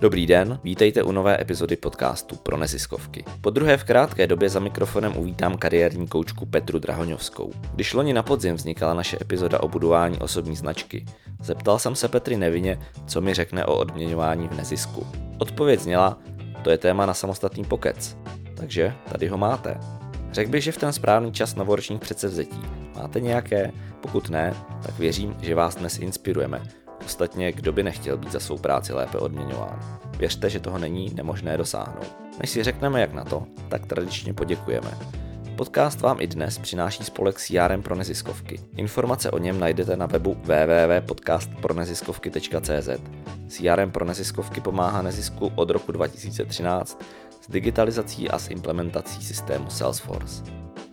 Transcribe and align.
Dobrý 0.00 0.26
den, 0.26 0.58
vítejte 0.64 1.02
u 1.02 1.12
nové 1.12 1.40
epizody 1.40 1.76
podcastu 1.76 2.36
pro 2.36 2.56
neziskovky. 2.56 3.24
Po 3.40 3.50
druhé 3.50 3.76
v 3.76 3.84
krátké 3.84 4.26
době 4.26 4.48
za 4.48 4.60
mikrofonem 4.60 5.16
uvítám 5.16 5.56
kariérní 5.56 6.06
koučku 6.06 6.46
Petru 6.46 6.78
Drahoňovskou. 6.78 7.52
Když 7.74 7.94
loni 7.94 8.12
na 8.12 8.22
podzim 8.22 8.54
vznikala 8.54 8.94
naše 8.94 9.18
epizoda 9.20 9.60
o 9.60 9.68
budování 9.68 10.18
osobní 10.18 10.56
značky, 10.56 11.04
zeptal 11.40 11.78
jsem 11.78 11.94
se 11.94 12.08
Petry 12.08 12.36
Nevině, 12.36 12.78
co 13.06 13.20
mi 13.20 13.34
řekne 13.34 13.64
o 13.64 13.78
odměňování 13.78 14.48
v 14.48 14.56
nezisku. 14.56 15.06
Odpověď 15.38 15.80
zněla, 15.80 16.18
to 16.62 16.70
je 16.70 16.78
téma 16.78 17.06
na 17.06 17.14
samostatný 17.14 17.64
pokec. 17.64 18.16
Takže 18.54 18.94
tady 19.12 19.28
ho 19.28 19.38
máte. 19.38 19.80
Řekl 20.32 20.50
bych, 20.50 20.64
že 20.64 20.72
v 20.72 20.78
ten 20.78 20.92
správný 20.92 21.32
čas 21.32 21.54
novoročních 21.54 22.00
předsevzetí. 22.00 22.60
Máte 22.96 23.20
nějaké? 23.20 23.72
Pokud 24.00 24.30
ne, 24.30 24.54
tak 24.82 24.98
věřím, 24.98 25.36
že 25.40 25.54
vás 25.54 25.76
dnes 25.76 25.98
inspirujeme 25.98 26.83
Ostatně, 27.04 27.52
kdo 27.52 27.72
by 27.72 27.82
nechtěl 27.82 28.16
být 28.16 28.32
za 28.32 28.40
svou 28.40 28.58
práci 28.58 28.92
lépe 28.92 29.18
odměňován? 29.18 30.00
Věřte, 30.18 30.50
že 30.50 30.60
toho 30.60 30.78
není 30.78 31.14
nemožné 31.14 31.56
dosáhnout. 31.56 32.16
Než 32.40 32.50
si 32.50 32.62
řekneme 32.62 33.00
jak 33.00 33.12
na 33.12 33.24
to, 33.24 33.46
tak 33.68 33.86
tradičně 33.86 34.34
poděkujeme. 34.34 34.98
Podcast 35.56 36.00
vám 36.00 36.20
i 36.20 36.26
dnes 36.26 36.58
přináší 36.58 37.04
spolek 37.04 37.40
CRM 37.40 37.82
pro 37.82 37.94
neziskovky. 37.94 38.60
Informace 38.76 39.30
o 39.30 39.38
něm 39.38 39.60
najdete 39.60 39.96
na 39.96 40.06
webu 40.06 40.34
www.podcastproneziskovky.cz. 40.34 42.88
CRM 43.48 43.90
pro 43.90 44.04
neziskovky 44.04 44.60
pomáhá 44.60 45.02
nezisku 45.02 45.52
od 45.54 45.70
roku 45.70 45.92
2013 45.92 47.02
s 47.40 47.50
digitalizací 47.50 48.30
a 48.30 48.38
s 48.38 48.50
implementací 48.50 49.24
systému 49.24 49.70
Salesforce. 49.70 50.42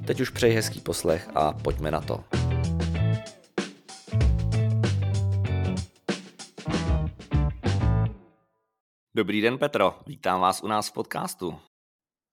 Teď 0.05 0.22
už 0.22 0.30
přeji 0.30 0.54
hezký 0.54 0.80
poslech 0.80 1.30
a 1.36 1.54
pojďme 1.54 1.91
na 1.91 2.02
to. 2.02 2.24
Dobrý 9.15 9.41
den, 9.41 9.57
Petro. 9.57 9.99
Vítám 10.07 10.41
vás 10.41 10.63
u 10.63 10.67
nás 10.67 10.90
v 10.90 10.93
podcastu. 10.93 11.59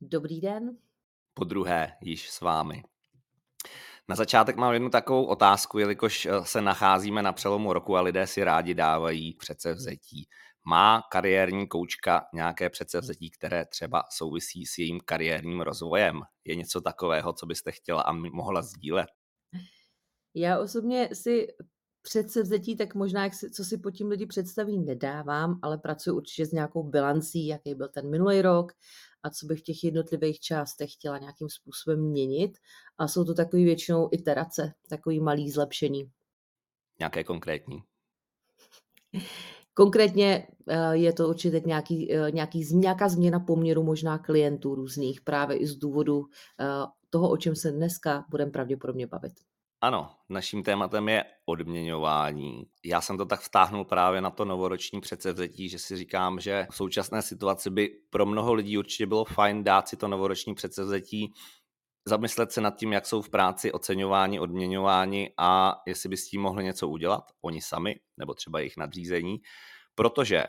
Dobrý 0.00 0.40
den. 0.40 0.78
Po 1.34 1.44
druhé 1.44 1.96
již 2.02 2.30
s 2.30 2.40
vámi. 2.40 2.82
Na 4.08 4.16
začátek 4.16 4.56
mám 4.56 4.72
jednu 4.72 4.90
takovou 4.90 5.24
otázku, 5.24 5.78
jelikož 5.78 6.26
eh, 6.26 6.44
se 6.44 6.62
nacházíme 6.62 7.22
na 7.22 7.32
přelomu 7.32 7.72
roku 7.72 7.96
a 7.96 8.00
lidé 8.00 8.26
si 8.26 8.44
rádi 8.44 8.74
dávají 8.74 9.34
předsevzetí. 9.34 10.28
Má 10.64 11.02
kariérní 11.12 11.68
koučka 11.68 12.26
nějaké 12.34 12.70
předsevzetí, 12.70 13.30
které 13.30 13.64
třeba 13.64 14.04
souvisí 14.10 14.66
s 14.66 14.78
jejím 14.78 15.00
kariérním 15.00 15.60
rozvojem? 15.60 16.20
Je 16.44 16.54
něco 16.54 16.80
takového, 16.80 17.32
co 17.32 17.46
byste 17.46 17.72
chtěla 17.72 18.02
a 18.02 18.12
mohla 18.12 18.62
sdílet? 18.62 19.08
Já 20.34 20.58
osobně 20.58 21.08
si 21.12 21.46
předsevzetí, 22.08 22.76
tak 22.76 22.94
možná, 22.94 23.24
jak 23.24 23.34
si, 23.34 23.50
co 23.50 23.64
si 23.64 23.78
pod 23.78 23.90
tím 23.90 24.08
lidi 24.08 24.26
představí, 24.26 24.78
nedávám, 24.78 25.58
ale 25.62 25.78
pracuji 25.78 26.16
určitě 26.16 26.46
s 26.46 26.52
nějakou 26.52 26.82
bilancí, 26.82 27.46
jaký 27.46 27.74
byl 27.74 27.88
ten 27.88 28.10
minulý 28.10 28.42
rok 28.42 28.72
a 29.22 29.30
co 29.30 29.46
bych 29.46 29.60
v 29.60 29.62
těch 29.62 29.84
jednotlivých 29.84 30.40
částech 30.40 30.92
chtěla 30.92 31.18
nějakým 31.18 31.48
způsobem 31.48 32.00
měnit. 32.00 32.58
A 32.98 33.08
jsou 33.08 33.24
to 33.24 33.34
takové 33.34 33.62
většinou 33.62 34.08
iterace, 34.12 34.72
takový 34.88 35.20
malý 35.20 35.50
zlepšení. 35.50 36.10
Nějaké 36.98 37.24
konkrétní? 37.24 37.82
Konkrétně 39.74 40.46
eh, 40.68 40.96
je 40.96 41.12
to 41.12 41.28
určitě 41.28 41.62
nějaký, 41.66 42.12
eh, 42.12 42.30
nějaký, 42.30 42.76
nějaká 42.76 43.08
změna 43.08 43.40
poměru 43.40 43.82
možná 43.82 44.18
klientů 44.18 44.74
různých, 44.74 45.20
právě 45.20 45.56
i 45.56 45.66
z 45.66 45.76
důvodu 45.76 46.24
eh, 46.60 46.66
toho, 47.10 47.30
o 47.30 47.36
čem 47.36 47.56
se 47.56 47.72
dneska 47.72 48.24
budeme 48.30 48.50
pravděpodobně 48.50 49.06
bavit. 49.06 49.32
Ano, 49.80 50.10
naším 50.28 50.62
tématem 50.62 51.08
je 51.08 51.24
odměňování. 51.46 52.66
Já 52.84 53.00
jsem 53.00 53.18
to 53.18 53.26
tak 53.26 53.40
vtáhnul 53.40 53.84
právě 53.84 54.20
na 54.20 54.30
to 54.30 54.44
novoroční 54.44 55.00
předsevzetí, 55.00 55.68
že 55.68 55.78
si 55.78 55.96
říkám, 55.96 56.40
že 56.40 56.66
v 56.70 56.76
současné 56.76 57.22
situaci 57.22 57.70
by 57.70 57.88
pro 58.10 58.26
mnoho 58.26 58.54
lidí 58.54 58.78
určitě 58.78 59.06
bylo 59.06 59.24
fajn 59.24 59.64
dát 59.64 59.88
si 59.88 59.96
to 59.96 60.08
novoroční 60.08 60.54
předsevzetí, 60.54 61.32
zamyslet 62.08 62.52
se 62.52 62.60
nad 62.60 62.76
tím, 62.76 62.92
jak 62.92 63.06
jsou 63.06 63.22
v 63.22 63.28
práci 63.28 63.72
oceňováni, 63.72 64.40
odměňováni 64.40 65.32
a 65.36 65.82
jestli 65.86 66.08
by 66.08 66.16
s 66.16 66.28
tím 66.28 66.40
mohli 66.40 66.64
něco 66.64 66.88
udělat, 66.88 67.24
oni 67.42 67.60
sami, 67.60 68.00
nebo 68.16 68.34
třeba 68.34 68.58
jejich 68.58 68.76
nadřízení, 68.76 69.38
protože 69.94 70.44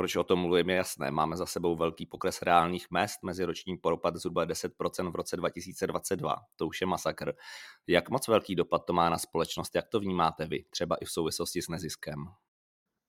proč 0.00 0.16
o 0.16 0.24
tom 0.24 0.38
mluvím, 0.38 0.70
je 0.70 0.76
jasné. 0.76 1.10
Máme 1.10 1.36
za 1.36 1.46
sebou 1.46 1.76
velký 1.76 2.06
pokles 2.06 2.42
reálných 2.42 2.86
mest, 2.90 3.22
meziroční 3.22 3.76
propad 3.76 4.16
zhruba 4.16 4.46
10% 4.46 5.12
v 5.12 5.14
roce 5.14 5.36
2022. 5.36 6.36
To 6.56 6.66
už 6.66 6.80
je 6.80 6.86
masakr. 6.86 7.32
Jak 7.86 8.10
moc 8.10 8.28
velký 8.28 8.54
dopad 8.54 8.82
to 8.86 8.92
má 8.92 9.10
na 9.10 9.18
společnost? 9.18 9.74
Jak 9.74 9.88
to 9.88 10.00
vnímáte 10.00 10.46
vy, 10.46 10.64
třeba 10.70 10.96
i 10.96 11.04
v 11.04 11.10
souvislosti 11.10 11.62
s 11.62 11.68
neziskem? 11.68 12.24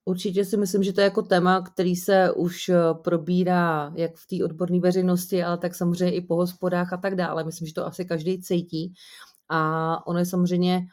Určitě 0.05 0.45
si 0.45 0.57
myslím, 0.57 0.83
že 0.83 0.93
to 0.93 1.01
je 1.01 1.05
jako 1.05 1.21
téma, 1.21 1.61
který 1.61 1.95
se 1.95 2.31
už 2.31 2.69
eh, 2.69 2.77
probírá 3.03 3.93
jak 3.95 4.15
v 4.15 4.27
té 4.27 4.45
odborné 4.45 4.79
veřejnosti, 4.79 5.43
ale 5.43 5.57
tak 5.57 5.75
samozřejmě 5.75 6.15
i 6.15 6.21
po 6.21 6.35
hospodách 6.35 6.93
a 6.93 6.97
tak 6.97 7.15
dále. 7.15 7.43
Myslím, 7.43 7.67
že 7.67 7.73
to 7.73 7.85
asi 7.85 8.05
každý 8.05 8.41
cítí. 8.41 8.93
A 9.49 10.07
ono 10.07 10.19
je 10.19 10.25
samozřejmě 10.25 10.87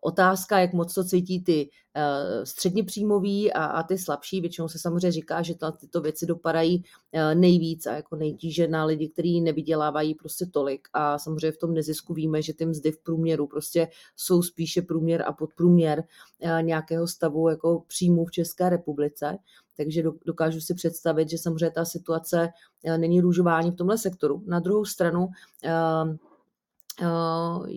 otázka, 0.00 0.58
jak 0.58 0.72
moc 0.72 0.94
to 0.94 1.04
cítí 1.04 1.44
ty 1.44 1.70
eh, 1.94 2.46
středně 2.46 2.84
příjmový 2.84 3.52
a, 3.52 3.64
a 3.64 3.82
ty 3.82 3.98
slabší. 3.98 4.40
Většinou 4.40 4.68
se 4.68 4.78
samozřejmě 4.78 5.12
říká, 5.12 5.42
že 5.42 5.54
ta, 5.54 5.70
tyto 5.70 6.00
věci 6.00 6.26
dopadají 6.26 6.84
eh, 7.12 7.34
nejvíc 7.34 7.86
a 7.86 7.92
jako 7.92 8.16
nejtíže 8.16 8.68
na 8.68 8.84
lidi, 8.84 9.08
kteří 9.08 9.40
nevydělávají 9.40 10.14
prostě 10.14 10.46
tolik. 10.46 10.88
A 10.92 11.18
samozřejmě 11.18 11.52
v 11.52 11.58
tom 11.58 11.74
nezisku 11.74 12.14
víme, 12.14 12.42
že 12.42 12.54
ty 12.54 12.66
mzdy 12.66 12.92
v 12.92 12.98
průměru 12.98 13.46
prostě 13.46 13.88
jsou 14.16 14.42
spíše 14.42 14.82
průměr 14.82 15.24
a 15.26 15.32
podprůměr 15.32 16.04
nějakého 16.60 17.06
stavu 17.06 17.48
jako 17.48 17.84
příjmů 17.86 18.24
v 18.24 18.30
České 18.30 18.68
republice. 18.68 19.38
Takže 19.76 20.02
dokážu 20.26 20.60
si 20.60 20.74
představit, 20.74 21.30
že 21.30 21.38
samozřejmě 21.38 21.70
ta 21.70 21.84
situace 21.84 22.48
není 22.96 23.20
růžování 23.20 23.70
v 23.70 23.76
tomhle 23.76 23.98
sektoru. 23.98 24.42
Na 24.46 24.60
druhou 24.60 24.84
stranu 24.84 25.28
Eh, 25.64 26.16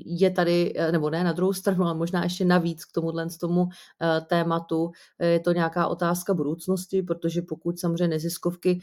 je 0.06 0.32
tady, 0.32 0.74
eh, 0.76 0.92
nebo 0.92 1.10
ne 1.10 1.24
na 1.24 1.32
druhou 1.32 1.54
stranu, 1.54 1.84
ale 1.84 1.94
možná 1.94 2.24
ještě 2.24 2.46
navíc 2.46 2.86
k 2.86 2.92
tomuhle 2.92 3.30
z 3.30 3.38
tomu 3.38 3.68
eh, 4.02 4.22
tématu, 4.22 4.92
je 5.20 5.40
to 5.40 5.52
nějaká 5.52 5.88
otázka 5.88 6.34
budoucnosti, 6.34 7.02
protože 7.02 7.42
pokud 7.42 7.80
samozřejmě 7.80 8.08
neziskovky 8.08 8.80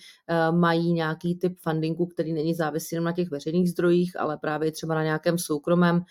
mají 0.51 0.93
nějaký 0.93 1.35
typ 1.39 1.59
fundingu, 1.59 2.07
který 2.07 2.33
není 2.33 2.55
závislý 2.55 3.01
na 3.01 3.13
těch 3.13 3.31
veřejných 3.31 3.71
zdrojích, 3.71 4.21
ale 4.21 4.37
právě 4.37 4.73
třeba 4.73 4.95
na 4.95 5.03
nějakém 5.03 5.39
soukromém, 5.39 6.03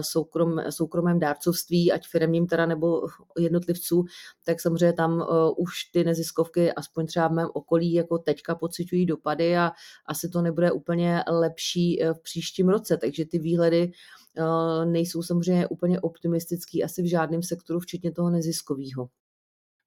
soukrom, 0.00 0.60
soukromém 0.70 1.18
dárcovství, 1.18 1.92
ať 1.92 2.08
firmním 2.08 2.46
teda 2.46 2.66
nebo 2.66 3.06
jednotlivců, 3.38 4.04
tak 4.44 4.60
samozřejmě 4.60 4.92
tam 4.92 5.26
už 5.56 5.84
ty 5.84 6.04
neziskovky, 6.04 6.72
aspoň 6.72 7.06
třeba 7.06 7.28
v 7.28 7.32
mém 7.32 7.48
okolí, 7.54 7.92
jako 7.92 8.18
teďka 8.18 8.54
pocitují 8.54 9.06
dopady 9.06 9.56
a 9.56 9.72
asi 10.06 10.28
to 10.28 10.42
nebude 10.42 10.72
úplně 10.72 11.24
lepší 11.28 12.00
v 12.12 12.22
příštím 12.22 12.68
roce, 12.68 12.96
takže 12.96 13.24
ty 13.24 13.38
výhledy 13.38 13.55
eh, 13.64 14.84
nejsou 14.84 15.22
samozřejmě 15.22 15.66
úplně 15.66 16.00
optimistický 16.00 16.84
asi 16.84 17.02
v 17.02 17.10
žádném 17.10 17.42
sektoru, 17.42 17.80
včetně 17.80 18.12
toho 18.12 18.30
neziskového. 18.30 19.08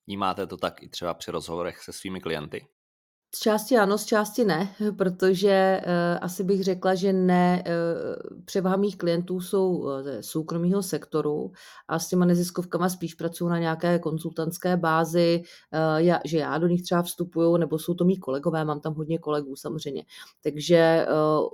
Vnímáte 0.08 0.48
to 0.48 0.58
tak 0.58 0.84
i 0.84 0.90
třeba 0.90 1.14
při 1.14 1.32
rozhovorech 1.32 1.84
se 1.84 1.94
svými 1.94 2.22
klienty? 2.22 2.66
Z 3.36 3.40
části 3.40 3.78
ano, 3.78 3.98
z 3.98 4.06
části 4.06 4.46
ne, 4.46 4.76
protože 4.98 5.82
uh, 5.86 5.92
asi 6.22 6.44
bych 6.44 6.64
řekla, 6.64 6.96
že 6.96 7.14
ne, 7.14 7.64
uh, 7.66 8.42
převaha 8.46 8.76
mých 8.76 8.98
klientů 8.98 9.42
jsou 9.42 9.90
ze 10.02 10.24
soukromého 10.24 10.84
sektoru 10.84 11.52
a 11.88 12.00
s 12.00 12.08
těma 12.08 12.26
neziskovkama 12.26 12.90
spíš 12.90 13.14
pracují 13.14 13.50
na 13.50 13.60
nějaké 13.60 14.00
konzultantské 14.00 14.78
bázi, 14.78 15.44
uh, 15.74 15.98
já, 15.98 16.20
že 16.26 16.38
já 16.38 16.58
do 16.58 16.68
nich 16.68 16.84
třeba 16.84 17.02
vstupuju, 17.02 17.58
nebo 17.58 17.80
jsou 17.80 17.94
to 17.94 18.06
mý 18.06 18.18
kolegové, 18.18 18.66
mám 18.66 18.80
tam 18.80 18.94
hodně 18.94 19.18
kolegů 19.18 19.56
samozřejmě. 19.56 20.04
Takže 20.44 21.08
uh, 21.10 21.50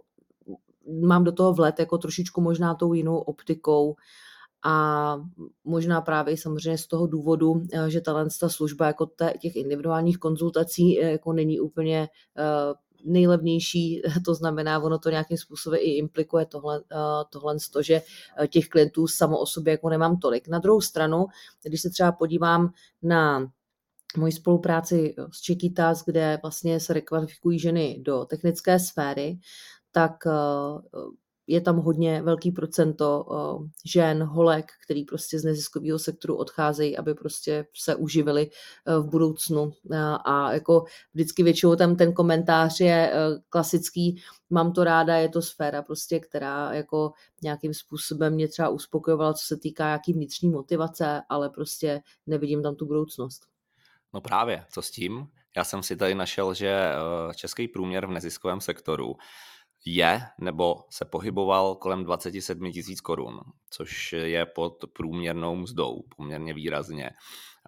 mám 1.01 1.23
do 1.23 1.31
toho 1.31 1.53
vlet 1.53 1.79
jako 1.79 1.97
trošičku 1.97 2.41
možná 2.41 2.75
tou 2.75 2.93
jinou 2.93 3.17
optikou 3.17 3.95
a 4.65 5.17
možná 5.63 6.01
právě 6.01 6.37
samozřejmě 6.37 6.77
z 6.77 6.87
toho 6.87 7.07
důvodu, 7.07 7.63
eh, 7.73 7.89
že 7.89 8.01
ta 8.01 8.49
služba 8.49 8.87
jako 8.87 9.09
těch 9.39 9.55
individuálních 9.55 10.17
konzultací 10.17 11.01
eh, 11.01 11.11
jako 11.11 11.33
není 11.33 11.59
úplně 11.59 12.09
eh, 12.37 12.73
nejlevnější, 13.05 14.01
to 14.25 14.35
znamená, 14.35 14.79
ono 14.79 14.99
to 14.99 15.09
nějakým 15.09 15.37
způsobem 15.37 15.79
i 15.81 15.97
implikuje 15.97 16.45
tohle, 16.45 16.81
tohle 17.29 17.55
to, 17.73 17.81
že 17.81 18.01
těch 18.47 18.67
klientů 18.67 19.07
samo 19.07 19.39
o 19.39 19.45
sobě 19.45 19.71
jako 19.71 19.89
nemám 19.89 20.17
tolik. 20.17 20.47
Na 20.47 20.59
druhou 20.59 20.81
stranu, 20.81 21.25
když 21.63 21.81
se 21.81 21.89
třeba 21.89 22.11
podívám 22.11 22.69
na 23.03 23.51
moji 24.17 24.31
spolupráci 24.31 25.15
s 25.31 25.45
Chiquitas, 25.45 26.03
kde 26.05 26.39
vlastně 26.41 26.79
se 26.79 26.93
rekvalifikují 26.93 27.59
ženy 27.59 28.01
do 28.05 28.25
technické 28.25 28.79
sféry, 28.79 29.37
tak 29.95 30.27
eh, 30.27 30.31
je 31.47 31.61
tam 31.61 31.77
hodně 31.77 32.21
velký 32.21 32.51
procento 32.51 33.25
eh, 33.31 33.69
žen, 33.85 34.23
holek, 34.23 34.71
který 34.85 35.05
prostě 35.05 35.39
z 35.39 35.43
neziskového 35.43 35.99
sektoru 35.99 36.35
odcházejí, 36.35 36.97
aby 36.97 37.13
prostě 37.13 37.67
se 37.75 37.95
uživili 37.95 38.49
eh, 38.49 38.99
v 38.99 39.05
budoucnu. 39.05 39.71
A 40.25 40.53
jako 40.53 40.85
vždycky 41.13 41.43
většinou 41.43 41.75
tam 41.75 41.95
ten 41.95 42.13
komentář 42.13 42.79
je 42.79 43.13
klasický, 43.49 44.21
mám 44.49 44.73
to 44.73 44.83
ráda, 44.83 45.15
je 45.15 45.29
to 45.29 45.41
sféra 45.41 45.81
prostě, 45.81 46.19
která 46.19 46.73
jako 46.73 47.11
nějakým 47.41 47.73
způsobem 47.73 48.33
mě 48.33 48.47
třeba 48.47 48.69
uspokojovala, 48.69 49.33
co 49.33 49.45
se 49.45 49.57
týká 49.57 49.89
jaký 49.89 50.13
vnitřní 50.13 50.49
motivace, 50.49 51.21
ale 51.29 51.49
prostě 51.49 52.01
nevidím 52.27 52.63
tam 52.63 52.75
tu 52.75 52.85
budoucnost. 52.85 53.41
No 54.13 54.21
právě, 54.21 54.65
co 54.69 54.81
s 54.81 54.91
tím? 54.91 55.27
Já 55.57 55.63
jsem 55.63 55.83
si 55.83 55.95
tady 55.95 56.15
našel, 56.15 56.53
že 56.53 56.91
český 57.35 57.67
průměr 57.67 58.05
v 58.05 58.11
neziskovém 58.11 58.61
sektoru 58.61 59.15
je 59.85 60.21
nebo 60.39 60.75
se 60.89 61.05
pohyboval 61.05 61.75
kolem 61.75 62.03
27 62.03 62.71
tisíc 62.71 63.01
korun, 63.01 63.39
což 63.69 64.13
je 64.13 64.45
pod 64.45 64.85
průměrnou 64.93 65.55
mzdou 65.55 66.03
poměrně 66.17 66.53
výrazně. 66.53 67.09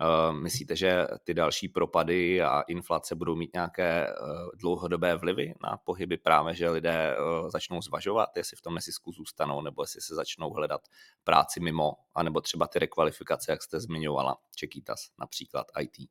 Eh, 0.01 0.33
myslíte, 0.33 0.75
že 0.75 1.07
ty 1.23 1.33
další 1.33 1.67
propady 1.69 2.41
a 2.41 2.61
inflace 2.61 3.15
budou 3.15 3.35
mít 3.35 3.53
nějaké 3.53 4.07
eh, 4.07 4.13
dlouhodobé 4.55 5.15
vlivy 5.15 5.53
na 5.63 5.77
pohyby 5.77 6.17
právě, 6.17 6.55
že 6.55 6.69
lidé 6.69 7.15
eh, 7.17 7.49
začnou 7.49 7.81
zvažovat, 7.81 8.29
jestli 8.37 8.57
v 8.57 8.61
tom 8.61 8.75
nezisku 8.75 9.11
zůstanou, 9.11 9.61
nebo 9.61 9.83
jestli 9.83 10.01
se 10.01 10.15
začnou 10.15 10.49
hledat 10.49 10.81
práci 11.23 11.59
mimo, 11.59 11.93
anebo 12.15 12.41
třeba 12.41 12.67
ty 12.67 12.79
rekvalifikace, 12.79 13.51
jak 13.51 13.63
jste 13.63 13.79
zmiňovala, 13.79 14.37
Čekýtas 14.55 14.99
například 15.19 15.67
IT? 15.81 16.09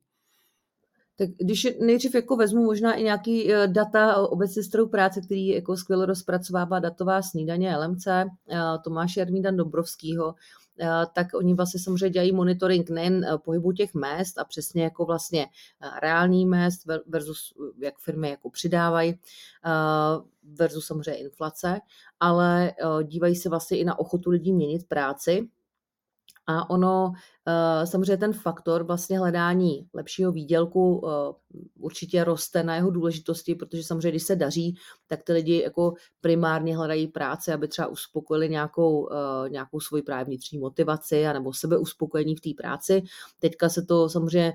Tak 1.17 1.29
když 1.37 1.67
nejdřív 1.79 2.15
jako 2.15 2.35
vezmu 2.35 2.63
možná 2.63 2.93
i 2.93 3.03
nějaký 3.03 3.49
data 3.65 4.17
obecně 4.17 4.63
z 4.63 4.69
práce, 4.91 5.21
který 5.21 5.47
jako 5.47 5.77
skvěle 5.77 6.05
rozpracovává 6.05 6.79
datová 6.79 7.21
snídaně 7.21 7.77
LMC, 7.77 8.07
Tomáše 8.83 9.21
Ermídan 9.21 9.57
Dobrovskýho, 9.57 10.35
Eh, 10.79 11.05
tak 11.13 11.27
oni 11.33 11.53
vlastně 11.53 11.79
samozřejmě 11.79 12.09
dělají 12.09 12.31
monitoring 12.31 12.89
nejen 12.89 13.25
eh, 13.25 13.37
pohybu 13.37 13.71
těch 13.71 13.93
mest 13.93 14.37
a 14.37 14.43
přesně 14.43 14.83
jako 14.83 15.05
vlastně 15.05 15.45
eh, 15.81 15.99
reální 15.99 16.45
mest 16.45 16.85
versus 17.07 17.53
jak 17.77 17.99
firmy 17.99 18.29
jako 18.29 18.49
přidávají 18.49 19.19
versus 20.43 20.85
samozřejmě 20.85 21.15
inflace, 21.15 21.79
ale 22.19 22.73
dívají 23.03 23.35
se 23.35 23.49
vlastně 23.49 23.77
i 23.77 23.85
na 23.85 23.99
ochotu 23.99 24.29
lidí 24.29 24.53
měnit 24.53 24.87
práci. 24.87 25.49
A 26.47 26.69
ono 26.69 27.13
Eh, 27.13 27.36
samozřejmě 27.85 28.17
ten 28.17 28.33
faktor 28.33 28.83
vlastně 28.83 29.19
hledání 29.19 29.87
lepšího 29.93 30.31
výdělku 30.31 31.03
eh, 31.05 31.33
určitě 31.79 32.23
roste 32.23 32.63
na 32.63 32.75
jeho 32.75 32.91
důležitosti, 32.91 33.55
protože 33.55 33.83
samozřejmě, 33.83 34.11
když 34.11 34.23
se 34.23 34.35
daří, 34.35 34.75
tak 35.07 35.23
ty 35.23 35.33
lidi 35.33 35.61
jako 35.63 35.93
primárně 36.21 36.77
hledají 36.77 37.07
práci, 37.07 37.53
aby 37.53 37.67
třeba 37.67 37.87
uspokojili 37.87 38.49
nějakou, 38.49 39.09
eh, 39.11 39.49
nějakou 39.49 39.79
svoji 39.79 40.03
právě 40.03 40.25
vnitřní 40.25 40.59
motivaci 40.59 41.23
nebo 41.33 41.53
sebeuspokojení 41.53 42.35
v 42.35 42.41
té 42.41 42.49
práci. 42.57 43.03
Teďka 43.39 43.69
se 43.69 43.81
to 43.81 44.09
samozřejmě, 44.09 44.53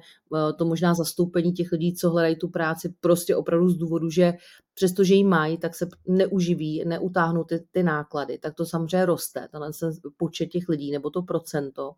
to 0.56 0.64
možná 0.64 0.94
zastoupení 0.94 1.52
těch 1.52 1.72
lidí, 1.72 1.94
co 1.94 2.10
hledají 2.10 2.36
tu 2.36 2.48
práci, 2.48 2.94
prostě 3.00 3.36
opravdu 3.36 3.68
z 3.68 3.76
důvodu, 3.76 4.10
že 4.10 4.32
přestože 4.74 5.14
ji 5.14 5.24
mají, 5.24 5.58
tak 5.58 5.74
se 5.74 5.88
neuživí, 6.08 6.84
neutáhnou 6.86 7.44
ty, 7.44 7.64
ty 7.72 7.82
náklady, 7.82 8.38
tak 8.38 8.54
to 8.54 8.66
samozřejmě 8.66 9.06
roste, 9.06 9.48
tenhle 9.50 9.70
počet 10.16 10.46
těch 10.46 10.68
lidí 10.68 10.90
nebo 10.90 11.10
to 11.10 11.22
procento. 11.22 11.92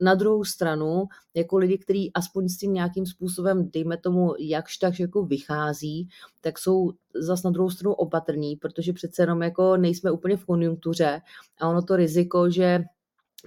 Na 0.00 0.14
druhou 0.14 0.44
stranu, 0.44 1.04
jako 1.34 1.56
lidi, 1.56 1.78
kteří 1.78 2.12
aspoň 2.14 2.48
s 2.48 2.58
tím 2.58 2.72
nějakým 2.72 3.06
způsobem, 3.06 3.70
dejme 3.72 3.96
tomu, 3.96 4.34
jakž 4.38 4.76
tak 4.76 5.00
jako 5.00 5.22
vychází, 5.22 6.08
tak 6.40 6.58
jsou 6.58 6.92
zas 7.14 7.42
na 7.42 7.50
druhou 7.50 7.70
stranu 7.70 7.94
opatrní, 7.94 8.56
protože 8.56 8.92
přece 8.92 9.22
jenom 9.22 9.42
jako 9.42 9.76
nejsme 9.76 10.10
úplně 10.10 10.36
v 10.36 10.44
konjunktuře 10.44 11.20
a 11.60 11.68
ono 11.68 11.82
to 11.82 11.96
riziko, 11.96 12.50
že 12.50 12.84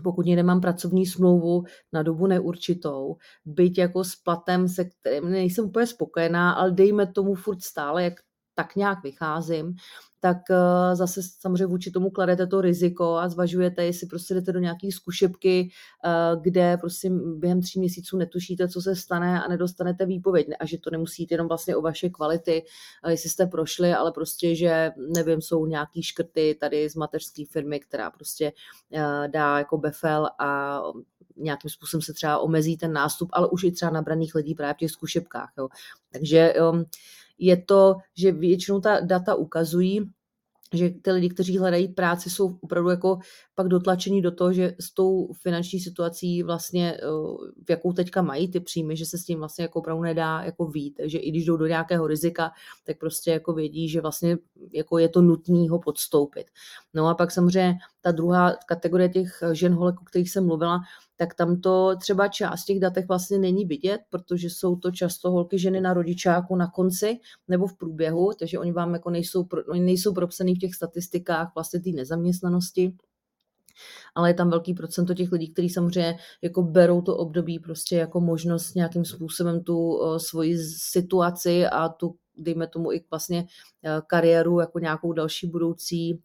pokud 0.03 0.25
někde 0.25 0.43
mám 0.43 0.61
pracovní 0.61 1.05
smlouvu 1.05 1.63
na 1.93 2.03
dobu 2.03 2.27
neurčitou, 2.27 3.15
byť 3.45 3.77
jako 3.77 4.03
s 4.03 4.15
platem, 4.15 4.67
se 4.67 4.85
kterým 4.85 5.31
nejsem 5.31 5.65
úplně 5.65 5.87
spokojená, 5.87 6.51
ale 6.51 6.71
dejme 6.71 7.07
tomu 7.07 7.35
furt 7.35 7.61
stále, 7.63 8.03
jak 8.03 8.13
tak 8.61 8.75
nějak 8.75 9.03
vycházím, 9.03 9.75
tak 10.19 10.37
eh, 10.51 10.95
zase 10.95 11.21
samozřejmě 11.39 11.65
vůči 11.65 11.91
tomu 11.91 12.09
kladete 12.09 12.47
to 12.47 12.61
riziko 12.61 13.15
a 13.15 13.29
zvažujete, 13.29 13.85
jestli 13.85 14.07
prostě 14.07 14.33
jdete 14.33 14.51
do 14.51 14.59
nějaké 14.59 14.91
zkušebky, 14.91 15.69
eh, 16.05 16.09
kde 16.41 16.77
prostě 16.77 17.09
během 17.37 17.61
tří 17.61 17.79
měsíců 17.79 18.17
netušíte, 18.17 18.67
co 18.67 18.81
se 18.81 18.95
stane 18.95 19.43
a 19.43 19.47
nedostanete 19.47 20.05
výpověď. 20.05 20.47
A 20.59 20.65
že 20.65 20.77
to 20.77 20.89
nemusí 20.89 21.23
jít 21.23 21.31
jenom 21.31 21.47
vlastně 21.47 21.75
o 21.75 21.81
vaše 21.81 22.09
kvality, 22.09 22.63
jestli 23.07 23.29
jste 23.29 23.45
prošli, 23.45 23.93
ale 23.93 24.11
prostě, 24.11 24.55
že 24.55 24.91
nevím, 25.15 25.41
jsou 25.41 25.65
nějaký 25.65 26.03
škrty 26.03 26.57
tady 26.59 26.89
z 26.89 26.95
mateřské 26.95 27.43
firmy, 27.51 27.79
která 27.79 28.11
prostě 28.11 28.53
eh, 28.93 29.27
dá 29.27 29.57
jako 29.57 29.77
befel 29.77 30.29
a 30.39 30.81
nějakým 31.37 31.69
způsobem 31.69 32.01
se 32.01 32.13
třeba 32.13 32.39
omezí 32.39 32.77
ten 32.77 32.93
nástup, 32.93 33.29
ale 33.33 33.49
už 33.49 33.63
i 33.63 33.71
třeba 33.71 33.91
nabraných 33.91 34.35
lidí 34.35 34.55
právě 34.55 34.73
v 34.73 34.77
těch 34.77 34.91
zkušebkách. 34.91 35.49
Jo. 35.57 35.67
Takže 36.11 36.53
um, 36.71 36.85
je 37.41 37.57
to, 37.57 37.95
že 38.17 38.31
většinou 38.31 38.79
ta 38.79 38.99
data 38.99 39.35
ukazují, 39.35 40.11
že 40.73 40.89
ty 40.89 41.11
lidi, 41.11 41.29
kteří 41.29 41.57
hledají 41.57 41.87
práci, 41.87 42.29
jsou 42.29 42.57
opravdu 42.61 42.89
jako 42.89 43.19
pak 43.55 43.67
dotlačení 43.67 44.21
do 44.21 44.31
toho, 44.31 44.53
že 44.53 44.75
s 44.79 44.93
tou 44.93 45.33
finanční 45.33 45.79
situací 45.79 46.43
vlastně, 46.43 46.93
eh, 46.93 46.99
v 47.67 47.69
jakou 47.69 47.93
teďka 47.93 48.21
mají 48.21 48.51
ty 48.51 48.59
příjmy, 48.59 48.97
že 48.97 49.05
se 49.05 49.17
s 49.17 49.23
tím 49.23 49.39
vlastně 49.39 49.63
jako 49.63 49.79
opravdu 49.79 50.03
nedá 50.03 50.41
jako 50.41 50.65
vít, 50.65 50.99
že 51.03 51.17
i 51.17 51.31
když 51.31 51.45
jdou 51.45 51.57
do 51.57 51.67
nějakého 51.67 52.07
rizika, 52.07 52.51
tak 52.83 52.97
prostě 52.97 53.31
jako 53.31 53.53
vědí, 53.53 53.89
že 53.89 54.01
vlastně 54.01 54.37
jako 54.73 54.97
je 54.97 55.09
to 55.09 55.21
nutný 55.21 55.69
ho 55.69 55.79
podstoupit. 55.79 56.45
No 56.93 57.07
a 57.07 57.15
pak 57.15 57.31
samozřejmě 57.31 57.77
ta 58.01 58.11
druhá 58.11 58.55
kategorie 58.65 59.09
těch 59.09 59.43
žen 59.51 59.73
holek, 59.73 60.01
o 60.01 60.05
kterých 60.05 60.31
jsem 60.31 60.45
mluvila, 60.45 60.79
tak 61.21 61.33
tam 61.33 61.61
to 61.61 61.95
třeba 61.95 62.27
část 62.27 62.65
těch 62.65 62.79
datech 62.79 63.07
vlastně 63.07 63.37
není 63.37 63.65
vidět, 63.65 64.01
protože 64.09 64.49
jsou 64.49 64.75
to 64.75 64.91
často 64.91 65.31
holky 65.31 65.59
ženy 65.59 65.81
na 65.81 65.93
rodičáku 65.93 66.55
na 66.55 66.67
konci 66.67 67.19
nebo 67.47 67.67
v 67.67 67.77
průběhu, 67.77 68.31
takže 68.39 68.59
oni 68.59 68.71
vám 68.71 68.93
jako 68.93 69.09
nejsou, 69.09 69.47
oni 69.69 69.81
nejsou 69.81 70.13
propsaný 70.13 70.55
v 70.55 70.59
těch 70.59 70.75
statistikách 70.75 71.51
vlastně 71.55 71.79
té 71.79 71.89
nezaměstnanosti 71.89 72.93
ale 74.15 74.29
je 74.29 74.33
tam 74.33 74.49
velký 74.49 74.73
procento 74.73 75.13
těch 75.13 75.31
lidí, 75.31 75.53
kteří 75.53 75.69
samozřejmě 75.69 76.17
jako 76.41 76.63
berou 76.63 77.01
to 77.01 77.17
období 77.17 77.59
prostě 77.59 77.95
jako 77.95 78.21
možnost 78.21 78.75
nějakým 78.75 79.05
způsobem 79.05 79.63
tu 79.63 79.77
uh, 79.77 80.17
svoji 80.17 80.57
situaci 80.57 81.67
a 81.67 81.89
tu 81.89 82.15
dejme 82.37 82.67
tomu 82.67 82.91
i 82.91 83.03
vlastně 83.11 83.47
eh, 83.83 84.01
kariéru 84.07 84.59
jako 84.59 84.79
nějakou 84.79 85.13
další 85.13 85.47
budoucí 85.47 86.21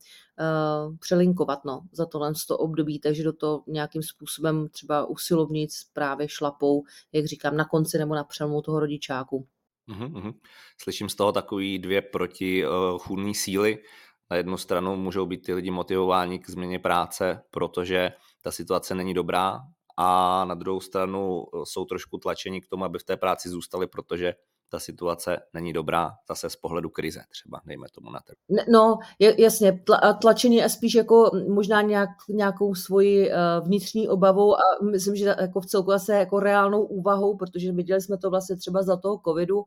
přelinkovat 1.01 1.65
no, 1.65 1.81
za 1.93 2.07
tohle 2.07 2.33
to 2.49 2.59
období, 2.59 2.99
takže 2.99 3.25
do 3.25 3.33
toho 3.33 3.65
nějakým 3.67 4.03
způsobem 4.03 4.69
třeba 4.69 5.07
usilovnic 5.07 5.91
právě 5.93 6.29
šlapou, 6.29 6.85
jak 7.13 7.27
říkám, 7.27 7.57
na 7.57 7.65
konci 7.65 7.99
nebo 7.99 8.15
na 8.15 8.25
přelomu 8.25 8.63
toho 8.63 8.81
rodičáku. 8.81 9.47
Uhum, 9.89 10.35
Slyším 10.81 11.09
z 11.09 11.15
toho 11.15 11.33
takový 11.33 11.79
dvě 11.79 12.03
protichůdné 12.03 13.29
uh, 13.29 13.33
síly. 13.33 13.79
Na 14.31 14.37
jednu 14.37 14.57
stranu 14.57 14.97
můžou 14.97 15.27
být 15.27 15.47
ty 15.47 15.55
lidi 15.55 15.71
motivováni 15.71 16.39
k 16.39 16.51
změně 16.51 16.79
práce, 16.79 17.43
protože 17.51 18.13
ta 18.43 18.51
situace 18.51 18.95
není 18.95 19.15
dobrá, 19.15 19.61
a 19.97 20.45
na 20.45 20.55
druhou 20.55 20.81
stranu 20.81 21.45
jsou 21.65 21.85
trošku 21.85 22.19
tlačeni 22.19 22.61
k 22.61 22.67
tomu, 22.67 22.85
aby 22.85 22.99
v 22.99 23.05
té 23.05 23.17
práci 23.17 23.49
zůstali, 23.49 23.87
protože 23.87 24.35
ta 24.69 24.79
situace 24.79 25.39
není 25.55 25.73
dobrá, 25.73 26.13
zase 26.29 26.51
z 26.51 26.57
pohledu 26.57 26.91
krize 26.91 27.21
třeba, 27.31 27.61
dejme 27.67 27.87
tomu 27.95 28.11
na 28.11 28.21
trhu. 28.21 28.65
No, 28.73 28.99
jasně, 29.39 29.83
tla, 29.87 30.13
tlačení 30.13 30.57
je 30.57 30.69
spíš 30.69 30.95
jako 30.95 31.31
možná 31.49 31.83
nějak, 31.83 32.11
nějakou 32.29 32.75
svoji 32.75 33.31
uh, 33.31 33.67
vnitřní 33.67 34.09
obavou 34.09 34.57
a 34.57 34.61
myslím, 34.91 35.17
že 35.17 35.35
jako 35.41 35.61
v 35.61 35.67
celku 35.67 35.91
zase 35.91 36.15
jako 36.15 36.41
reálnou 36.41 36.83
úvahou, 36.83 37.37
protože 37.37 37.73
viděli 37.73 38.01
jsme 38.01 38.19
to 38.19 38.31
vlastně 38.31 38.57
třeba 38.57 38.83
za 38.83 38.97
toho 38.97 39.21
covidu, 39.29 39.65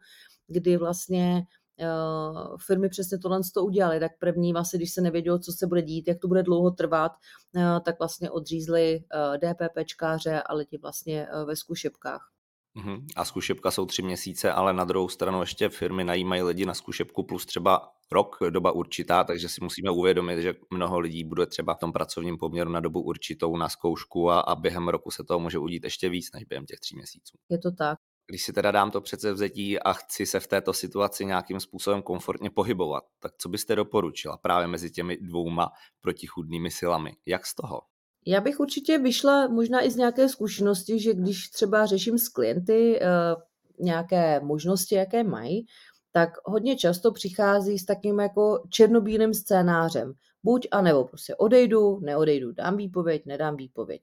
kdy 0.48 0.78
vlastně 0.78 1.44
uh, 1.80 2.58
firmy 2.68 2.90
přesně 2.90 3.18
tohle 3.18 3.40
to 3.54 3.66
udělali, 3.66 4.00
tak 4.00 4.12
první 4.20 4.54
vlastně, 4.54 4.78
když 4.78 4.94
se 4.94 5.02
nevědělo, 5.02 5.40
co 5.40 5.52
se 5.52 5.68
bude 5.68 5.82
dít, 5.82 6.08
jak 6.08 6.20
to 6.20 6.28
bude 6.28 6.44
dlouho 6.44 6.72
trvat, 6.72 7.12
uh, 7.56 7.80
tak 7.86 8.00
vlastně 8.00 8.32
odřízli 8.32 9.04
DPPčkáře 9.38 10.42
a 10.42 10.54
lidi 10.54 10.78
vlastně 10.78 11.28
ve 11.46 11.56
zkušebkách. 11.56 12.39
Uhum. 12.76 13.08
A 13.16 13.26
zkušebka 13.26 13.72
jsou 13.72 13.86
tři 13.86 14.02
měsíce, 14.02 14.52
ale 14.52 14.74
na 14.74 14.84
druhou 14.84 15.10
stranu 15.10 15.42
ještě 15.42 15.70
firmy 15.70 16.04
najímají 16.04 16.42
lidi 16.42 16.66
na 16.66 16.74
zkušebku 16.74 17.24
plus 17.24 17.46
třeba 17.46 17.92
rok, 18.12 18.38
doba 18.50 18.72
určitá, 18.72 19.24
takže 19.24 19.50
si 19.50 19.62
musíme 19.62 19.92
uvědomit, 19.92 20.42
že 20.42 20.54
mnoho 20.74 21.00
lidí 21.00 21.24
bude 21.24 21.46
třeba 21.46 21.74
v 21.74 21.80
tom 21.80 21.94
pracovním 21.94 22.38
poměru 22.38 22.70
na 22.72 22.80
dobu 22.80 23.02
určitou 23.02 23.58
na 23.58 23.70
zkoušku 23.70 24.32
a, 24.32 24.40
a 24.40 24.56
během 24.56 24.88
roku 24.88 25.12
se 25.12 25.24
toho 25.24 25.40
může 25.40 25.58
udít 25.58 25.84
ještě 25.84 26.10
víc 26.10 26.32
než 26.34 26.44
během 26.44 26.66
těch 26.66 26.80
tří 26.80 26.96
měsíců. 26.96 27.38
Je 27.50 27.58
to 27.58 27.72
tak. 27.72 27.98
Když 28.28 28.44
si 28.44 28.54
teda 28.54 28.72
dám 28.72 28.92
to 28.92 29.02
předsevzetí 29.02 29.80
a 29.80 29.94
chci 29.94 30.26
se 30.26 30.40
v 30.40 30.48
této 30.48 30.74
situaci 30.74 31.26
nějakým 31.26 31.60
způsobem 31.60 32.02
komfortně 32.02 32.50
pohybovat, 32.50 33.04
tak 33.20 33.32
co 33.38 33.50
byste 33.50 33.76
doporučila 33.76 34.38
právě 34.38 34.68
mezi 34.68 34.92
těmi 34.92 35.18
dvouma 35.18 35.72
protichudnými 36.02 36.72
silami? 36.72 37.16
Jak 37.26 37.46
z 37.46 37.56
toho? 37.56 37.82
Já 38.26 38.42
bych 38.42 38.60
určitě 38.60 38.98
vyšla 38.98 39.48
možná 39.48 39.86
i 39.86 39.92
z 39.92 39.96
nějaké 39.96 40.30
zkušenosti, 40.30 41.00
že 41.00 41.14
když 41.14 41.50
třeba 41.50 41.86
řeším 41.86 42.18
s 42.18 42.30
klienty 42.30 43.00
uh, 43.00 43.42
nějaké 43.86 44.40
možnosti, 44.40 44.96
jaké 44.96 45.24
mají, 45.24 45.66
tak 46.12 46.30
hodně 46.46 46.76
často 46.76 47.12
přichází 47.12 47.80
s 47.80 47.86
takým 47.86 48.20
jako 48.20 48.64
černobílým 48.70 49.34
scénářem. 49.34 50.14
Buď 50.44 50.68
a 50.72 50.82
nebo 50.82 51.04
prostě 51.04 51.36
odejdu, 51.36 52.00
neodejdu, 52.00 52.52
dám 52.52 52.78
výpověď, 52.78 53.26
nedám 53.26 53.58
výpověď. 53.58 54.02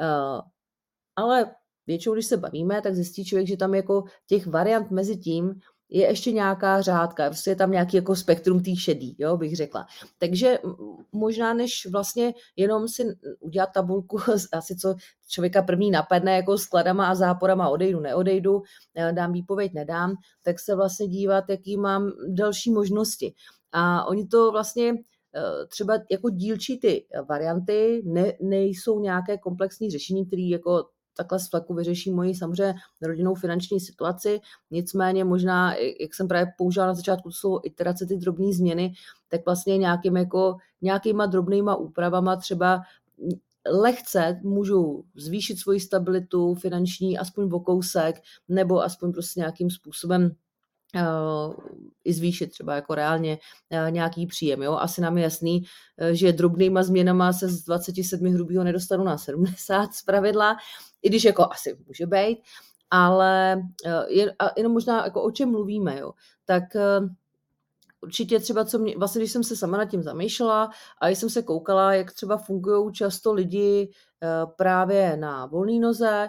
Uh, 0.00 0.40
ale 1.16 1.54
většinou, 1.86 2.14
když 2.14 2.26
se 2.26 2.36
bavíme, 2.36 2.82
tak 2.82 2.94
zjistí 2.94 3.24
člověk, 3.24 3.48
že 3.48 3.56
tam 3.56 3.74
jako 3.74 4.04
těch 4.26 4.46
variant 4.46 4.90
mezi 4.90 5.16
tím 5.16 5.60
je 5.88 6.06
ještě 6.06 6.32
nějaká 6.32 6.80
řádka, 6.80 7.26
prostě 7.26 7.50
je 7.50 7.56
tam 7.56 7.70
nějaký 7.70 7.96
jako 7.96 8.16
spektrum 8.16 8.62
tý 8.62 8.76
šedý, 8.76 9.16
jo, 9.18 9.36
bych 9.36 9.56
řekla. 9.56 9.86
Takže 10.18 10.58
možná 11.12 11.54
než 11.54 11.86
vlastně 11.92 12.34
jenom 12.56 12.88
si 12.88 13.16
udělat 13.40 13.70
tabulku, 13.74 14.18
asi 14.52 14.76
co 14.76 14.94
člověka 15.28 15.62
první 15.62 15.90
napadne 15.90 16.36
jako 16.36 16.58
skladama 16.58 17.06
a 17.06 17.14
záporama 17.14 17.68
odejdu, 17.68 18.00
neodejdu, 18.00 18.62
eh, 18.94 19.12
dám 19.12 19.32
výpověď, 19.32 19.72
nedám, 19.74 20.14
tak 20.42 20.60
se 20.60 20.74
vlastně 20.74 21.08
dívat, 21.08 21.44
jaký 21.48 21.76
mám 21.76 22.12
další 22.28 22.70
možnosti. 22.72 23.34
A 23.72 24.04
oni 24.04 24.26
to 24.26 24.52
vlastně 24.52 24.94
eh, 25.34 25.66
třeba 25.68 25.98
jako 26.10 26.30
dílčí 26.30 26.78
ty 26.80 27.06
varianty 27.28 28.02
ne, 28.04 28.32
nejsou 28.40 29.00
nějaké 29.00 29.38
komplexní 29.38 29.90
řešení, 29.90 30.26
které 30.26 30.42
jako 30.42 30.84
takhle 31.16 31.40
z 31.40 31.48
fleku 31.48 31.74
vyřeší 31.74 32.10
moji 32.10 32.34
samozřejmě 32.34 32.74
rodinnou 33.02 33.34
finanční 33.34 33.80
situaci. 33.80 34.40
Nicméně 34.70 35.24
možná, 35.24 35.74
jak 35.74 36.14
jsem 36.14 36.28
právě 36.28 36.52
použila 36.58 36.86
na 36.86 36.94
začátku, 36.94 37.28
to 37.28 37.34
jsou 37.34 37.60
iterace, 37.64 38.06
ty 38.06 38.16
drobné 38.16 38.52
změny, 38.52 38.94
tak 39.28 39.44
vlastně 39.46 39.78
nějakým 39.78 40.16
jako, 40.16 40.56
nějakýma 40.82 41.26
drobnýma 41.26 41.76
úpravama 41.76 42.36
třeba 42.36 42.82
lehce 43.70 44.40
můžu 44.42 45.04
zvýšit 45.14 45.58
svoji 45.58 45.80
stabilitu 45.80 46.54
finanční 46.54 47.18
aspoň 47.18 47.50
o 47.52 47.60
kousek, 47.60 48.16
nebo 48.48 48.82
aspoň 48.82 49.12
prostě 49.12 49.40
nějakým 49.40 49.70
způsobem 49.70 50.30
i 52.04 52.12
zvýšit 52.12 52.46
třeba 52.46 52.74
jako 52.74 52.94
reálně 52.94 53.38
nějaký 53.90 54.26
příjem. 54.26 54.62
Jo? 54.62 54.72
Asi 54.74 55.00
nám 55.00 55.18
je 55.18 55.24
jasný, 55.24 55.64
že 56.12 56.32
drobnýma 56.32 56.82
změnama 56.82 57.32
se 57.32 57.48
z 57.48 57.64
27 57.64 58.34
hrubého 58.34 58.64
nedostanu 58.64 59.04
na 59.04 59.18
70 59.18 59.94
z 59.94 60.02
pravidla, 60.02 60.56
i 61.06 61.08
když 61.08 61.24
jako 61.24 61.46
asi 61.50 61.78
může 61.86 62.06
být, 62.06 62.38
ale 62.90 63.62
jen, 64.08 64.32
jenom 64.56 64.72
možná 64.72 65.04
jako 65.04 65.22
o 65.22 65.30
čem 65.30 65.50
mluvíme, 65.50 65.98
jo? 65.98 66.12
tak 66.44 66.62
určitě 68.00 68.40
třeba, 68.40 68.64
co 68.64 68.78
mě, 68.78 68.98
vlastně 68.98 69.20
když 69.20 69.32
jsem 69.32 69.44
se 69.44 69.56
sama 69.56 69.78
nad 69.78 69.84
tím 69.84 70.02
zamýšlela 70.02 70.70
a 71.00 71.08
jsem 71.08 71.30
se 71.30 71.42
koukala, 71.42 71.94
jak 71.94 72.12
třeba 72.12 72.36
fungují 72.36 72.92
často 72.92 73.32
lidi 73.32 73.90
právě 74.56 75.16
na 75.16 75.46
volné 75.46 75.80
noze, 75.80 76.28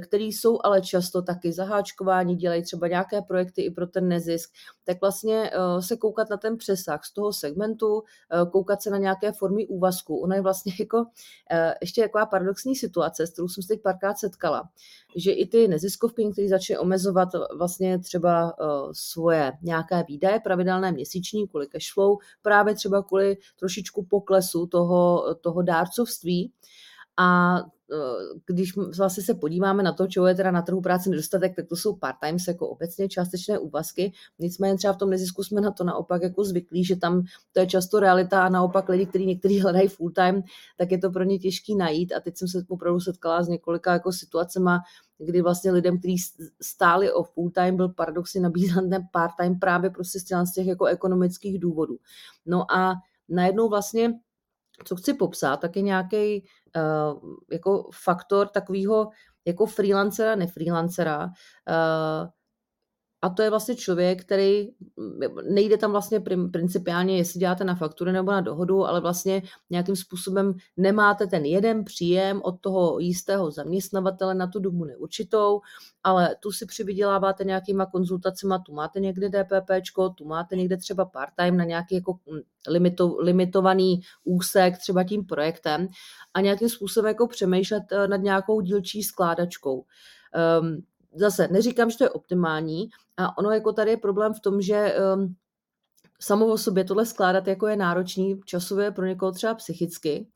který 0.00 0.32
jsou 0.32 0.58
ale 0.64 0.80
často 0.80 1.22
taky 1.22 1.52
zaháčkováni, 1.52 2.36
dělají 2.36 2.62
třeba 2.62 2.88
nějaké 2.88 3.22
projekty 3.22 3.62
i 3.62 3.70
pro 3.70 3.86
ten 3.86 4.08
nezisk, 4.08 4.50
tak 4.84 5.00
vlastně 5.00 5.50
eh, 5.52 5.82
se 5.82 5.96
koukat 5.96 6.30
na 6.30 6.36
ten 6.36 6.56
přesah 6.56 7.04
z 7.04 7.12
toho 7.12 7.32
segmentu, 7.32 8.02
eh, 8.32 8.50
koukat 8.50 8.82
se 8.82 8.90
na 8.90 8.98
nějaké 8.98 9.32
formy 9.32 9.66
úvazku. 9.66 10.16
Ona 10.16 10.36
je 10.36 10.42
vlastně 10.42 10.72
jako 10.80 11.04
eh, 11.50 11.74
ještě 11.80 12.02
taková 12.02 12.26
paradoxní 12.26 12.76
situace, 12.76 13.26
s 13.26 13.30
kterou 13.30 13.48
jsem 13.48 13.62
se 13.62 13.68
teď 13.68 13.82
párkrát 13.82 14.18
setkala, 14.18 14.68
že 15.16 15.32
i 15.32 15.46
ty 15.46 15.68
neziskovky, 15.68 16.32
které 16.32 16.48
začaly 16.48 16.78
omezovat 16.78 17.28
vlastně 17.58 17.98
třeba 17.98 18.56
svoje 18.92 19.52
nějaké 19.62 20.04
výdaje 20.08 20.40
pravidelné 20.40 20.92
měsíční 20.92 21.48
kvůli 21.48 21.66
cashflow, 21.66 22.16
právě 22.42 22.74
třeba 22.74 23.02
kvůli 23.02 23.36
trošičku 23.58 24.04
poklesu 24.04 24.66
toho, 24.66 25.34
toho 25.40 25.62
dárcovství, 25.62 26.52
a 27.18 27.58
když 28.46 28.76
vlastně 28.76 29.22
se 29.22 29.34
podíváme 29.34 29.82
na 29.82 29.92
to, 29.92 30.06
čeho 30.06 30.26
je 30.26 30.34
teda 30.34 30.50
na 30.50 30.62
trhu 30.62 30.80
práce 30.80 31.10
nedostatek, 31.10 31.56
tak 31.56 31.66
to 31.66 31.76
jsou 31.76 31.96
part-times 31.96 32.48
jako 32.48 32.68
obecně 32.68 33.08
částečné 33.08 33.58
úvazky. 33.58 34.12
Nicméně 34.38 34.76
třeba 34.76 34.92
v 34.92 34.96
tom 34.96 35.10
nezisku 35.10 35.44
jsme 35.44 35.60
na 35.60 35.70
to 35.70 35.84
naopak 35.84 36.22
jako 36.22 36.44
zvyklí, 36.44 36.84
že 36.84 36.96
tam 36.96 37.22
to 37.52 37.60
je 37.60 37.66
často 37.66 38.00
realita 38.00 38.42
a 38.42 38.48
naopak 38.48 38.88
lidi, 38.88 39.06
kteří 39.06 39.26
někteří 39.26 39.60
hledají 39.62 39.88
full-time, 39.88 40.42
tak 40.76 40.92
je 40.92 40.98
to 40.98 41.10
pro 41.10 41.24
ně 41.24 41.38
těžký 41.38 41.76
najít. 41.76 42.12
A 42.12 42.20
teď 42.20 42.36
jsem 42.36 42.48
se 42.48 42.64
opravdu 42.68 43.00
setkala 43.00 43.42
s 43.42 43.48
několika 43.48 43.92
jako 43.92 44.12
situacema, 44.12 44.80
kdy 45.18 45.42
vlastně 45.42 45.70
lidem, 45.72 45.98
kteří 45.98 46.16
stáli 46.62 47.12
o 47.12 47.22
full-time, 47.22 47.76
byl 47.76 47.88
paradoxně 47.88 48.40
nabízen 48.40 48.90
ten 48.90 49.02
part-time 49.12 49.58
právě 49.58 49.90
prostě 49.90 50.18
z 50.20 50.52
těch 50.54 50.66
jako 50.66 50.84
ekonomických 50.84 51.58
důvodů. 51.58 51.98
No 52.46 52.72
a 52.72 52.94
najednou 53.28 53.68
vlastně 53.68 54.14
co 54.84 54.96
chci 54.96 55.14
popsat, 55.14 55.56
tak 55.60 55.76
je 55.76 55.82
nějaký 55.82 56.44
jako 57.52 57.88
faktor 57.92 58.48
takového 58.48 59.10
jako 59.44 59.66
freelancera, 59.66 60.36
nefreelancera, 60.36 61.24
uh, 61.24 62.28
a 63.22 63.28
to 63.28 63.42
je 63.42 63.50
vlastně 63.50 63.76
člověk, 63.76 64.24
který 64.24 64.68
nejde 65.50 65.76
tam 65.76 65.90
vlastně 65.90 66.20
principiálně, 66.52 67.16
jestli 67.16 67.40
děláte 67.40 67.64
na 67.64 67.74
fakturu 67.74 68.12
nebo 68.12 68.32
na 68.32 68.40
dohodu, 68.40 68.86
ale 68.86 69.00
vlastně 69.00 69.42
nějakým 69.70 69.96
způsobem 69.96 70.54
nemáte 70.76 71.26
ten 71.26 71.44
jeden 71.44 71.84
příjem 71.84 72.40
od 72.42 72.60
toho 72.60 72.98
jistého 72.98 73.50
zaměstnavatele 73.50 74.34
na 74.34 74.46
tu 74.46 74.60
dobu 74.60 74.84
neurčitou, 74.84 75.60
ale 76.02 76.36
tu 76.40 76.52
si 76.52 76.66
přivyděláváte 76.66 77.44
nějakýma 77.44 77.86
konzultacima, 77.86 78.58
tu 78.58 78.74
máte 78.74 79.00
někde 79.00 79.28
DPP, 79.28 79.70
tu 80.14 80.24
máte 80.24 80.56
někde 80.56 80.76
třeba 80.76 81.04
part-time 81.04 81.56
na 81.56 81.64
nějaký 81.64 81.94
jako 81.94 82.18
limito, 82.68 83.16
limitovaný 83.18 84.00
úsek 84.24 84.78
třeba 84.78 85.04
tím 85.04 85.24
projektem 85.24 85.88
a 86.34 86.40
nějakým 86.40 86.68
způsobem 86.68 87.08
jako 87.08 87.26
přemýšlet 87.26 87.82
eh, 87.92 88.08
nad 88.08 88.16
nějakou 88.16 88.60
dílčí 88.60 89.02
skládačkou. 89.02 89.84
Um, 90.60 90.82
zase 91.14 91.48
neříkám, 91.48 91.90
že 91.90 91.98
to 91.98 92.04
je 92.04 92.10
optimální 92.10 92.88
a 93.16 93.38
ono 93.38 93.50
jako 93.50 93.72
tady 93.72 93.90
je 93.90 93.96
problém 93.96 94.34
v 94.34 94.40
tom, 94.40 94.60
že 94.60 94.94
um, 95.14 95.34
samo 96.20 96.46
o 96.46 96.58
sobě 96.58 96.84
tohle 96.84 97.06
skládat 97.06 97.46
jako 97.46 97.66
je 97.66 97.76
náročný 97.76 98.40
časově 98.44 98.90
pro 98.90 99.06
někoho 99.06 99.32
třeba 99.32 99.54
psychicky. 99.54 100.28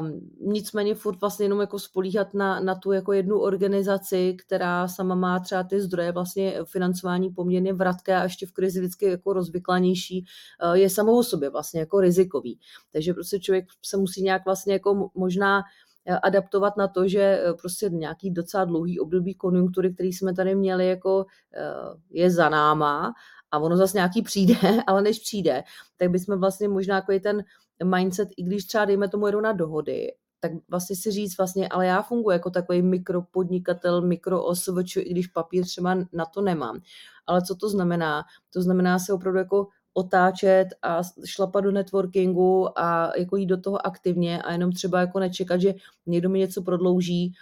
Um, 0.00 0.30
nicméně 0.40 0.94
furt 0.94 1.20
vlastně 1.20 1.44
jenom 1.44 1.60
jako 1.60 1.78
spolíhat 1.78 2.34
na, 2.34 2.60
na 2.60 2.74
tu 2.74 2.92
jako 2.92 3.12
jednu 3.12 3.40
organizaci, 3.40 4.36
která 4.46 4.88
sama 4.88 5.14
má 5.14 5.38
třeba 5.40 5.62
ty 5.62 5.80
zdroje 5.80 6.12
vlastně 6.12 6.54
financování 6.64 7.30
poměrně 7.30 7.72
vratké 7.72 8.16
a 8.16 8.22
ještě 8.22 8.46
v 8.46 8.52
krizi 8.52 8.80
vždycky 8.80 9.06
jako 9.06 9.32
rozvyklanější, 9.32 10.24
uh, 10.64 10.72
je 10.72 10.90
samo 10.90 11.18
o 11.18 11.22
sobě 11.22 11.50
vlastně 11.50 11.80
jako 11.80 12.00
rizikový. 12.00 12.58
Takže 12.92 13.14
prostě 13.14 13.40
člověk 13.40 13.64
se 13.82 13.96
musí 13.96 14.22
nějak 14.22 14.44
vlastně 14.44 14.72
jako 14.72 15.10
možná 15.14 15.62
Eh, 15.62 15.89
adaptovat 16.18 16.76
na 16.76 16.88
to, 16.88 17.08
že 17.08 17.20
eh, 17.20 17.54
prostě 17.54 17.88
nějaký 17.88 18.30
docela 18.30 18.64
dlouhý 18.64 19.00
období 19.00 19.34
konjunktury, 19.34 19.94
který 19.94 20.12
jsme 20.12 20.34
tady 20.34 20.54
měli, 20.54 20.88
jako 20.88 21.26
eh, 21.54 21.64
je 22.10 22.30
za 22.30 22.48
náma 22.48 23.12
a 23.50 23.58
ono 23.58 23.76
zase 23.76 23.98
nějaký 23.98 24.22
přijde, 24.22 24.54
ale 24.86 25.02
než 25.02 25.18
přijde, 25.18 25.62
tak 25.96 26.10
bychom 26.10 26.40
vlastně 26.40 26.68
možná 26.68 26.94
jako 26.94 27.12
ten 27.22 27.44
mindset, 27.84 28.28
i 28.36 28.42
když 28.42 28.64
třeba 28.64 28.84
dejme 28.84 29.08
tomu 29.08 29.26
jedu 29.26 29.40
na 29.40 29.52
dohody, 29.52 30.12
tak 30.40 30.52
vlastně 30.68 30.96
si 30.96 31.10
říct 31.10 31.38
vlastně, 31.38 31.68
ale 31.68 31.86
já 31.86 32.02
funguji 32.02 32.30
jako 32.30 32.50
takový 32.50 32.82
mikropodnikatel, 32.82 34.02
mikroosvč, 34.02 34.96
i 34.96 35.10
když 35.10 35.26
papír 35.26 35.64
třeba 35.64 35.94
na 36.12 36.24
to 36.24 36.40
nemám. 36.40 36.80
Ale 37.26 37.42
co 37.42 37.54
to 37.54 37.68
znamená? 37.68 38.24
To 38.52 38.62
znamená 38.62 38.98
se 38.98 39.12
opravdu 39.12 39.38
jako 39.38 39.68
otáčet 39.94 40.68
a 40.82 41.00
šlapat 41.24 41.64
do 41.64 41.70
networkingu 41.70 42.78
a 42.78 43.12
jako 43.18 43.36
jít 43.36 43.46
do 43.46 43.56
toho 43.56 43.86
aktivně 43.86 44.42
a 44.42 44.52
jenom 44.52 44.72
třeba 44.72 45.00
jako 45.00 45.18
nečekat, 45.18 45.60
že 45.60 45.74
někdo 46.06 46.28
mi 46.28 46.38
něco 46.38 46.62
prodlouží, 46.62 47.32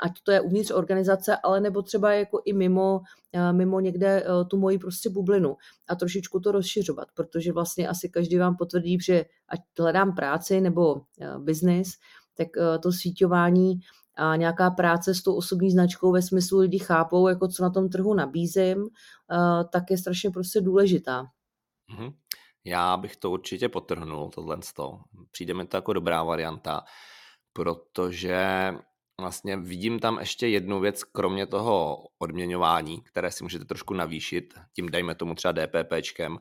ať 0.00 0.12
to 0.22 0.32
je 0.32 0.40
uvnitř 0.40 0.70
organizace, 0.70 1.36
ale 1.36 1.60
nebo 1.60 1.82
třeba 1.82 2.12
jako 2.12 2.42
i 2.44 2.52
mimo, 2.52 3.00
eh, 3.32 3.52
mimo 3.52 3.80
někde 3.80 4.22
eh, 4.22 4.44
tu 4.44 4.56
moji 4.56 4.78
prostě 4.78 5.10
bublinu 5.10 5.56
a 5.88 5.94
trošičku 5.94 6.40
to 6.40 6.52
rozšiřovat, 6.52 7.08
protože 7.14 7.52
vlastně 7.52 7.88
asi 7.88 8.08
každý 8.08 8.38
vám 8.38 8.56
potvrdí, 8.56 8.98
že 9.00 9.24
ať 9.48 9.60
hledám 9.78 10.14
práci 10.14 10.60
nebo 10.60 11.00
eh, 11.20 11.38
biznis, 11.38 11.92
tak 12.36 12.48
to 12.82 12.92
síťování 12.92 13.80
a 14.16 14.36
nějaká 14.36 14.70
práce 14.70 15.14
s 15.14 15.22
tou 15.22 15.34
osobní 15.34 15.70
značkou 15.70 16.12
ve 16.12 16.22
smyslu 16.22 16.58
lidi 16.58 16.78
chápou, 16.78 17.28
jako 17.28 17.48
co 17.48 17.62
na 17.62 17.70
tom 17.70 17.88
trhu 17.88 18.14
nabízím, 18.14 18.88
tak 19.70 19.90
je 19.90 19.98
strašně 19.98 20.30
prostě 20.30 20.60
důležitá. 20.60 21.26
Mhm. 21.88 22.10
Já 22.64 22.96
bych 22.96 23.16
to 23.16 23.30
určitě 23.30 23.68
potrhnul, 23.68 24.30
tohle. 24.30 24.58
Přijde 25.30 25.54
mi 25.54 25.66
to 25.66 25.76
jako 25.76 25.92
dobrá 25.92 26.22
varianta, 26.22 26.84
protože 27.52 28.74
vlastně 29.20 29.56
vidím 29.56 29.98
tam 29.98 30.18
ještě 30.18 30.48
jednu 30.48 30.80
věc, 30.80 31.04
kromě 31.04 31.46
toho 31.46 32.04
odměňování, 32.18 33.02
které 33.02 33.30
si 33.30 33.44
můžete 33.44 33.64
trošku 33.64 33.94
navýšit, 33.94 34.54
tím 34.72 34.88
dejme 34.88 35.14
tomu 35.14 35.34
třeba 35.34 35.52
DPPčkem, 35.52 36.38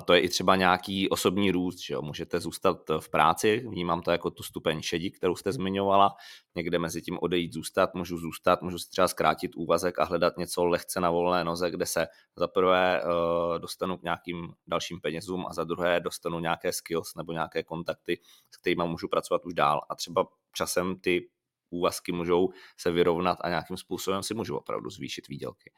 a 0.00 0.02
to 0.02 0.14
je 0.14 0.20
i 0.20 0.28
třeba 0.28 0.56
nějaký 0.56 1.08
osobní 1.08 1.50
růst, 1.50 1.78
že 1.78 1.94
jo? 1.94 2.02
můžete 2.02 2.40
zůstat 2.40 2.76
v 3.00 3.08
práci, 3.08 3.64
vnímám 3.68 4.02
to 4.02 4.10
jako 4.10 4.30
tu 4.30 4.42
stupeň 4.42 4.82
šedí, 4.82 5.10
kterou 5.10 5.36
jste 5.36 5.52
zmiňovala, 5.52 6.14
někde 6.54 6.78
mezi 6.78 7.02
tím 7.02 7.18
odejít, 7.22 7.52
zůstat, 7.52 7.94
můžu 7.94 8.18
zůstat, 8.18 8.62
můžu 8.62 8.78
si 8.78 8.90
třeba 8.90 9.08
zkrátit 9.08 9.50
úvazek 9.56 9.98
a 9.98 10.04
hledat 10.04 10.36
něco 10.36 10.64
lehce 10.64 11.00
na 11.00 11.10
volné 11.10 11.44
noze, 11.44 11.70
kde 11.70 11.86
se 11.86 12.06
za 12.36 12.48
prvé 12.48 13.02
uh, 13.02 13.58
dostanu 13.58 13.96
k 13.96 14.02
nějakým 14.02 14.48
dalším 14.66 15.00
penězům 15.00 15.46
a 15.46 15.52
za 15.52 15.64
druhé 15.64 16.00
dostanu 16.00 16.40
nějaké 16.40 16.72
skills 16.72 17.14
nebo 17.16 17.32
nějaké 17.32 17.62
kontakty, 17.62 18.20
s 18.50 18.56
kterými 18.56 18.82
můžu 18.86 19.08
pracovat 19.08 19.46
už 19.46 19.54
dál 19.54 19.80
a 19.90 19.94
třeba 19.94 20.26
časem 20.56 21.00
ty 21.00 21.28
úvazky 21.70 22.12
můžou 22.12 22.48
se 22.76 22.90
vyrovnat 22.90 23.38
a 23.40 23.48
nějakým 23.48 23.76
způsobem 23.76 24.22
si 24.22 24.34
můžu 24.34 24.56
opravdu 24.56 24.90
zvýšit 24.90 25.28
výdělky. 25.28 25.72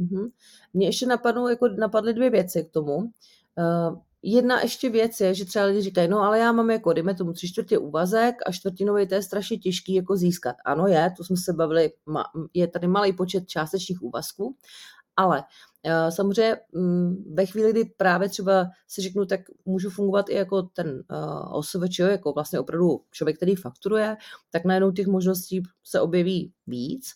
Mm-hmm. 0.00 0.30
Mně 0.74 0.86
ještě 0.86 1.06
napadnou, 1.06 1.48
jako 1.48 1.68
napadly 1.68 2.14
dvě 2.14 2.30
věci 2.30 2.64
k 2.64 2.70
tomu. 2.70 2.96
Uh, 2.96 3.98
jedna 4.22 4.60
ještě 4.60 4.90
věc 4.90 5.20
je, 5.20 5.34
že 5.34 5.44
třeba 5.44 5.64
lidi 5.64 5.80
říkají, 5.80 6.08
no 6.08 6.20
ale 6.20 6.38
já 6.38 6.52
mám 6.52 6.70
jako, 6.70 6.92
dejme 6.92 7.14
tomu 7.14 7.32
tři 7.32 7.48
čtvrtě 7.48 7.78
úvazek 7.78 8.34
a 8.46 8.52
čtvrtinový 8.52 9.08
to 9.08 9.14
je 9.14 9.22
strašně 9.22 9.58
těžký 9.58 9.94
jako 9.94 10.16
získat. 10.16 10.56
Ano 10.64 10.86
je, 10.86 11.14
to 11.16 11.24
jsme 11.24 11.36
se 11.36 11.52
bavili, 11.52 11.92
je 12.54 12.68
tady 12.68 12.86
malý 12.86 13.12
počet 13.12 13.48
částečných 13.48 14.02
úvazků, 14.02 14.56
ale 15.16 15.44
Eh, 15.86 16.10
samozřejmě 16.10 16.56
mm, 16.72 17.34
ve 17.34 17.46
chvíli, 17.46 17.70
kdy 17.70 17.84
právě 17.84 18.28
třeba 18.28 18.66
si 18.88 19.02
řeknu, 19.02 19.26
tak 19.26 19.40
můžu 19.64 19.90
fungovat 19.90 20.28
i 20.28 20.34
jako 20.34 20.62
ten 20.62 21.04
uh, 21.10 21.56
OSVČ, 21.56 21.98
jako 21.98 22.32
vlastně 22.32 22.60
opravdu 22.60 23.00
člověk, 23.10 23.36
který 23.36 23.54
fakturuje, 23.54 24.16
tak 24.50 24.64
najednou 24.64 24.92
těch 24.92 25.06
možností 25.06 25.62
se 25.84 26.00
objeví 26.00 26.52
víc. 26.66 27.10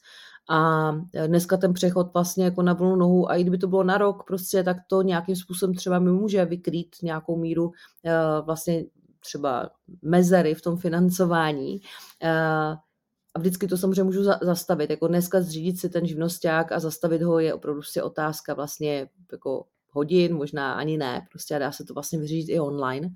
A 0.48 0.90
dneska 1.26 1.56
ten 1.56 1.72
přechod 1.72 2.12
vlastně 2.14 2.44
jako 2.44 2.62
na 2.62 2.72
vlnu 2.72 2.96
nohu, 2.96 3.30
a 3.30 3.36
i 3.36 3.42
kdyby 3.42 3.58
to 3.58 3.68
bylo 3.68 3.84
na 3.84 3.98
rok 3.98 4.24
prostě, 4.26 4.62
tak 4.62 4.76
to 4.86 5.02
nějakým 5.02 5.36
způsobem 5.36 5.74
třeba 5.74 5.98
mi 5.98 6.12
může 6.12 6.44
vykrýt 6.44 6.96
nějakou 7.02 7.36
míru 7.36 7.64
uh, 7.66 7.72
vlastně 8.46 8.84
třeba 9.20 9.70
mezery 10.02 10.54
v 10.54 10.62
tom 10.62 10.76
financování. 10.76 11.80
Uh, 12.24 12.76
a 13.34 13.38
vždycky 13.38 13.68
to 13.68 13.76
samozřejmě 13.76 14.02
můžu 14.02 14.24
zastavit. 14.42 14.90
Jako 14.90 15.08
dneska 15.08 15.40
zřídit 15.40 15.80
si 15.80 15.88
ten 15.88 16.06
živnosták 16.06 16.72
a 16.72 16.80
zastavit 16.80 17.22
ho 17.22 17.38
je 17.38 17.54
opravdu 17.54 17.82
si 17.82 18.02
otázka 18.02 18.54
vlastně 18.54 19.08
jako 19.32 19.64
hodin, 19.90 20.36
možná 20.36 20.72
ani 20.72 20.96
ne, 20.96 21.26
prostě 21.30 21.58
dá 21.58 21.72
se 21.72 21.84
to 21.84 21.94
vlastně 21.94 22.18
vyřídit 22.18 22.52
i 22.52 22.60
online. 22.60 23.10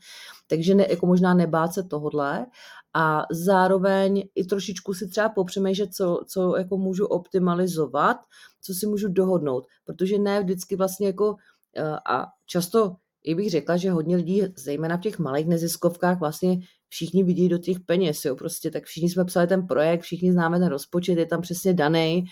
Takže 0.46 0.74
ne, 0.74 0.86
jako 0.90 1.06
možná 1.06 1.34
nebát 1.34 1.72
se 1.72 1.82
tohodle 1.82 2.46
a 2.94 3.26
zároveň 3.30 4.22
i 4.34 4.44
trošičku 4.44 4.94
si 4.94 5.08
třeba 5.08 5.28
popřemýšlet, 5.28 5.94
co, 5.94 6.20
co 6.28 6.56
jako 6.56 6.76
můžu 6.76 7.06
optimalizovat, 7.06 8.16
co 8.60 8.74
si 8.74 8.86
můžu 8.86 9.08
dohodnout, 9.08 9.66
protože 9.84 10.18
ne 10.18 10.40
vždycky 10.40 10.76
vlastně 10.76 11.06
jako 11.06 11.36
eh, 11.76 11.96
a 12.10 12.26
často 12.46 12.96
i 13.24 13.34
bych 13.34 13.50
řekla, 13.50 13.76
že 13.76 13.90
hodně 13.90 14.16
lidí, 14.16 14.42
zejména 14.56 14.96
v 14.96 15.00
těch 15.00 15.18
malých 15.18 15.46
neziskovkách, 15.46 16.20
vlastně 16.20 16.58
všichni 16.88 17.24
vidí 17.24 17.48
do 17.48 17.58
těch 17.58 17.80
peněz, 17.80 18.24
jo, 18.24 18.36
prostě 18.36 18.70
tak 18.70 18.84
všichni 18.84 19.10
jsme 19.10 19.24
psali 19.24 19.46
ten 19.46 19.66
projekt, 19.66 20.00
všichni 20.00 20.32
známe 20.32 20.58
ten 20.58 20.68
rozpočet, 20.68 21.18
je 21.18 21.26
tam 21.26 21.40
přesně 21.40 21.74
daný, 21.74 22.24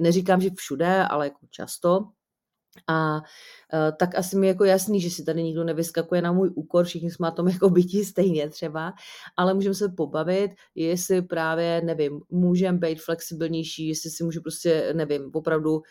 neříkám, 0.00 0.40
že 0.40 0.50
všude, 0.56 1.04
ale 1.04 1.26
jako 1.26 1.46
často, 1.50 2.08
a 2.86 3.16
uh, 3.16 3.96
tak 3.98 4.14
asi 4.14 4.36
mi 4.36 4.46
jako 4.46 4.64
jasný, 4.64 5.00
že 5.00 5.10
si 5.10 5.24
tady 5.24 5.42
nikdo 5.42 5.64
nevyskakuje 5.64 6.22
na 6.22 6.32
můj 6.32 6.50
úkor, 6.54 6.84
všichni 6.84 7.10
jsme 7.10 7.24
na 7.24 7.30
tom 7.30 7.48
jako 7.54 7.70
bytí 7.70 8.04
stejně 8.04 8.48
třeba, 8.48 8.92
ale 9.36 9.54
můžeme 9.54 9.74
se 9.74 9.88
pobavit, 9.88 10.50
jestli 10.74 11.22
právě, 11.22 11.82
nevím, 11.84 12.20
můžeme 12.30 12.78
být 12.78 13.02
flexibilnější, 13.02 13.88
jestli 13.88 14.10
si 14.10 14.24
můžu 14.24 14.42
prostě, 14.42 14.92
nevím, 14.96 15.30
opravdu 15.34 15.74
uh, 15.74 15.82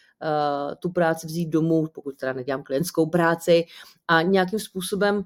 tu 0.80 0.90
práci 0.90 1.28
vzít 1.28 1.50
domů, 1.50 1.88
pokud 1.94 2.18
teda 2.18 2.34
nedělám 2.34 2.64
klientskou 2.64 3.10
práci 3.10 3.66
a 4.08 4.22
nějakým 4.22 4.60
způsobem 4.60 5.24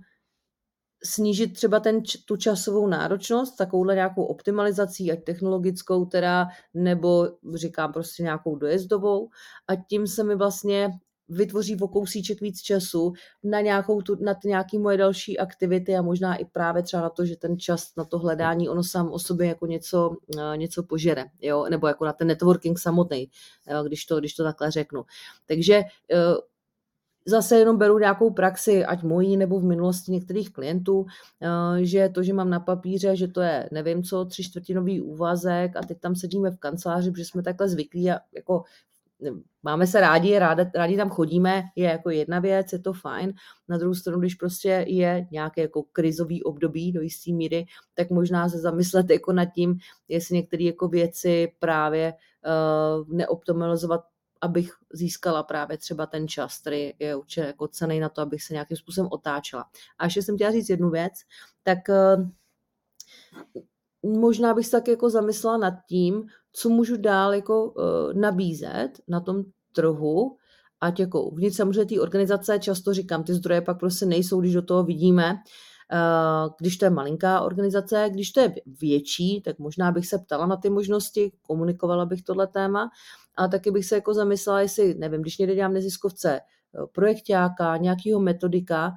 snížit 1.03 1.53
třeba 1.53 1.79
ten, 1.79 2.01
tu 2.25 2.37
časovou 2.37 2.87
náročnost 2.87 3.57
takovouhle 3.57 3.95
nějakou 3.95 4.23
optimalizací, 4.23 5.11
ať 5.11 5.23
technologickou 5.23 6.05
teda, 6.05 6.47
nebo 6.73 7.29
říkám 7.55 7.93
prostě 7.93 8.23
nějakou 8.23 8.55
dojezdovou 8.55 9.29
a 9.67 9.75
tím 9.75 10.07
se 10.07 10.23
mi 10.23 10.35
vlastně 10.35 10.89
vytvoří 11.29 11.79
o 11.79 11.87
kousíček 11.87 12.41
víc 12.41 12.61
času 12.61 13.13
na, 13.43 13.61
nějakou 13.61 14.01
tu, 14.01 14.23
na 14.23 14.33
ty 14.33 14.47
nějaké 14.47 14.79
moje 14.79 14.97
další 14.97 15.39
aktivity 15.39 15.95
a 15.95 16.01
možná 16.01 16.35
i 16.35 16.45
právě 16.45 16.83
třeba 16.83 17.03
na 17.03 17.09
to, 17.09 17.25
že 17.25 17.35
ten 17.35 17.59
čas 17.59 17.95
na 17.95 18.05
to 18.05 18.19
hledání, 18.19 18.69
ono 18.69 18.83
sám 18.83 19.11
o 19.11 19.19
sobě 19.19 19.47
jako 19.47 19.65
něco, 19.65 20.09
uh, 20.09 20.57
něco 20.57 20.83
požere, 20.83 21.25
jo? 21.41 21.65
nebo 21.69 21.87
jako 21.87 22.05
na 22.05 22.13
ten 22.13 22.27
networking 22.27 22.79
samotný, 22.79 23.29
když 23.87 24.05
to, 24.05 24.19
když 24.19 24.33
to 24.33 24.43
takhle 24.43 24.71
řeknu. 24.71 25.03
Takže 25.45 25.81
uh, 26.13 26.37
zase 27.27 27.59
jenom 27.59 27.77
beru 27.77 27.99
nějakou 27.99 28.31
praxi, 28.31 28.85
ať 28.85 29.03
mojí 29.03 29.37
nebo 29.37 29.59
v 29.59 29.63
minulosti 29.63 30.11
některých 30.11 30.53
klientů, 30.53 31.05
že 31.81 32.09
to, 32.09 32.23
že 32.23 32.33
mám 32.33 32.49
na 32.49 32.59
papíře, 32.59 33.15
že 33.15 33.27
to 33.27 33.41
je, 33.41 33.69
nevím 33.71 34.03
co, 34.03 34.25
tři 34.25 34.43
čtvrtinový 34.43 35.01
úvazek 35.01 35.75
a 35.75 35.81
teď 35.81 35.99
tam 35.99 36.15
sedíme 36.15 36.51
v 36.51 36.57
kanceláři, 36.57 37.11
protože 37.11 37.25
jsme 37.25 37.43
takhle 37.43 37.69
zvyklí 37.69 38.11
a 38.11 38.19
jako 38.35 38.63
máme 39.63 39.87
se 39.87 40.01
rádi, 40.01 40.39
rádi, 40.39 40.63
rádi 40.75 40.97
tam 40.97 41.09
chodíme, 41.09 41.63
je 41.75 41.85
jako 41.85 42.09
jedna 42.09 42.39
věc, 42.39 42.73
je 42.73 42.79
to 42.79 42.93
fajn. 42.93 43.33
Na 43.67 43.77
druhou 43.77 43.93
stranu, 43.93 44.19
když 44.19 44.35
prostě 44.35 44.85
je 44.87 45.27
nějaké 45.31 45.61
jako 45.61 45.83
krizový 45.83 46.43
období 46.43 46.91
do 46.91 47.01
jisté 47.01 47.31
míry, 47.31 47.65
tak 47.93 48.09
možná 48.09 48.49
se 48.49 48.57
zamyslet 48.57 49.09
jako 49.09 49.33
nad 49.33 49.45
tím, 49.45 49.77
jestli 50.07 50.35
některé 50.35 50.63
jako 50.63 50.87
věci 50.87 51.53
právě 51.59 52.13
uh, 52.13 53.15
neoptimalizovat 53.15 54.01
abych 54.41 54.73
získala 54.93 55.43
právě 55.43 55.77
třeba 55.77 56.05
ten 56.05 56.27
čas, 56.27 56.59
který 56.59 56.93
je 56.99 57.15
určitě 57.15 57.41
jako 57.41 57.67
cený 57.67 57.99
na 57.99 58.09
to, 58.09 58.21
abych 58.21 58.43
se 58.43 58.53
nějakým 58.53 58.77
způsobem 58.77 59.09
otáčela. 59.11 59.65
A 59.97 60.05
ještě 60.05 60.21
jsem 60.21 60.35
chtěla 60.35 60.51
říct 60.51 60.69
jednu 60.69 60.89
věc, 60.89 61.13
tak 61.63 61.77
uh, 61.89 62.27
možná 64.03 64.53
bych 64.53 64.65
se 64.65 64.71
tak 64.71 64.87
jako 64.87 65.09
zamyslela 65.09 65.57
nad 65.57 65.73
tím, 65.89 66.23
co 66.53 66.69
můžu 66.69 66.97
dál 66.97 67.33
jako 67.33 67.65
uh, 67.65 67.73
nabízet 68.13 68.89
na 69.07 69.19
tom 69.19 69.43
trhu, 69.75 70.37
ať 70.81 70.99
jako 70.99 71.23
uvnitř 71.23 71.55
samozřejmě 71.57 71.85
té 71.95 72.01
organizace, 72.01 72.59
často 72.59 72.93
říkám, 72.93 73.23
ty 73.23 73.33
zdroje 73.33 73.61
pak 73.61 73.79
prostě 73.79 74.05
nejsou, 74.05 74.41
když 74.41 74.53
do 74.53 74.61
toho 74.61 74.83
vidíme, 74.83 75.33
uh, 75.33 76.53
když 76.59 76.77
to 76.77 76.85
je 76.85 76.89
malinká 76.89 77.41
organizace, 77.41 78.09
když 78.11 78.31
to 78.31 78.39
je 78.39 78.55
větší, 78.81 79.41
tak 79.41 79.59
možná 79.59 79.91
bych 79.91 80.07
se 80.07 80.17
ptala 80.17 80.45
na 80.45 80.57
ty 80.57 80.69
možnosti, 80.69 81.31
komunikovala 81.41 82.05
bych 82.05 82.23
tohle 82.23 82.47
téma, 82.47 82.89
a 83.37 83.47
taky 83.47 83.71
bych 83.71 83.85
se 83.85 83.95
jako 83.95 84.13
zamyslela, 84.13 84.61
jestli, 84.61 84.95
nevím, 84.95 85.21
když 85.21 85.37
někde 85.37 85.55
dělám 85.55 85.73
neziskovce, 85.73 86.39
projektáka, 86.91 87.77
nějakého 87.77 88.19
metodika, 88.19 88.93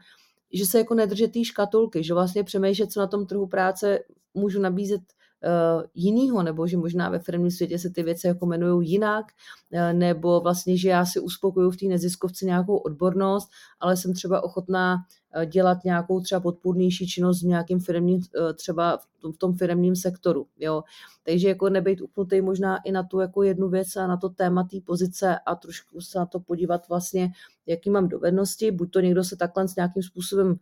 že 0.53 0.67
se 0.67 0.79
jako 0.79 0.95
nedrže 0.95 1.29
té 1.29 1.45
škatulky, 1.45 2.05
že 2.05 2.15
vlastně 2.15 2.45
přemýšlet, 2.45 2.93
co 2.93 3.01
na 3.01 3.07
tom 3.07 3.27
trhu 3.27 3.47
práce 3.47 3.99
můžu 4.35 4.61
nabízet 4.61 5.01
uh, 5.45 5.83
jinýho, 5.95 6.43
nebo 6.43 6.67
že 6.67 6.77
možná 6.77 7.09
ve 7.09 7.19
firmním 7.19 7.51
světě 7.51 7.79
se 7.79 7.91
ty 7.91 8.03
věci 8.03 8.27
jako 8.27 8.47
jmenují 8.47 8.91
jinak, 8.91 9.25
uh, 9.73 9.99
nebo 9.99 10.41
vlastně, 10.41 10.77
že 10.77 10.89
já 10.89 11.07
si 11.07 11.21
uspokoju 11.21 11.71
v 11.71 11.77
té 11.77 11.87
neziskovce 11.87 12.45
nějakou 12.45 12.77
odbornost, 12.77 13.49
ale 13.81 13.97
jsem 13.97 14.15
třeba 14.15 14.45
ochotná 14.45 14.97
uh, 15.37 15.45
dělat 15.45 15.79
nějakou 15.85 16.21
třeba 16.21 16.41
podpůrnější 16.41 17.07
činnost 17.07 17.43
v 17.43 17.47
nějakým 17.47 17.81
firmním, 17.81 18.21
třeba 18.55 18.99
v 19.35 19.39
tom 19.39 19.57
firmním 19.57 19.97
sektoru. 19.97 20.47
Jo. 20.59 20.83
Takže 21.25 21.49
jako 21.49 21.69
nebejt 21.69 22.01
upnutý 22.01 22.41
možná 22.41 22.77
i 22.77 22.93
na 22.93 23.03
tu 23.03 23.21
jako 23.21 23.43
jednu 23.43 23.69
věc 23.69 23.97
a 23.97 24.07
na 24.07 24.17
to 24.17 24.29
téma 24.29 24.65
té 24.65 24.77
pozice 24.85 25.39
a 25.47 25.55
trošku 25.55 26.01
se 26.01 26.19
na 26.19 26.27
to 26.27 26.41
podívat 26.41 26.89
vlastně, 26.89 27.33
jaký 27.67 27.91
mám 27.91 28.09
dovednosti. 28.09 28.71
Buď 28.71 28.91
to 28.91 29.01
někdo 29.01 29.25
se 29.25 29.37
takhle 29.37 29.69
s 29.69 29.77
nějakým 29.77 30.03
způsobem 30.03 30.57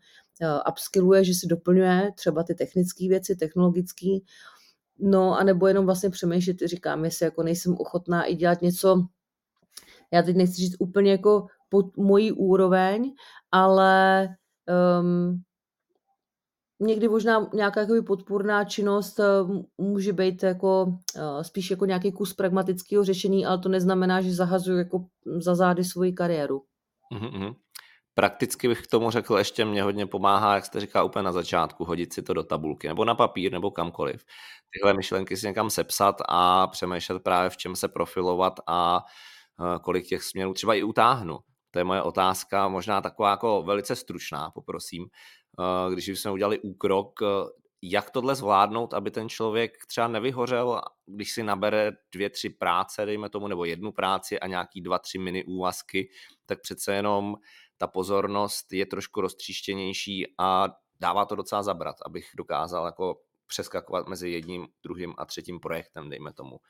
upskilluje, 0.71 1.25
že 1.25 1.35
si 1.35 1.47
doplňuje 1.47 2.12
třeba 2.14 2.43
ty 2.43 2.55
technické 2.55 3.09
věci, 3.09 3.37
technologické, 3.37 4.07
No, 4.98 5.38
a 5.38 5.44
nebo 5.44 5.66
jenom 5.66 5.87
vlastně 5.87 6.11
přemýšlet, 6.11 6.56
říkám, 6.64 7.04
jestli 7.04 7.24
jako 7.24 7.42
nejsem 7.42 7.76
ochotná 7.78 8.24
i 8.24 8.34
dělat 8.34 8.62
něco, 8.62 9.06
já 10.12 10.22
teď 10.22 10.37
nechci 10.37 10.54
říct 10.54 10.76
úplně 10.78 11.11
jako 11.11 11.46
pod 11.68 11.96
mojí 11.96 12.32
úroveň, 12.32 13.12
ale 13.52 14.28
um, 15.00 15.42
někdy 16.80 17.08
možná 17.08 17.50
nějaká 17.54 17.80
jako 17.80 18.02
podpůrná 18.06 18.64
činnost 18.64 19.18
uh, 19.18 19.62
může 19.78 20.12
být 20.12 20.42
jako 20.42 20.84
uh, 20.84 21.42
spíš 21.42 21.70
jako 21.70 21.87
nějaký 21.87 22.12
kus 22.12 22.34
pragmatického 22.34 23.04
řešení, 23.04 23.46
ale 23.46 23.58
to 23.58 23.68
neznamená, 23.68 24.20
že 24.20 24.34
zahazuju 24.34 24.78
jako 24.78 25.06
za 25.38 25.54
zády 25.54 25.84
svoji 25.84 26.12
kariéru. 26.12 26.62
Mm-hmm. 27.14 27.54
Prakticky 28.18 28.68
bych 28.68 28.83
k 28.83 28.87
tomu 28.87 29.11
řekl, 29.11 29.38
ještě 29.38 29.64
mě 29.64 29.83
hodně 29.83 30.07
pomáhá, 30.07 30.54
jak 30.54 30.64
jste 30.64 30.81
říká 30.81 31.02
úplně 31.02 31.22
na 31.22 31.33
začátku, 31.33 31.85
hodit 31.85 32.12
si 32.12 32.22
to 32.22 32.35
do 32.35 32.42
tabulky 32.42 32.88
nebo 32.88 33.04
na 33.04 33.14
papír 33.14 33.52
nebo 33.52 33.70
kamkoliv. 33.70 34.24
Tyhle 34.72 34.94
myšlenky 34.94 35.37
si 35.37 35.46
někam 35.46 35.70
sepsat 35.70 36.16
a 36.28 36.66
přemýšlet 36.66 37.22
právě 37.22 37.50
v 37.50 37.57
čem 37.57 37.76
se 37.76 37.88
profilovat 37.88 38.61
a 38.66 39.04
e, 39.76 39.78
kolik 39.78 40.07
těch 40.07 40.22
směrů 40.22 40.54
třeba 40.54 40.74
i 40.74 40.83
utáhnu. 40.83 41.38
To 41.70 41.78
je 41.78 41.85
moje 41.85 42.02
otázka, 42.02 42.68
možná 42.68 43.00
taková 43.00 43.31
jako 43.31 43.62
velice 43.62 43.96
stručná, 43.96 44.50
poprosím. 44.50 45.04
E, 45.04 45.92
když 45.94 46.09
jsme 46.09 46.31
udělali 46.31 46.59
úkrok, 46.59 47.22
e, 47.22 47.26
jak 47.83 48.11
tohle 48.11 48.35
zvládnout, 48.35 48.95
aby 48.95 49.11
ten 49.11 49.29
člověk 49.29 49.87
třeba 49.87 50.09
nevyhořel, 50.09 50.83
když 51.07 51.33
si 51.33 51.43
nabere 51.43 51.93
dvě, 52.12 52.31
tři 52.31 52.51
práce, 52.51 53.07
dejme 53.07 53.29
tomu, 53.29 53.49
nebo 53.49 53.64
jednu 53.64 53.93
práci 53.93 54.41
a 54.41 54.47
nějaký 54.47 54.81
dva, 54.81 54.99
tři 54.99 55.19
mini 55.19 55.45
úvazky, 55.45 56.11
tak 56.47 56.61
přece 56.61 56.95
jenom 56.95 57.37
ta 57.77 57.87
pozornost 57.87 58.73
je 58.73 58.87
trošku 58.87 59.21
roztříštěnější 59.21 60.27
a 60.38 60.69
dává 61.01 61.25
to 61.25 61.37
docela 61.37 61.62
zabrat, 61.62 61.97
abych 62.07 62.31
dokázal 62.37 62.87
jako 62.87 63.21
přeskakovat 63.47 64.09
mezi 64.09 64.31
jedním, 64.31 64.69
druhým 64.83 65.14
a 65.19 65.25
třetím 65.25 65.61
projektem, 65.61 66.11
dejme 66.11 66.33
tomu. 66.33 66.61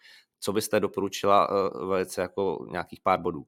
Co 0.41 0.53
byste 0.53 0.81
doporučila 0.81 1.51
uh, 1.51 1.89
velice 1.89 2.21
jako 2.23 2.67
nějakých 2.71 3.01
pár 3.01 3.21
bodů? 3.21 3.47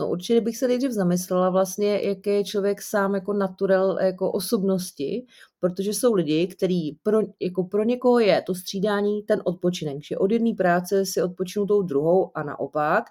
No 0.00 0.08
určitě 0.08 0.40
bych 0.40 0.56
se 0.56 0.68
nejdřív 0.68 0.90
zamyslela 0.90 1.50
vlastně, 1.50 2.00
jaký 2.02 2.30
je 2.30 2.44
člověk 2.44 2.82
sám 2.82 3.14
jako 3.14 3.32
naturel 3.32 3.98
jako 4.00 4.32
osobnosti, 4.32 5.26
protože 5.60 5.94
jsou 5.94 6.14
lidi, 6.14 6.46
kteří 6.46 6.98
pro, 7.02 7.18
jako 7.40 7.64
pro 7.64 7.84
někoho 7.84 8.18
je 8.18 8.42
to 8.42 8.54
střídání 8.54 9.22
ten 9.22 9.42
odpočinek, 9.44 9.96
že 10.02 10.18
od 10.18 10.32
jedné 10.32 10.54
práce 10.54 11.06
si 11.06 11.22
odpočinu 11.22 11.66
tou 11.66 11.82
druhou 11.82 12.30
a 12.34 12.42
naopak 12.42 13.04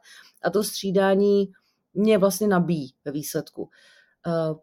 a 0.43 0.49
to 0.49 0.63
střídání 0.63 1.51
mě 1.93 2.17
vlastně 2.17 2.47
nabíjí 2.47 2.93
ve 3.05 3.11
výsledku. 3.11 3.69
Eh, 4.27 4.55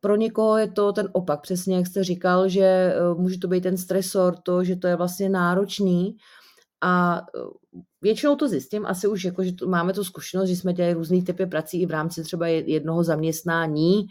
pro 0.00 0.16
někoho 0.16 0.56
je 0.56 0.70
to 0.70 0.92
ten 0.92 1.08
opak, 1.12 1.40
přesně 1.40 1.76
jak 1.76 1.86
jste 1.86 2.04
říkal, 2.04 2.48
že 2.48 2.64
eh, 2.64 3.14
může 3.14 3.38
to 3.38 3.48
být 3.48 3.60
ten 3.60 3.76
stresor, 3.76 4.36
to, 4.36 4.64
že 4.64 4.76
to 4.76 4.86
je 4.86 4.96
vlastně 4.96 5.28
náročný 5.28 6.16
A 6.82 7.22
většinou 8.02 8.36
to 8.36 8.48
zjistím, 8.48 8.86
asi 8.86 9.08
už 9.08 9.24
jako, 9.24 9.44
že 9.44 9.52
to, 9.52 9.68
máme 9.68 9.92
tu 9.92 10.04
zkušenost, 10.04 10.48
že 10.48 10.56
jsme 10.56 10.72
dělali 10.72 10.94
různý 10.94 11.24
typy 11.24 11.46
prací 11.46 11.82
i 11.82 11.86
v 11.86 11.90
rámci 11.90 12.22
třeba 12.22 12.46
jednoho 12.46 13.04
zaměstnání, 13.04 14.06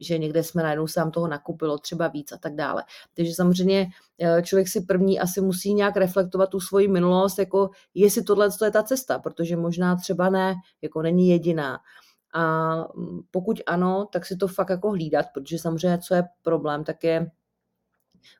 že 0.00 0.18
někde 0.18 0.42
jsme 0.42 0.62
najednou 0.62 0.86
sám 0.86 1.10
toho 1.10 1.28
nakupilo 1.28 1.78
třeba 1.78 2.08
víc 2.08 2.32
a 2.32 2.36
tak 2.36 2.54
dále. 2.54 2.84
Takže 3.14 3.34
samozřejmě 3.34 3.86
eh, 4.20 4.42
člověk 4.42 4.68
si 4.68 4.80
první 4.80 5.20
asi 5.20 5.40
musí 5.40 5.74
nějak 5.74 5.96
reflektovat 5.96 6.50
tu 6.50 6.60
svoji 6.60 6.88
minulost, 6.88 7.38
jako 7.38 7.70
jestli 7.94 8.22
tohle 8.22 8.48
je 8.64 8.70
ta 8.70 8.82
cesta, 8.82 9.18
protože 9.18 9.56
možná 9.56 9.96
třeba 9.96 10.30
ne, 10.30 10.54
jako 10.82 11.02
není 11.02 11.28
jediná. 11.28 11.78
A 12.34 12.74
mm, 12.96 13.20
pokud 13.30 13.60
ano, 13.66 14.08
tak 14.12 14.26
si 14.26 14.36
to 14.36 14.48
fakt 14.48 14.70
jako 14.70 14.90
hlídat, 14.90 15.26
protože 15.34 15.58
samozřejmě 15.58 15.98
co 15.98 16.14
je 16.14 16.24
problém, 16.42 16.84
tak 16.84 17.04
je 17.04 17.30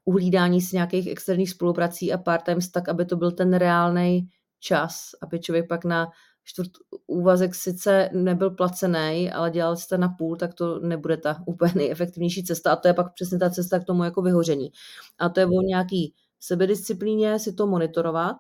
uhlídání 0.05 0.61
si 0.61 0.77
nějakých 0.77 1.07
externích 1.07 1.51
spoluprací 1.51 2.13
a 2.13 2.19
part-time 2.19 2.59
tak, 2.73 2.89
aby 2.89 3.05
to 3.05 3.17
byl 3.17 3.33
ten 3.33 3.55
reálný 3.55 4.29
čas, 4.61 5.11
aby 5.23 5.41
člověk 5.41 5.69
pak 5.69 5.85
na 5.85 6.09
čtvrt 6.47 6.71
úvazek 7.07 7.55
sice 7.55 8.11
nebyl 8.13 8.51
placený, 8.51 9.31
ale 9.33 9.51
dělal 9.51 9.77
jste 9.77 9.99
na 9.99 10.09
půl, 10.09 10.37
tak 10.37 10.55
to 10.55 10.79
nebude 10.79 11.17
ta 11.17 11.43
úplně 11.47 11.73
nejefektivnější 11.75 12.45
cesta. 12.45 12.73
A 12.73 12.77
to 12.77 12.89
je 12.89 12.95
pak 12.95 13.15
přesně 13.15 13.39
ta 13.39 13.51
cesta 13.51 13.79
k 13.79 13.85
tomu 13.85 14.05
jako 14.05 14.23
vyhoření. 14.23 14.71
A 15.19 15.29
to 15.29 15.41
je 15.41 15.47
o 15.47 15.63
nějaký 15.67 16.15
sebedisciplíně 16.41 17.39
si 17.39 17.53
to 17.53 17.67
monitorovat, 17.67 18.37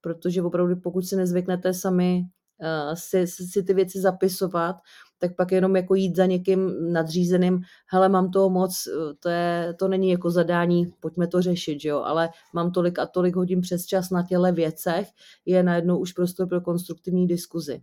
protože 0.00 0.42
opravdu 0.42 0.76
pokud 0.76 1.06
si 1.06 1.16
nezvyknete 1.16 1.74
sami 1.74 2.22
uh, 2.60 2.94
si, 2.94 3.26
si 3.26 3.62
ty 3.62 3.74
věci 3.74 4.00
zapisovat, 4.00 4.76
tak 5.18 5.36
pak 5.36 5.52
jenom 5.52 5.76
jako 5.76 5.94
jít 5.94 6.16
za 6.16 6.26
někým 6.26 6.92
nadřízeným, 6.92 7.60
hele, 7.86 8.08
mám 8.08 8.30
toho 8.30 8.50
moc, 8.50 8.86
eh, 8.86 9.14
to, 9.14 9.28
je, 9.28 9.74
to 9.78 9.88
není 9.88 10.10
jako 10.10 10.30
zadání, 10.30 10.86
pojďme 11.00 11.26
to 11.26 11.42
řešit, 11.42 11.80
že 11.80 11.88
jo, 11.88 12.02
ale 12.02 12.28
mám 12.54 12.72
tolik 12.72 12.98
a 12.98 13.06
tolik 13.06 13.36
hodin 13.36 13.60
přes 13.60 13.86
čas 13.86 14.10
na 14.10 14.26
těle 14.26 14.52
věcech, 14.52 15.08
je 15.46 15.62
najednou 15.62 15.98
už 15.98 16.12
prostor 16.12 16.48
pro 16.48 16.60
konstruktivní 16.60 17.26
diskuzi. 17.26 17.82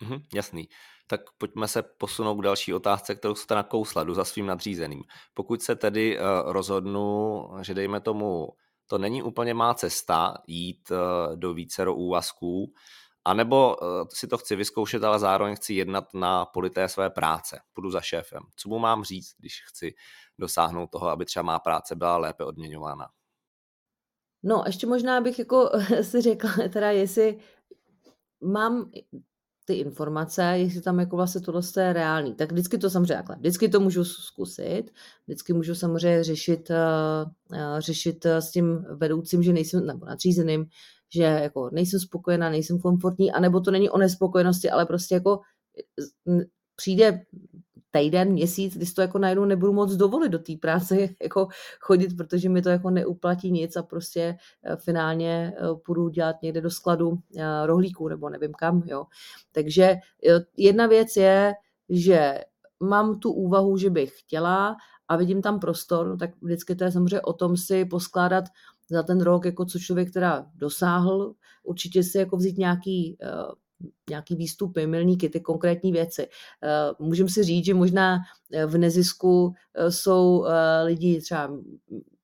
Mhm, 0.00 0.18
jasný. 0.34 0.68
Tak 1.06 1.20
pojďme 1.38 1.68
se 1.68 1.82
posunout 1.82 2.34
k 2.34 2.42
další 2.42 2.74
otázce, 2.74 3.14
kterou 3.14 3.34
jste 3.34 3.54
nakousla, 3.54 4.04
jdu 4.04 4.14
za 4.14 4.24
svým 4.24 4.46
nadřízeným. 4.46 5.02
Pokud 5.34 5.62
se 5.62 5.76
tedy 5.76 6.18
uh, 6.18 6.52
rozhodnu, 6.52 7.42
že 7.62 7.74
dejme 7.74 8.00
tomu, 8.00 8.48
to 8.86 8.98
není 8.98 9.22
úplně 9.22 9.54
má 9.54 9.74
cesta 9.74 10.34
jít 10.46 10.90
uh, 10.90 11.36
do 11.36 11.54
vícero 11.54 11.94
úvazků, 11.94 12.72
a 13.24 13.34
nebo 13.34 13.76
uh, 13.76 13.88
si 14.12 14.26
to 14.26 14.38
chci 14.38 14.56
vyzkoušet, 14.56 15.04
ale 15.04 15.18
zároveň 15.18 15.56
chci 15.56 15.74
jednat 15.74 16.14
na 16.14 16.44
polité 16.44 16.88
své 16.88 17.10
práce. 17.10 17.60
Půjdu 17.72 17.90
za 17.90 18.00
šéfem. 18.00 18.42
Co 18.56 18.68
mu 18.68 18.78
mám 18.78 19.04
říct, 19.04 19.34
když 19.38 19.62
chci 19.66 19.94
dosáhnout 20.38 20.90
toho, 20.90 21.08
aby 21.08 21.24
třeba 21.24 21.42
má 21.42 21.58
práce 21.58 21.96
byla 21.96 22.16
lépe 22.16 22.44
odměňována? 22.44 23.08
No, 24.42 24.62
ještě 24.66 24.86
možná 24.86 25.20
bych 25.20 25.38
jako 25.38 25.70
si 26.02 26.20
řekla, 26.20 26.50
teda 26.72 26.90
jestli 26.90 27.38
mám 28.40 28.90
ty 29.64 29.74
informace, 29.74 30.42
jestli 30.42 30.82
tam 30.82 30.98
jako 30.98 31.16
vlastně 31.16 31.40
tohle 31.40 31.62
je 31.80 31.92
reálný, 31.92 32.34
tak 32.34 32.52
vždycky 32.52 32.78
to 32.78 32.90
samozřejmě 32.90 33.14
takhle, 33.14 33.36
vždycky 33.36 33.68
to 33.68 33.80
můžu 33.80 34.04
zkusit, 34.04 34.84
vždycky 35.26 35.52
můžu 35.52 35.74
samozřejmě 35.74 36.24
řešit, 36.24 36.70
uh, 36.70 37.78
řešit 37.78 38.26
s 38.26 38.50
tím 38.50 38.84
vedoucím, 38.96 39.42
že 39.42 39.52
nejsem, 39.52 39.86
nebo 39.86 40.06
nadřízeným, 40.06 40.66
že 41.14 41.22
jako 41.22 41.70
nejsem 41.72 42.00
spokojená, 42.00 42.50
nejsem 42.50 42.78
komfortní, 42.78 43.32
anebo 43.32 43.60
to 43.60 43.70
není 43.70 43.90
o 43.90 43.98
nespokojenosti, 43.98 44.70
ale 44.70 44.86
prostě 44.86 45.14
jako 45.14 45.40
přijde 46.76 47.24
týden, 47.90 48.32
měsíc, 48.32 48.76
když 48.76 48.94
to 48.94 49.00
jako 49.00 49.18
najednou 49.18 49.44
nebudu 49.44 49.72
moc 49.72 49.92
dovolit 49.92 50.28
do 50.28 50.38
té 50.38 50.52
práce 50.60 50.96
jako 51.22 51.48
chodit, 51.80 52.16
protože 52.16 52.48
mi 52.48 52.62
to 52.62 52.68
jako 52.68 52.90
neuplatí 52.90 53.50
nic 53.50 53.76
a 53.76 53.82
prostě 53.82 54.38
eh, 54.64 54.76
finálně 54.76 55.52
eh, 55.56 55.60
půjdu 55.84 56.08
dělat 56.08 56.36
někde 56.42 56.60
do 56.60 56.70
skladu 56.70 57.18
eh, 57.36 57.66
rohlíků 57.66 58.08
nebo 58.08 58.28
nevím 58.28 58.52
kam, 58.52 58.82
jo. 58.86 59.04
Takže 59.52 59.96
jedna 60.56 60.86
věc 60.86 61.16
je, 61.16 61.54
že 61.88 62.38
mám 62.80 63.20
tu 63.20 63.32
úvahu, 63.32 63.76
že 63.76 63.90
bych 63.90 64.20
chtěla 64.20 64.76
a 65.08 65.16
vidím 65.16 65.42
tam 65.42 65.60
prostor, 65.60 66.08
no 66.08 66.16
tak 66.16 66.30
vždycky 66.42 66.74
to 66.74 66.84
je 66.84 66.92
samozřejmě 66.92 67.20
o 67.20 67.32
tom 67.32 67.56
si 67.56 67.84
poskládat 67.84 68.44
za 68.90 69.02
ten 69.02 69.20
rok, 69.20 69.44
jako 69.44 69.64
co 69.64 69.78
člověk 69.78 70.10
teda 70.10 70.46
dosáhl, 70.54 71.34
určitě 71.62 72.02
si 72.02 72.18
jako 72.18 72.36
vzít 72.36 72.58
nějaký 72.58 73.18
uh, 73.22 73.52
nějaký 74.10 74.36
výstupy, 74.36 74.86
milníky, 74.86 75.28
ty 75.28 75.40
konkrétní 75.40 75.92
věci. 75.92 76.28
Uh, 76.98 77.06
Můžeme 77.06 77.28
si 77.28 77.42
říct, 77.42 77.64
že 77.64 77.74
možná 77.74 78.18
eh, 78.52 78.66
v 78.66 78.78
nezisku 78.78 79.54
jsou 79.88 80.44
lidi 80.84 81.20
třeba 81.20 81.50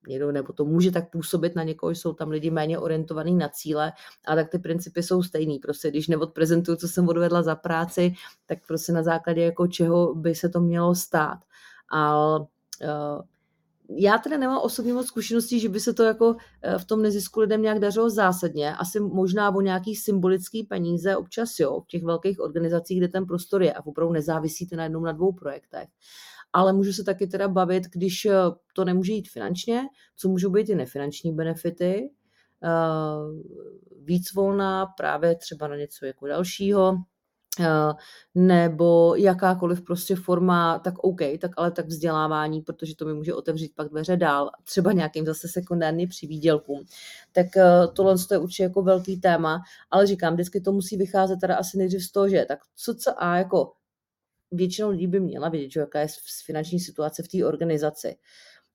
někdo, 0.09 0.33
nebo 0.33 0.53
to 0.53 0.65
může 0.65 0.91
tak 0.91 1.11
působit 1.11 1.57
na 1.57 1.63
někoho, 1.63 1.91
jsou 1.91 2.13
tam 2.13 2.31
lidi 2.31 2.51
méně 2.51 2.79
orientovaní 2.79 3.35
na 3.35 3.49
cíle, 3.49 3.93
a 4.27 4.35
tak 4.35 4.49
ty 4.49 4.59
principy 4.59 5.03
jsou 5.03 5.23
stejný. 5.23 5.59
Prostě 5.59 5.91
když 5.91 6.09
neodprezentuju, 6.09 6.77
co 6.77 6.89
jsem 6.89 7.09
odvedla 7.09 7.43
za 7.43 7.55
práci, 7.55 8.15
tak 8.47 8.59
prostě 8.67 8.93
na 8.93 9.03
základě 9.03 9.43
jako 9.43 9.67
čeho 9.67 10.15
by 10.15 10.35
se 10.35 10.49
to 10.49 10.61
mělo 10.61 10.95
stát. 10.95 11.39
A 11.93 12.37
uh, 12.37 12.45
já 13.89 14.19
teda 14.19 14.39
nemám 14.39 14.59
osobně 14.63 14.93
moc 14.93 15.07
zkušeností, 15.07 15.61
že 15.61 15.69
by 15.69 15.81
se 15.81 15.95
to 15.95 16.03
jako 16.03 16.37
eh, 16.63 16.79
v 16.79 16.85
tom 16.85 17.03
nezisku 17.03 17.41
lidem 17.41 17.63
nějak 17.63 17.79
dařilo 17.79 18.11
zásadně. 18.11 18.75
Asi 18.75 19.01
možná 19.01 19.55
o 19.55 19.61
nějaký 19.61 19.97
symbolický 19.97 20.63
peníze 20.63 21.17
občas 21.17 21.59
jo, 21.59 21.81
v 21.81 21.87
těch 21.87 22.05
velkých 22.05 22.41
organizacích, 22.41 22.99
kde 22.99 23.09
ten 23.09 23.27
prostor 23.27 23.63
je 23.63 23.73
a 23.73 23.87
opravdu 23.87 24.13
nezávisíte 24.13 24.77
na 24.77 24.83
jednom 24.83 25.03
na 25.03 25.13
dvou 25.13 25.33
projektech. 25.33 25.89
Ale 26.53 26.73
můžu 26.73 26.93
se 26.93 27.05
taky 27.05 27.27
teda 27.27 27.49
bavit, 27.49 27.85
když 27.93 28.25
eh, 28.25 28.33
to 28.75 28.85
nemůže 28.85 29.13
jít 29.13 29.29
finančně, 29.29 29.83
co 30.17 30.29
můžou 30.29 30.51
být 30.51 30.69
i 30.69 30.75
nefinanční 30.75 31.33
benefity, 31.33 32.11
eh, 32.65 32.69
víc 34.05 34.35
volná 34.35 34.87
právě 34.87 35.37
třeba 35.37 35.69
na 35.69 35.77
něco 35.77 36.07
jako 36.07 36.27
dalšího, 36.27 36.97
nebo 38.35 39.15
jakákoliv 39.17 39.83
prostě 39.83 40.17
forma, 40.17 40.79
tak 40.79 40.99
OK, 40.99 41.21
tak 41.41 41.51
ale 41.57 41.71
tak 41.71 41.87
vzdělávání, 41.87 42.63
protože 42.63 42.97
to 42.97 43.05
mi 43.05 43.15
může 43.15 43.35
otevřít 43.35 43.73
pak 43.75 43.89
dveře 43.89 44.17
dál, 44.17 44.51
třeba 44.65 44.93
nějakým 44.93 45.27
zase 45.27 45.49
sekundárně 45.49 46.09
při 46.09 46.27
výdělkům. 46.27 46.85
Tak 47.33 47.57
eh, 47.57 47.65
tohle 47.93 48.15
je 48.31 48.39
určitě 48.39 48.63
jako 48.63 48.83
velký 48.83 49.21
téma, 49.21 49.63
ale 49.91 50.07
říkám, 50.07 50.35
vždycky 50.35 50.61
to 50.61 50.73
musí 50.73 50.97
vycházet 50.97 51.37
teda 51.41 51.57
asi 51.57 51.79
nejdřív 51.79 52.05
z 52.05 52.13
toho, 52.13 52.29
že 52.29 52.45
tak 52.49 52.59
co 52.77 52.95
co 52.95 53.23
a 53.23 53.37
jako 53.37 53.73
většinou 54.53 54.91
lidí 54.91 55.07
by 55.07 55.21
měla 55.21 55.49
vědět, 55.49 55.71
že 55.71 55.81
jaká 55.81 56.01
je 56.01 56.07
finanční 56.45 56.81
situace 56.81 57.23
v 57.23 57.29
té 57.29 57.45
organizaci. 57.45 58.17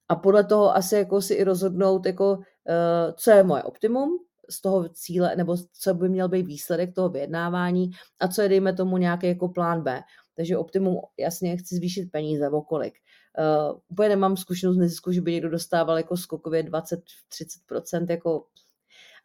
A 0.08 0.16
podle 0.16 0.44
toho 0.44 0.76
asi 0.76 0.94
jako 0.94 1.20
si 1.20 1.34
i 1.34 1.44
rozhodnout, 1.44 2.06
jako, 2.06 2.38
eh, 2.68 3.12
co 3.16 3.30
je 3.30 3.42
moje 3.42 3.62
optimum, 3.62 4.18
z 4.50 4.60
toho 4.60 4.88
cíle, 4.88 5.36
nebo 5.36 5.56
co 5.72 5.94
by 5.94 6.08
měl 6.08 6.28
být 6.28 6.46
výsledek 6.46 6.94
toho 6.94 7.08
vyjednávání 7.08 7.90
a 8.20 8.28
co 8.28 8.42
je, 8.42 8.48
dejme 8.48 8.72
tomu, 8.72 8.96
nějaký 8.96 9.26
jako 9.26 9.48
plán 9.48 9.82
B. 9.82 10.00
Takže 10.36 10.56
optimum, 10.56 11.00
jasně, 11.18 11.56
chci 11.56 11.74
zvýšit 11.74 12.10
peníze, 12.12 12.48
o 12.48 12.62
kolik. 12.62 12.94
Uh, 13.38 13.80
úplně 13.88 14.08
nemám 14.08 14.36
zkušenost 14.36 14.76
nezisku, 14.76 15.12
že 15.12 15.20
by 15.20 15.32
někdo 15.32 15.50
dostával 15.50 15.96
jako 15.96 16.16
skokově 16.16 16.62
20-30%, 16.62 18.06
jako, 18.10 18.46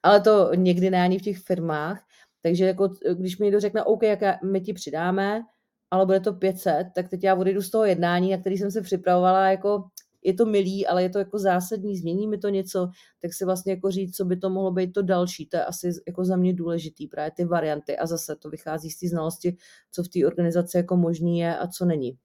ale 0.04 0.22
to 0.22 0.54
někdy 0.56 0.90
ne 0.90 1.04
ani 1.04 1.20
v 1.20 1.22
těch 1.22 1.38
firmách. 1.38 2.04
Takže 2.42 2.66
jako, 2.66 2.90
když 3.14 3.38
mi 3.38 3.46
někdo 3.46 3.60
řekne, 3.60 3.84
OK, 3.84 4.04
jak 4.04 4.44
my 4.44 4.62
ti 4.62 4.74
přidáme, 4.74 5.42
ale 5.92 6.06
bude 6.06 6.20
to 6.20 6.34
500, 6.34 6.88
tak 6.96 7.10
teď 7.10 7.24
já 7.24 7.36
odejdu 7.36 7.62
z 7.62 7.70
toho 7.70 7.86
jednání, 7.86 8.32
na 8.32 8.38
který 8.38 8.58
jsem 8.58 8.72
se 8.72 8.82
připravovala, 8.82 9.48
jako 9.48 9.84
je 10.28 10.34
to 10.34 10.46
milý, 10.46 10.88
ale 10.88 11.04
je 11.04 11.10
to 11.10 11.20
jako 11.20 11.40
zásadní, 11.40 11.98
změní 11.98 12.28
mi 12.28 12.38
to 12.38 12.50
něco, 12.50 12.90
tak 13.22 13.34
si 13.34 13.46
vlastně 13.46 13.72
jako 13.72 13.92
říct, 13.92 14.16
co 14.16 14.26
by 14.26 14.38
to 14.38 14.50
mohlo 14.50 14.72
být 14.72 14.94
to 14.94 15.02
další, 15.02 15.46
to 15.46 15.58
je 15.58 15.66
asi 15.66 15.92
jako 16.08 16.26
za 16.26 16.36
mě 16.36 16.54
důležitý, 16.54 17.08
právě 17.08 17.32
ty 17.32 17.46
varianty 17.46 17.98
a 17.98 18.06
zase 18.06 18.36
to 18.36 18.50
vychází 18.50 18.90
z 18.90 19.00
té 19.00 19.08
znalosti, 19.08 19.58
co 19.92 20.04
v 20.04 20.08
té 20.08 20.26
organizaci 20.28 20.78
jako 20.78 20.98
možný 20.98 21.40
je 21.40 21.58
a 21.58 21.68
co 21.68 21.86
není. 21.86 22.18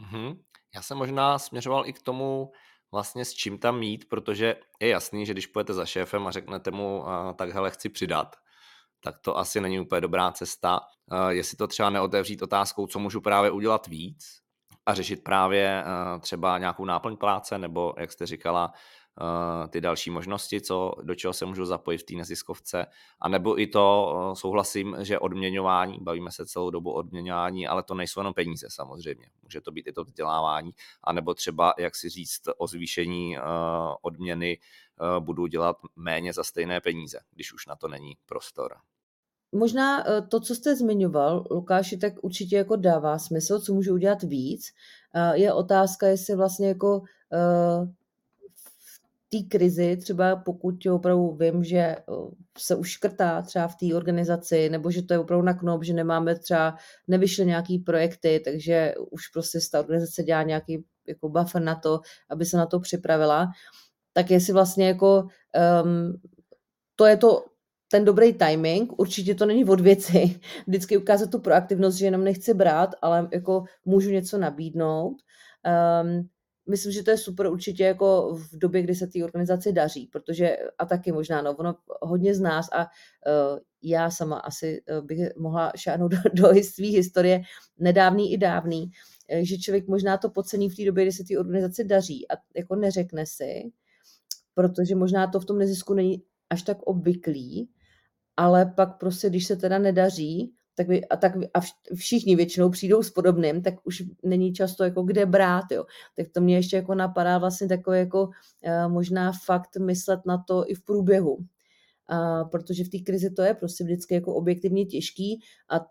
Mm-hmm. 0.00 0.38
Já 0.74 0.82
jsem 0.82 0.98
možná 0.98 1.38
směřoval 1.38 1.86
i 1.86 1.92
k 1.92 2.02
tomu, 2.02 2.52
vlastně 2.92 3.24
s 3.24 3.32
čím 3.32 3.58
tam 3.58 3.78
mít, 3.78 4.08
protože 4.08 4.56
je 4.80 4.88
jasný, 4.88 5.26
že 5.26 5.32
když 5.32 5.46
půjdete 5.46 5.74
za 5.74 5.86
šéfem 5.86 6.26
a 6.26 6.30
řeknete 6.30 6.70
mu, 6.70 7.04
tak 7.36 7.50
hele, 7.50 7.70
chci 7.70 7.88
přidat, 7.88 8.36
tak 9.04 9.18
to 9.18 9.38
asi 9.38 9.60
není 9.60 9.80
úplně 9.80 10.00
dobrá 10.00 10.32
cesta. 10.32 10.80
Jestli 11.28 11.56
to 11.56 11.66
třeba 11.66 11.90
neotevřít 11.90 12.42
otázkou, 12.42 12.86
co 12.86 12.98
můžu 12.98 13.20
právě 13.20 13.50
udělat 13.50 13.86
víc, 13.86 14.24
a 14.88 14.94
řešit 14.94 15.24
právě 15.24 15.84
uh, 15.84 16.20
třeba 16.20 16.58
nějakou 16.58 16.84
náplň 16.84 17.16
práce, 17.16 17.58
nebo 17.58 17.94
jak 17.98 18.12
jste 18.12 18.26
říkala, 18.26 18.72
uh, 19.20 19.68
ty 19.68 19.80
další 19.80 20.10
možnosti, 20.10 20.60
co, 20.60 20.92
do 21.02 21.14
čeho 21.14 21.32
se 21.32 21.46
můžu 21.46 21.66
zapojit 21.66 21.98
v 21.98 22.02
té 22.02 22.14
neziskovce. 22.14 22.86
A 23.20 23.28
nebo 23.28 23.60
i 23.60 23.66
to 23.66 24.12
uh, 24.14 24.34
souhlasím, 24.34 24.96
že 25.00 25.18
odměňování, 25.18 25.98
bavíme 26.00 26.30
se 26.30 26.46
celou 26.46 26.70
dobu 26.70 26.92
odměňování, 26.92 27.66
ale 27.66 27.82
to 27.82 27.94
nejsou 27.94 28.20
jenom 28.20 28.34
peníze 28.34 28.66
samozřejmě. 28.70 29.26
Může 29.42 29.60
to 29.60 29.72
být 29.72 29.86
i 29.86 29.92
to 29.92 30.04
vzdělávání, 30.04 30.70
a 31.04 31.12
nebo 31.12 31.34
třeba, 31.34 31.74
jak 31.78 31.96
si 31.96 32.08
říct, 32.08 32.42
o 32.58 32.66
zvýšení 32.66 33.36
odměny 34.02 34.58
budu 35.20 35.46
dělat 35.46 35.76
méně 35.96 36.32
za 36.32 36.44
stejné 36.44 36.80
peníze, 36.80 37.20
když 37.30 37.52
už 37.52 37.66
na 37.66 37.76
to 37.76 37.88
není 37.88 38.16
prostor. 38.26 38.76
Možná 39.52 40.08
eh, 40.08 40.22
to, 40.22 40.40
co 40.40 40.54
jste 40.54 40.76
zmiňoval, 40.76 41.44
Lukáši, 41.50 41.96
tak 41.96 42.12
určitě 42.22 42.56
jako 42.56 42.76
dává 42.76 43.18
smysl, 43.18 43.60
co 43.60 43.74
můžu 43.74 43.94
udělat 43.94 44.22
víc. 44.22 44.66
Je 45.32 45.52
otázka, 45.52 46.06
jestli 46.06 46.34
vlastně 46.34 46.68
jako 46.68 47.02
eh, 47.32 47.88
té 49.28 49.38
krizi, 49.48 49.96
třeba 49.96 50.36
pokud 50.36 50.86
opravdu 50.86 51.36
vím, 51.40 51.64
že 51.64 51.96
se 52.58 52.74
už 52.74 52.90
škrtá 52.90 53.42
třeba 53.42 53.68
v 53.68 53.76
té 53.76 53.94
organizaci, 53.94 54.68
nebo 54.70 54.90
že 54.90 55.02
to 55.02 55.14
je 55.14 55.18
opravdu 55.18 55.44
na 55.46 55.54
knop, 55.54 55.84
že 55.84 55.92
nemáme 55.92 56.38
třeba, 56.38 56.76
nevyšly 57.08 57.46
nějaký 57.46 57.78
projekty, 57.78 58.40
takže 58.44 58.94
už 59.10 59.28
prostě 59.28 59.58
ta 59.72 59.80
organizace 59.80 60.22
dělá 60.22 60.42
nějaký 60.42 60.84
jako 61.06 61.28
buffer 61.28 61.62
na 61.62 61.74
to, 61.74 62.00
aby 62.30 62.44
se 62.44 62.56
na 62.56 62.66
to 62.66 62.80
připravila, 62.80 63.46
tak 64.12 64.30
jestli 64.30 64.52
vlastně 64.52 64.88
jako 64.88 65.26
um, 65.84 66.20
to 66.96 67.06
je 67.06 67.16
to, 67.16 67.44
ten 67.90 68.04
dobrý 68.04 68.32
timing, 68.32 68.98
určitě 68.98 69.34
to 69.34 69.46
není 69.46 69.64
od 69.64 69.80
věci, 69.80 70.40
vždycky 70.66 70.96
ukázat 70.96 71.30
tu 71.30 71.38
proaktivnost, 71.38 71.98
že 71.98 72.04
jenom 72.04 72.24
nechci 72.24 72.54
brát, 72.54 72.94
ale 73.02 73.28
jako 73.32 73.64
můžu 73.84 74.10
něco 74.10 74.38
nabídnout. 74.38 75.16
Um, 76.02 76.28
myslím, 76.68 76.92
že 76.92 77.02
to 77.02 77.10
je 77.10 77.18
super 77.18 77.46
určitě 77.46 77.84
jako 77.84 78.34
v 78.34 78.58
době, 78.58 78.82
kdy 78.82 78.94
se 78.94 79.06
té 79.06 79.24
organizaci 79.24 79.72
daří, 79.72 80.08
protože 80.12 80.56
a 80.78 80.86
taky 80.86 81.12
možná, 81.12 81.42
no, 81.42 81.56
ono 81.56 81.74
hodně 82.02 82.34
z 82.34 82.40
nás 82.40 82.66
a 82.72 82.78
uh, 82.78 83.58
já 83.82 84.10
sama 84.10 84.36
asi 84.36 84.82
uh, 84.90 85.06
bych 85.06 85.18
mohla 85.36 85.72
šáhnout 85.76 86.12
do, 86.12 86.18
do 86.32 86.48
své 86.62 86.86
historie 86.86 87.40
nedávný 87.78 88.32
i 88.32 88.38
dávný, 88.38 88.82
uh, 88.82 89.40
že 89.42 89.58
člověk 89.58 89.88
možná 89.88 90.16
to 90.16 90.30
podcení 90.30 90.70
v 90.70 90.76
té 90.76 90.84
době, 90.84 91.04
kdy 91.04 91.12
se 91.12 91.24
té 91.24 91.38
organizaci 91.38 91.84
daří 91.84 92.30
a 92.30 92.34
jako 92.56 92.76
neřekne 92.76 93.26
si, 93.26 93.62
protože 94.54 94.94
možná 94.94 95.26
to 95.26 95.40
v 95.40 95.44
tom 95.44 95.58
nezisku 95.58 95.94
není 95.94 96.22
až 96.50 96.62
tak 96.62 96.82
obvyklý, 96.82 97.68
ale 98.38 98.66
pak 98.76 98.98
prostě, 98.98 99.30
když 99.30 99.46
se 99.46 99.56
teda 99.56 99.78
nedaří, 99.78 100.52
tak, 100.74 100.88
vy, 100.88 101.04
a, 101.08 101.16
tak 101.16 101.32
a 101.54 101.60
všichni 101.94 102.36
většinou 102.36 102.70
přijdou 102.70 103.02
s 103.02 103.10
podobným, 103.10 103.62
tak 103.62 103.74
už 103.84 104.02
není 104.22 104.52
často 104.52 104.84
jako 104.84 105.02
kde 105.02 105.26
brát, 105.26 105.64
jo. 105.72 105.84
Tak 106.16 106.26
to 106.32 106.40
mě 106.40 106.56
ještě 106.56 106.76
jako 106.76 106.94
napadá 106.94 107.38
vlastně 107.38 107.68
takové 107.68 107.98
jako 107.98 108.22
uh, 108.22 108.92
možná 108.92 109.32
fakt 109.44 109.76
myslet 109.76 110.20
na 110.26 110.44
to 110.46 110.64
i 110.70 110.74
v 110.74 110.84
průběhu. 110.84 111.34
Uh, 111.34 112.48
protože 112.50 112.84
v 112.84 112.88
té 112.88 112.98
krizi 112.98 113.30
to 113.30 113.42
je 113.42 113.54
prostě 113.54 113.84
vždycky 113.84 114.14
jako 114.14 114.34
objektivně 114.34 114.86
těžký 114.86 115.40
a 115.70 115.86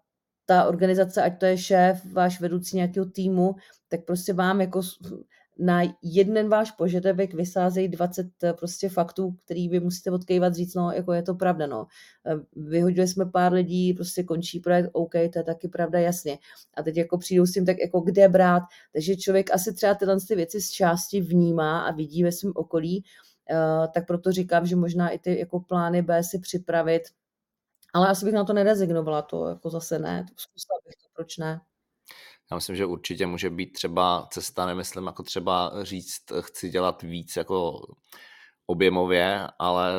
ta 0.45 0.65
organizace, 0.65 1.23
ať 1.23 1.39
to 1.39 1.45
je 1.45 1.57
šéf, 1.57 2.05
váš 2.13 2.41
vedoucí 2.41 2.75
nějakého 2.75 3.05
týmu, 3.05 3.55
tak 3.87 4.05
prostě 4.05 4.33
vám 4.33 4.61
jako 4.61 4.81
na 5.59 5.81
jeden 6.01 6.49
váš 6.49 6.71
požadavek 6.71 7.33
vysázejí 7.33 7.87
20 7.87 8.43
eh, 8.43 8.53
prostě 8.53 8.89
faktů, 8.89 9.35
který 9.45 9.69
vy 9.69 9.79
musíte 9.79 10.11
odkejvat, 10.11 10.55
říct, 10.55 10.75
no, 10.75 10.91
jako 10.91 11.13
je 11.13 11.23
to 11.23 11.35
pravda, 11.35 11.67
no. 11.67 11.87
Eh, 12.25 12.35
vyhodili 12.55 13.07
jsme 13.07 13.25
pár 13.25 13.53
lidí, 13.53 13.93
prostě 13.93 14.23
končí 14.23 14.59
projekt, 14.59 14.89
OK, 14.93 15.11
to 15.11 15.39
je 15.39 15.43
taky 15.43 15.67
pravda, 15.67 15.99
jasně. 15.99 16.37
A 16.73 16.83
teď 16.83 16.97
jako 16.97 17.17
přijdou 17.17 17.45
s 17.45 17.53
tím, 17.53 17.65
tak 17.65 17.77
jako 17.79 17.99
kde 17.99 18.29
brát. 18.29 18.63
Takže 18.93 19.15
člověk 19.15 19.53
asi 19.53 19.73
třeba 19.73 19.95
tyhle 19.95 20.17
ty 20.27 20.35
věci 20.35 20.61
z 20.61 20.69
části 20.69 21.21
vnímá 21.21 21.81
a 21.81 21.91
vidí 21.91 22.23
ve 22.23 22.31
svém 22.31 22.53
okolí, 22.55 23.03
uh, 23.51 23.87
tak 23.93 24.07
proto 24.07 24.31
říkám, 24.31 24.65
že 24.65 24.75
možná 24.75 25.09
i 25.09 25.19
ty 25.19 25.39
jako 25.39 25.59
plány 25.59 26.01
B 26.01 26.23
si 26.23 26.39
připravit, 26.39 27.03
ale 27.93 28.07
asi 28.07 28.25
bych 28.25 28.33
na 28.33 28.43
to 28.43 28.53
nerezignovala, 28.53 29.21
to 29.21 29.47
jako 29.47 29.69
zase 29.69 29.99
ne, 29.99 30.25
zkusila 30.35 30.79
bych 30.85 30.95
to, 30.95 31.07
proč 31.15 31.37
ne. 31.37 31.61
Já 32.51 32.55
myslím, 32.55 32.75
že 32.75 32.85
určitě 32.85 33.27
může 33.27 33.49
být 33.49 33.73
třeba 33.73 34.27
cesta, 34.31 34.65
nemyslím 34.65 35.05
jako 35.05 35.23
třeba 35.23 35.71
říct, 35.81 36.23
chci 36.41 36.69
dělat 36.69 37.01
víc 37.01 37.35
jako 37.35 37.81
objemově, 38.65 39.47
ale 39.59 39.93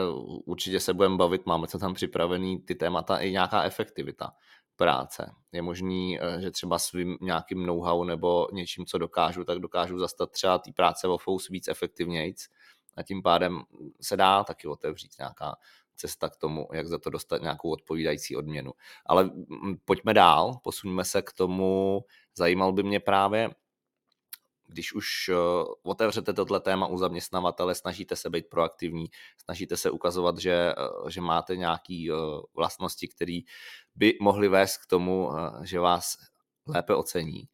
určitě 0.46 0.80
se 0.80 0.94
budeme 0.94 1.16
bavit, 1.16 1.46
máme 1.46 1.66
to 1.66 1.78
tam 1.78 1.94
připravený, 1.94 2.58
ty 2.58 2.74
témata 2.74 3.18
i 3.18 3.30
nějaká 3.30 3.62
efektivita 3.62 4.32
práce. 4.76 5.32
Je 5.52 5.62
možný, 5.62 6.20
eh, 6.20 6.40
že 6.40 6.50
třeba 6.50 6.78
svým 6.78 7.18
nějakým 7.20 7.66
know-how 7.66 8.04
nebo 8.04 8.48
něčím, 8.52 8.86
co 8.86 8.98
dokážu, 8.98 9.44
tak 9.44 9.58
dokážu 9.58 9.98
zastat 9.98 10.30
třeba 10.30 10.58
té 10.58 10.72
práce 10.72 11.08
o 11.08 11.18
víc 11.50 11.68
efektivnějc 11.68 12.46
a 12.96 13.02
tím 13.02 13.22
pádem 13.22 13.62
se 14.00 14.16
dá 14.16 14.44
taky 14.44 14.68
otevřít 14.68 15.10
nějaká 15.18 15.56
cesta 15.98 16.28
k 16.28 16.36
tomu, 16.36 16.68
jak 16.72 16.86
za 16.86 16.98
to 16.98 17.10
dostat 17.10 17.42
nějakou 17.42 17.70
odpovídající 17.70 18.36
odměnu. 18.36 18.72
Ale 19.06 19.24
mm, 19.24 19.76
pojďme 19.84 20.14
dál, 20.14 20.60
posuňme 20.62 21.04
se 21.04 21.22
k 21.22 21.32
tomu, 21.32 22.04
zajímal 22.34 22.72
by 22.72 22.82
mě 22.82 23.00
právě, 23.00 23.50
když 24.68 24.92
už 24.92 25.28
eh, 25.28 25.34
otevřete 25.82 26.32
tohle 26.32 26.60
téma 26.60 26.86
u 26.86 26.98
zaměstnavatele, 26.98 27.74
snažíte 27.74 28.16
se 28.16 28.30
být 28.30 28.46
proaktivní, 28.46 29.06
snažíte 29.44 29.76
se 29.76 29.90
ukazovat, 29.90 30.38
že, 30.38 30.52
eh, 30.52 31.10
že 31.10 31.20
máte 31.20 31.56
nějaké 31.56 32.06
eh, 32.10 32.14
vlastnosti, 32.54 33.08
které 33.08 33.40
by 33.94 34.18
mohly 34.20 34.48
vést 34.48 34.76
k 34.76 34.86
tomu, 34.86 35.30
že 35.62 35.80
vás 35.80 36.16
lépe 36.66 36.94
ocení, 36.94 37.48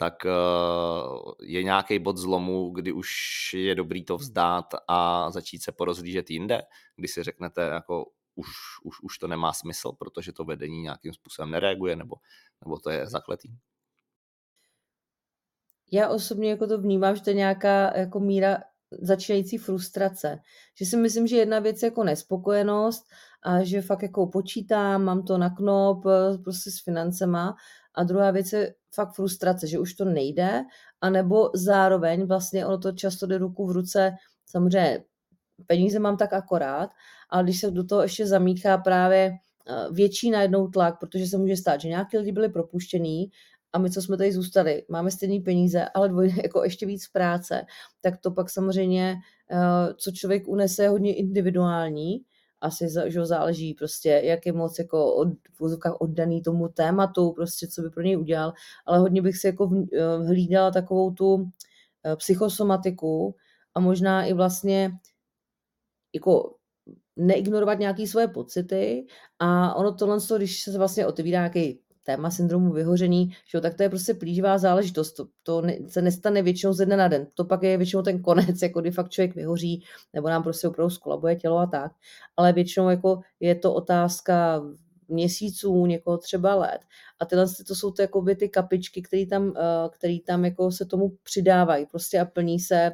tak 0.00 0.14
je 1.42 1.62
nějaký 1.62 1.98
bod 1.98 2.16
zlomu, 2.16 2.70
kdy 2.70 2.92
už 2.92 3.10
je 3.54 3.74
dobrý 3.74 4.04
to 4.04 4.16
vzdát 4.16 4.64
a 4.88 5.30
začít 5.30 5.62
se 5.62 5.72
porozlížet 5.72 6.30
jinde, 6.30 6.62
kdy 6.96 7.08
si 7.08 7.22
řeknete, 7.22 7.62
jako 7.62 8.06
už, 8.34 8.48
už, 8.84 9.00
už 9.02 9.18
to 9.18 9.26
nemá 9.26 9.52
smysl, 9.52 9.92
protože 9.98 10.32
to 10.32 10.44
vedení 10.44 10.82
nějakým 10.82 11.12
způsobem 11.12 11.50
nereaguje, 11.50 11.96
nebo, 11.96 12.16
nebo 12.64 12.78
to 12.78 12.90
je 12.90 13.06
zakletý. 13.06 13.48
Já 15.92 16.08
osobně 16.08 16.50
jako 16.50 16.66
to 16.66 16.78
vnímám, 16.78 17.16
že 17.16 17.22
to 17.22 17.30
je 17.30 17.36
nějaká 17.36 17.98
jako 17.98 18.20
míra 18.20 18.58
začínající 19.00 19.58
frustrace. 19.58 20.40
Že 20.74 20.86
si 20.86 20.96
myslím, 20.96 21.26
že 21.26 21.36
jedna 21.36 21.58
věc 21.58 21.82
je 21.82 21.86
jako 21.86 22.04
nespokojenost 22.04 23.04
a 23.42 23.64
že 23.64 23.82
fakt 23.82 24.02
jako 24.02 24.26
počítám, 24.26 25.04
mám 25.04 25.22
to 25.22 25.38
na 25.38 25.50
knop 25.50 26.02
prostě 26.44 26.70
s 26.70 26.84
financema 26.84 27.56
a 27.98 28.04
druhá 28.04 28.30
věc 28.30 28.52
je 28.52 28.74
fakt 28.94 29.14
frustrace, 29.14 29.66
že 29.66 29.78
už 29.78 29.94
to 29.94 30.04
nejde, 30.04 30.64
anebo 31.00 31.50
zároveň 31.54 32.26
vlastně 32.26 32.66
ono 32.66 32.78
to 32.78 32.92
často 32.92 33.26
jde 33.26 33.38
ruku 33.38 33.66
v 33.66 33.70
ruce, 33.70 34.12
samozřejmě 34.46 35.04
peníze 35.66 35.98
mám 35.98 36.16
tak 36.16 36.32
akorát, 36.32 36.90
ale 37.30 37.42
když 37.42 37.60
se 37.60 37.70
do 37.70 37.84
toho 37.84 38.02
ještě 38.02 38.26
zamíchá 38.26 38.78
právě 38.78 39.32
eh, 39.68 39.86
větší 39.92 40.30
najednou 40.30 40.68
tlak, 40.68 40.98
protože 41.00 41.26
se 41.26 41.38
může 41.38 41.56
stát, 41.56 41.80
že 41.80 41.88
nějaký 41.88 42.18
lidi 42.18 42.32
byli 42.32 42.48
propuštění 42.48 43.30
a 43.72 43.78
my, 43.78 43.90
co 43.90 44.02
jsme 44.02 44.16
tady 44.16 44.32
zůstali, 44.32 44.84
máme 44.88 45.10
stejné 45.10 45.44
peníze, 45.44 45.88
ale 45.94 46.08
dvoj, 46.08 46.34
jako 46.42 46.64
ještě 46.64 46.86
víc 46.86 47.08
práce, 47.08 47.66
tak 48.00 48.20
to 48.20 48.30
pak 48.30 48.50
samozřejmě, 48.50 49.16
eh, 49.50 49.94
co 49.94 50.10
člověk 50.12 50.48
unese, 50.48 50.82
je 50.82 50.88
hodně 50.88 51.14
individuální 51.14 52.20
asi 52.60 52.86
že 53.06 53.26
záleží 53.26 53.74
prostě, 53.74 54.20
jak 54.24 54.46
je 54.46 54.52
moc 54.52 54.78
jako 54.78 55.14
od, 55.14 55.28
v 55.60 55.78
oddaný 56.00 56.42
tomu 56.42 56.68
tématu, 56.68 57.32
prostě 57.32 57.68
co 57.68 57.82
by 57.82 57.90
pro 57.90 58.02
něj 58.02 58.18
udělal, 58.18 58.52
ale 58.86 58.98
hodně 58.98 59.22
bych 59.22 59.36
si 59.36 59.46
jako 59.46 59.70
eh, 59.92 60.16
hlídala 60.16 60.70
takovou 60.70 61.10
tu 61.10 61.50
eh, 62.04 62.16
psychosomatiku 62.16 63.34
a 63.74 63.80
možná 63.80 64.24
i 64.24 64.32
vlastně 64.32 64.90
jako 66.14 66.54
neignorovat 67.16 67.78
nějaké 67.78 68.06
svoje 68.06 68.28
pocity. 68.28 69.06
A 69.38 69.74
ono 69.74 69.92
tohle, 69.92 70.18
když 70.36 70.62
se 70.62 70.78
vlastně 70.78 71.06
otevírá 71.06 71.38
nějaký 71.40 71.80
téma 72.08 72.30
syndromu 72.30 72.72
vyhoření, 72.72 73.36
že 73.50 73.60
tak 73.60 73.74
to 73.74 73.82
je 73.82 73.88
prostě 73.88 74.14
plíživá 74.14 74.58
záležitost. 74.58 75.12
To, 75.12 75.28
to 75.42 75.62
se 75.88 76.02
nestane 76.02 76.42
většinou 76.42 76.72
ze 76.72 76.86
dne 76.86 76.96
na 76.96 77.08
den. 77.08 77.26
To 77.34 77.44
pak 77.44 77.62
je 77.62 77.76
většinou 77.76 78.02
ten 78.02 78.22
konec, 78.22 78.62
jako 78.62 78.80
kdy 78.80 78.90
fakt 78.90 79.10
člověk 79.10 79.34
vyhoří, 79.34 79.84
nebo 80.12 80.28
nám 80.28 80.42
prostě 80.42 80.68
opravdu 80.68 80.90
skolabuje 80.90 81.36
tělo 81.36 81.58
a 81.58 81.66
tak. 81.66 81.92
Ale 82.36 82.52
většinou 82.52 82.88
jako 82.88 83.20
je 83.40 83.54
to 83.54 83.74
otázka 83.74 84.62
měsíců, 85.08 85.86
někoho 85.86 86.18
třeba 86.18 86.54
let. 86.54 86.80
A 87.20 87.24
tyhle 87.24 87.46
to 87.66 87.74
jsou 87.74 87.90
to 87.90 88.02
jako 88.02 88.22
by 88.22 88.36
ty 88.36 88.48
kapičky, 88.48 89.02
které 89.02 89.26
tam, 89.26 89.52
eh, 89.56 89.88
který 89.90 90.20
tam 90.20 90.44
jako 90.44 90.72
se 90.72 90.84
tomu 90.84 91.12
přidávají 91.22 91.86
prostě 91.86 92.20
a 92.20 92.24
plní 92.24 92.60
se 92.60 92.92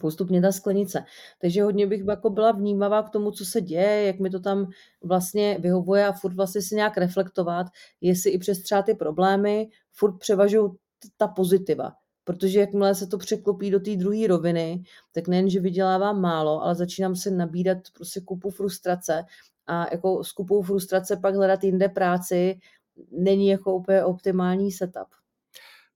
postupně 0.00 0.42
ta 0.42 0.52
sklenice. 0.52 1.04
Takže 1.40 1.62
hodně 1.62 1.86
bych 1.86 2.02
jako 2.08 2.30
byla 2.30 2.52
vnímavá 2.52 3.02
k 3.02 3.10
tomu, 3.10 3.30
co 3.30 3.44
se 3.44 3.60
děje, 3.60 4.06
jak 4.06 4.18
mi 4.18 4.30
to 4.30 4.40
tam 4.40 4.70
vlastně 5.02 5.58
vyhovuje 5.60 6.06
a 6.06 6.12
furt 6.12 6.34
vlastně 6.34 6.62
si 6.62 6.74
nějak 6.74 6.98
reflektovat, 6.98 7.66
jestli 8.00 8.30
i 8.30 8.38
přes 8.38 8.62
třeba 8.62 8.82
ty 8.82 8.94
problémy 8.94 9.68
furt 9.92 10.18
převažují 10.18 10.70
ta 11.16 11.28
pozitiva. 11.28 11.92
Protože 12.24 12.60
jakmile 12.60 12.94
se 12.94 13.06
to 13.06 13.18
překlopí 13.18 13.70
do 13.70 13.80
té 13.80 13.96
druhé 13.96 14.26
roviny, 14.26 14.82
tak 15.12 15.28
nejen, 15.28 15.50
že 15.50 15.60
vydělávám 15.60 16.20
málo, 16.20 16.62
ale 16.62 16.74
začínám 16.74 17.16
se 17.16 17.30
nabídat 17.30 17.78
prostě 17.94 18.20
kupu 18.20 18.50
frustrace 18.50 19.24
a 19.66 19.86
jako 19.92 20.24
s 20.24 20.32
kupou 20.32 20.62
frustrace 20.62 21.16
pak 21.16 21.34
hledat 21.34 21.64
jinde 21.64 21.88
práci 21.88 22.60
není 23.10 23.48
jako 23.48 23.74
úplně 23.74 24.04
optimální 24.04 24.72
setup. 24.72 25.08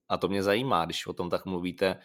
A 0.09 0.17
to 0.17 0.27
mě 0.27 0.43
zajímá, 0.43 0.85
když 0.85 1.07
o 1.07 1.13
tom 1.13 1.29
tak 1.29 1.45
mluvíte, 1.45 1.95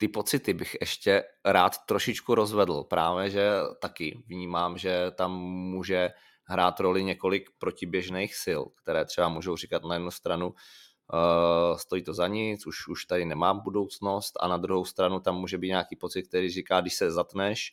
ty 0.00 0.08
pocity 0.08 0.54
bych 0.54 0.76
ještě 0.80 1.24
rád 1.44 1.78
trošičku 1.86 2.34
rozvedl. 2.34 2.84
Právě, 2.84 3.30
že 3.30 3.50
taky 3.80 4.22
vnímám, 4.26 4.78
že 4.78 5.10
tam 5.14 5.32
může 5.42 6.10
hrát 6.44 6.80
roli 6.80 7.04
několik 7.04 7.50
protiběžných 7.58 8.36
sil, 8.44 8.62
které 8.82 9.04
třeba 9.04 9.28
můžou 9.28 9.56
říkat 9.56 9.84
na 9.84 9.94
jednu 9.94 10.10
stranu, 10.10 10.48
uh, 10.48 11.76
stojí 11.76 12.02
to 12.02 12.14
za 12.14 12.26
nic, 12.26 12.66
už, 12.66 12.88
už 12.88 13.04
tady 13.04 13.24
nemám 13.24 13.60
budoucnost 13.60 14.32
a 14.40 14.48
na 14.48 14.56
druhou 14.56 14.84
stranu 14.84 15.20
tam 15.20 15.36
může 15.36 15.58
být 15.58 15.68
nějaký 15.68 15.96
pocit, 15.96 16.22
který 16.22 16.50
říká, 16.50 16.80
když 16.80 16.94
se 16.94 17.10
zatneš 17.10 17.72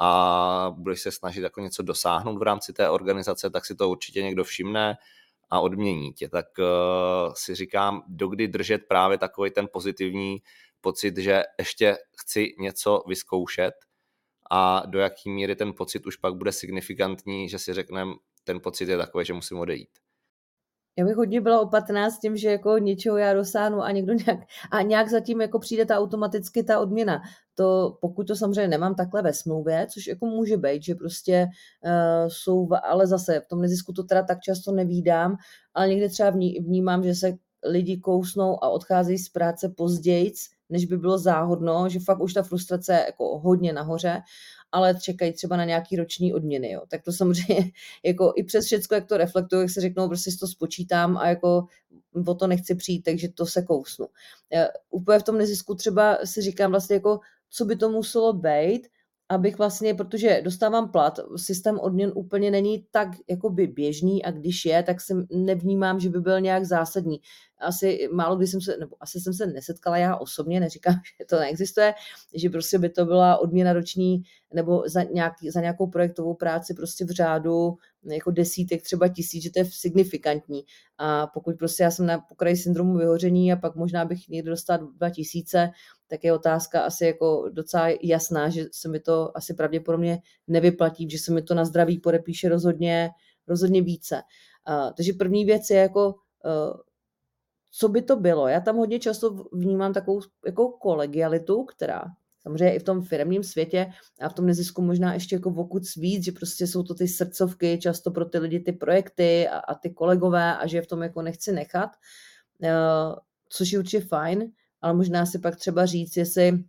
a 0.00 0.72
budeš 0.76 1.00
se 1.00 1.12
snažit 1.12 1.42
jako 1.42 1.60
něco 1.60 1.82
dosáhnout 1.82 2.38
v 2.38 2.42
rámci 2.42 2.72
té 2.72 2.90
organizace, 2.90 3.50
tak 3.50 3.66
si 3.66 3.74
to 3.74 3.88
určitě 3.88 4.22
někdo 4.22 4.44
všimne 4.44 4.96
a 5.50 5.60
odmění 5.60 6.12
tě. 6.12 6.28
Tak 6.28 6.46
uh, 6.58 7.32
si 7.34 7.54
říkám, 7.54 8.02
dokdy 8.08 8.48
držet 8.48 8.80
právě 8.88 9.18
takový 9.18 9.50
ten 9.50 9.68
pozitivní 9.72 10.38
pocit, 10.80 11.16
že 11.16 11.42
ještě 11.58 11.96
chci 12.18 12.54
něco 12.58 13.02
vyzkoušet 13.08 13.74
a 14.50 14.82
do 14.86 14.98
jaký 14.98 15.30
míry 15.30 15.56
ten 15.56 15.72
pocit 15.72 16.06
už 16.06 16.16
pak 16.16 16.34
bude 16.34 16.52
signifikantní, 16.52 17.48
že 17.48 17.58
si 17.58 17.74
řekneme, 17.74 18.12
ten 18.44 18.60
pocit 18.60 18.88
je 18.88 18.96
takový, 18.96 19.24
že 19.24 19.32
musím 19.32 19.58
odejít. 19.58 20.05
Já 20.98 21.04
bych 21.04 21.16
hodně 21.16 21.40
byla 21.40 21.60
opatrná 21.60 22.10
s 22.10 22.18
tím, 22.18 22.36
že 22.36 22.50
jako 22.50 22.78
něčeho 22.78 23.16
já 23.16 23.34
dosáhnu 23.34 23.82
a 23.82 23.90
někdo 23.90 24.12
nějak, 24.12 24.40
a 24.70 24.82
nějak 24.82 25.08
zatím 25.08 25.40
jako 25.40 25.58
přijde 25.58 25.86
ta 25.86 25.98
automaticky 25.98 26.62
ta 26.62 26.80
odměna. 26.80 27.22
To, 27.54 27.98
pokud 28.00 28.26
to 28.26 28.36
samozřejmě 28.36 28.68
nemám 28.68 28.94
takhle 28.94 29.22
ve 29.22 29.32
smlouvě, 29.32 29.86
což 29.94 30.06
jako 30.06 30.26
může 30.26 30.56
být, 30.56 30.82
že 30.82 30.94
prostě 30.94 31.46
uh, 31.84 32.28
jsou, 32.28 32.68
ale 32.82 33.06
zase 33.06 33.40
v 33.40 33.48
tom 33.48 33.60
nezisku 33.60 33.92
to 33.92 34.02
teda 34.02 34.22
tak 34.22 34.40
často 34.40 34.72
nevídám, 34.72 35.36
ale 35.74 35.88
někdy 35.88 36.08
třeba 36.08 36.30
vní, 36.30 36.58
vnímám, 36.60 37.04
že 37.04 37.14
se 37.14 37.32
lidi 37.64 37.96
kousnou 37.96 38.64
a 38.64 38.68
odcházejí 38.68 39.18
z 39.18 39.28
práce 39.28 39.68
později, 39.68 40.32
než 40.68 40.86
by 40.86 40.96
bylo 40.98 41.18
záhodno, 41.18 41.88
že 41.88 42.00
fakt 42.00 42.20
už 42.20 42.34
ta 42.34 42.42
frustrace 42.42 42.92
je 42.92 43.04
jako 43.06 43.38
hodně 43.38 43.72
nahoře 43.72 44.22
ale 44.76 44.94
čekají 45.00 45.32
třeba 45.32 45.56
na 45.56 45.64
nějaký 45.64 45.96
roční 45.96 46.34
odměny. 46.34 46.70
Jo. 46.70 46.82
Tak 46.88 47.02
to 47.02 47.12
samozřejmě 47.12 47.70
jako 48.04 48.32
i 48.36 48.44
přes 48.44 48.66
všechno, 48.66 48.94
jak 48.94 49.06
to 49.06 49.16
reflektuju, 49.16 49.62
jak 49.62 49.70
se 49.70 49.80
řeknou, 49.80 50.08
prostě 50.08 50.30
si 50.30 50.38
to 50.38 50.46
spočítám 50.46 51.16
a 51.16 51.28
jako 51.28 51.64
o 52.26 52.34
to 52.34 52.46
nechci 52.46 52.74
přijít, 52.74 53.02
takže 53.02 53.28
to 53.28 53.46
se 53.46 53.62
kousnu. 53.62 54.06
Úplně 54.90 55.18
v 55.18 55.22
tom 55.22 55.38
nezisku 55.38 55.74
třeba 55.74 56.18
si 56.24 56.42
říkám 56.42 56.70
vlastně 56.70 56.94
jako, 56.94 57.20
co 57.50 57.64
by 57.64 57.76
to 57.76 57.90
muselo 57.90 58.32
být, 58.32 58.88
abych 59.28 59.58
vlastně, 59.58 59.94
protože 59.94 60.40
dostávám 60.44 60.88
plat, 60.88 61.18
systém 61.36 61.78
odměn 61.80 62.12
úplně 62.14 62.50
není 62.50 62.86
tak 62.90 63.08
jakoby 63.30 63.66
běžný 63.66 64.24
a 64.24 64.30
když 64.30 64.64
je, 64.64 64.82
tak 64.82 65.00
si 65.00 65.14
nevnímám, 65.30 66.00
že 66.00 66.08
by 66.08 66.20
byl 66.20 66.40
nějak 66.40 66.64
zásadní. 66.64 67.20
Asi 67.60 68.08
málo 68.12 68.36
kdy 68.36 68.46
jsem 68.46 68.60
se, 68.60 68.76
nebo 68.80 68.96
asi 69.00 69.20
jsem 69.20 69.34
se 69.34 69.46
nesetkala 69.46 69.96
já 69.96 70.16
osobně, 70.16 70.60
neříkám, 70.60 70.94
že 71.20 71.24
to 71.24 71.36
neexistuje, 71.36 71.94
že 72.34 72.50
prostě 72.50 72.78
by 72.78 72.88
to 72.88 73.04
byla 73.04 73.38
odměna 73.38 73.72
roční 73.72 74.22
nebo 74.54 74.82
za, 74.86 75.02
nějaký, 75.02 75.50
za 75.50 75.60
nějakou 75.60 75.86
projektovou 75.86 76.34
práci 76.34 76.74
prostě 76.74 77.04
v 77.04 77.10
řádu 77.10 77.76
jako 78.04 78.30
desítek, 78.30 78.82
třeba 78.82 79.08
tisíc, 79.08 79.42
že 79.42 79.50
to 79.50 79.58
je 79.58 79.64
signifikantní. 79.64 80.62
A 80.98 81.26
pokud 81.26 81.56
prostě 81.58 81.82
já 81.82 81.90
jsem 81.90 82.06
na 82.06 82.18
pokraji 82.18 82.56
syndromu 82.56 82.98
vyhoření 82.98 83.52
a 83.52 83.56
pak 83.56 83.76
možná 83.76 84.04
bych 84.04 84.28
někdy 84.28 84.50
dostala 84.50 84.88
dva 84.96 85.10
tisíce, 85.10 85.70
tak 86.06 86.24
je 86.24 86.32
otázka 86.32 86.80
asi 86.80 87.04
jako 87.04 87.48
docela 87.52 87.88
jasná, 88.02 88.48
že 88.48 88.64
se 88.72 88.88
mi 88.88 89.00
to 89.00 89.36
asi 89.36 89.54
pravděpodobně 89.54 90.18
nevyplatí, 90.46 91.10
že 91.10 91.18
se 91.18 91.32
mi 91.32 91.42
to 91.42 91.54
na 91.54 91.64
zdraví 91.64 91.98
podepíše 91.98 92.48
rozhodně, 92.48 93.10
rozhodně 93.48 93.82
více. 93.82 94.22
Uh, 94.68 94.92
takže 94.96 95.12
první 95.12 95.44
věc 95.44 95.70
je 95.70 95.76
jako, 95.76 96.06
uh, 96.06 96.80
co 97.70 97.88
by 97.88 98.02
to 98.02 98.16
bylo. 98.16 98.48
Já 98.48 98.60
tam 98.60 98.76
hodně 98.76 98.98
často 98.98 99.44
vnímám 99.52 99.92
takovou 99.92 100.20
jako 100.46 100.68
kolegialitu, 100.68 101.64
která 101.64 102.04
samozřejmě 102.46 102.74
i 102.74 102.78
v 102.78 102.82
tom 102.82 103.02
firmním 103.02 103.42
světě 103.42 103.86
a 104.20 104.28
v 104.28 104.34
tom 104.34 104.46
nezisku 104.46 104.82
možná 104.82 105.14
ještě 105.14 105.36
jako 105.36 105.50
vokud 105.50 105.82
víc, 105.96 106.24
že 106.24 106.32
prostě 106.32 106.66
jsou 106.66 106.82
to 106.82 106.94
ty 106.94 107.08
srdcovky, 107.08 107.78
často 107.78 108.10
pro 108.10 108.24
ty 108.24 108.38
lidi 108.38 108.60
ty 108.60 108.72
projekty 108.72 109.48
a, 109.48 109.58
a 109.58 109.74
ty 109.74 109.90
kolegové 109.90 110.56
a 110.56 110.66
že 110.66 110.76
je 110.76 110.82
v 110.82 110.86
tom 110.86 111.02
jako 111.02 111.22
nechci 111.22 111.52
nechat, 111.52 111.90
uh, 112.62 112.68
což 113.48 113.72
je 113.72 113.78
určitě 113.78 114.00
fajn, 114.00 114.52
ale 114.86 114.94
možná 114.94 115.26
si 115.26 115.38
pak 115.38 115.56
třeba 115.56 115.86
říct, 115.86 116.16
jestli 116.16 116.64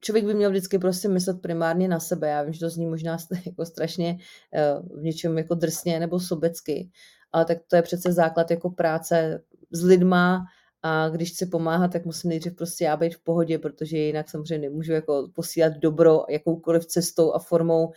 člověk 0.00 0.24
by 0.24 0.34
měl 0.34 0.50
vždycky 0.50 0.78
prostě 0.78 1.08
myslet 1.08 1.40
primárně 1.40 1.88
na 1.88 2.00
sebe. 2.00 2.28
Já 2.28 2.42
vím, 2.42 2.52
že 2.52 2.60
to 2.60 2.70
zní 2.70 2.86
možná 2.86 3.16
jako 3.46 3.66
strašně 3.66 4.18
eh, 4.54 4.74
v 4.98 5.02
něčem 5.02 5.38
jako 5.38 5.54
drsně 5.54 6.00
nebo 6.00 6.20
sobecky, 6.20 6.90
ale 7.32 7.44
tak 7.44 7.58
to 7.68 7.76
je 7.76 7.82
přece 7.82 8.12
základ 8.12 8.50
jako 8.50 8.70
práce 8.70 9.42
s 9.70 9.84
lidma 9.84 10.44
a 10.82 11.08
když 11.08 11.30
chci 11.32 11.46
pomáhat, 11.46 11.92
tak 11.92 12.04
musím 12.04 12.28
nejdřív 12.28 12.56
prostě 12.56 12.84
já 12.84 12.96
být 12.96 13.14
v 13.14 13.24
pohodě, 13.24 13.58
protože 13.58 13.98
jinak 13.98 14.30
samozřejmě 14.30 14.68
nemůžu 14.68 14.92
jako 14.92 15.28
posílat 15.34 15.72
dobro 15.72 16.24
jakoukoliv 16.28 16.86
cestou 16.86 17.32
a 17.32 17.38
formou 17.38 17.86
uh, 17.86 17.92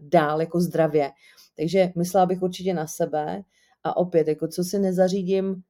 dál 0.00 0.40
jako 0.40 0.60
zdravě. 0.60 1.10
Takže 1.56 1.92
myslela 1.96 2.26
bych 2.26 2.42
určitě 2.42 2.74
na 2.74 2.86
sebe 2.86 3.42
a 3.84 3.96
opět, 3.96 4.28
jako 4.28 4.48
co 4.48 4.64
si 4.64 4.78
nezařídím 4.78 5.62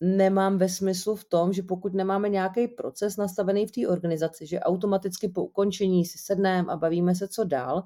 nemám 0.00 0.58
ve 0.58 0.68
smyslu 0.68 1.16
v 1.16 1.24
tom, 1.24 1.52
že 1.52 1.62
pokud 1.62 1.94
nemáme 1.94 2.28
nějaký 2.28 2.68
proces 2.68 3.16
nastavený 3.16 3.66
v 3.66 3.70
té 3.72 3.88
organizaci, 3.88 4.46
že 4.46 4.60
automaticky 4.60 5.28
po 5.28 5.44
ukončení 5.44 6.04
si 6.04 6.18
sedneme 6.18 6.72
a 6.72 6.76
bavíme 6.76 7.14
se, 7.14 7.28
co 7.28 7.44
dál, 7.44 7.82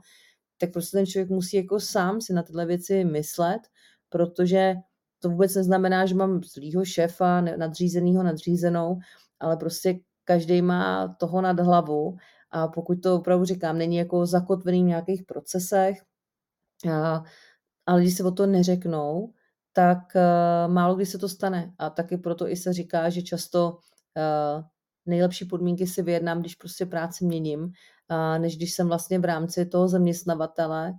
tak 0.59 0.73
prostě 0.73 0.97
ten 0.97 1.07
člověk 1.07 1.31
musí 1.31 1.57
jako 1.57 1.81
sám 1.81 2.21
si 2.21 2.33
na 2.33 2.43
tyhle 2.43 2.67
věci 2.67 3.05
myslet, 3.05 3.61
protože 4.09 4.75
to 5.19 5.31
vůbec 5.31 5.55
neznamená, 5.55 6.07
že 6.07 6.15
mám 6.15 6.43
zlýho 6.43 6.85
šéfa, 6.85 7.41
nadřízenýho, 7.41 8.23
nadřízenou, 8.23 8.99
ale 9.41 9.57
prostě 9.57 9.99
každý 10.25 10.63
má 10.63 11.09
toho 11.21 11.41
nad 11.41 11.61
hlavu. 11.61 12.17
A 12.51 12.69
pokud 12.69 13.03
to 13.03 13.17
opravdu 13.17 13.45
říkám, 13.45 13.79
není 13.79 13.97
jako 13.97 14.27
zakotvený 14.27 14.83
v 14.83 14.87
nějakých 14.87 15.23
procesech 15.23 16.03
a, 16.93 17.25
a 17.87 17.95
lidi 17.95 18.11
se 18.11 18.25
o 18.25 18.31
to 18.31 18.47
neřeknou, 18.47 19.33
tak 19.73 19.99
uh, 20.15 20.73
málo 20.73 20.95
kdy 20.95 21.07
se 21.07 21.19
to 21.19 21.29
stane. 21.29 21.73
A 21.79 21.91
taky 21.91 22.17
proto 22.17 22.49
i 22.49 22.57
se 22.57 22.73
říká, 22.73 23.09
že 23.09 23.23
často 23.23 23.79
uh, 24.17 24.65
nejlepší 25.07 25.45
podmínky 25.45 25.87
si 25.87 26.03
vyjednám, 26.03 26.41
když 26.41 26.55
prostě 26.55 26.87
práci 26.87 27.25
měním, 27.25 27.73
než 28.39 28.57
když 28.57 28.73
jsem 28.73 28.89
vlastně 28.89 29.19
v 29.19 29.25
rámci 29.25 29.67
toho 29.67 29.89
zaměstnavatele, 29.89 30.93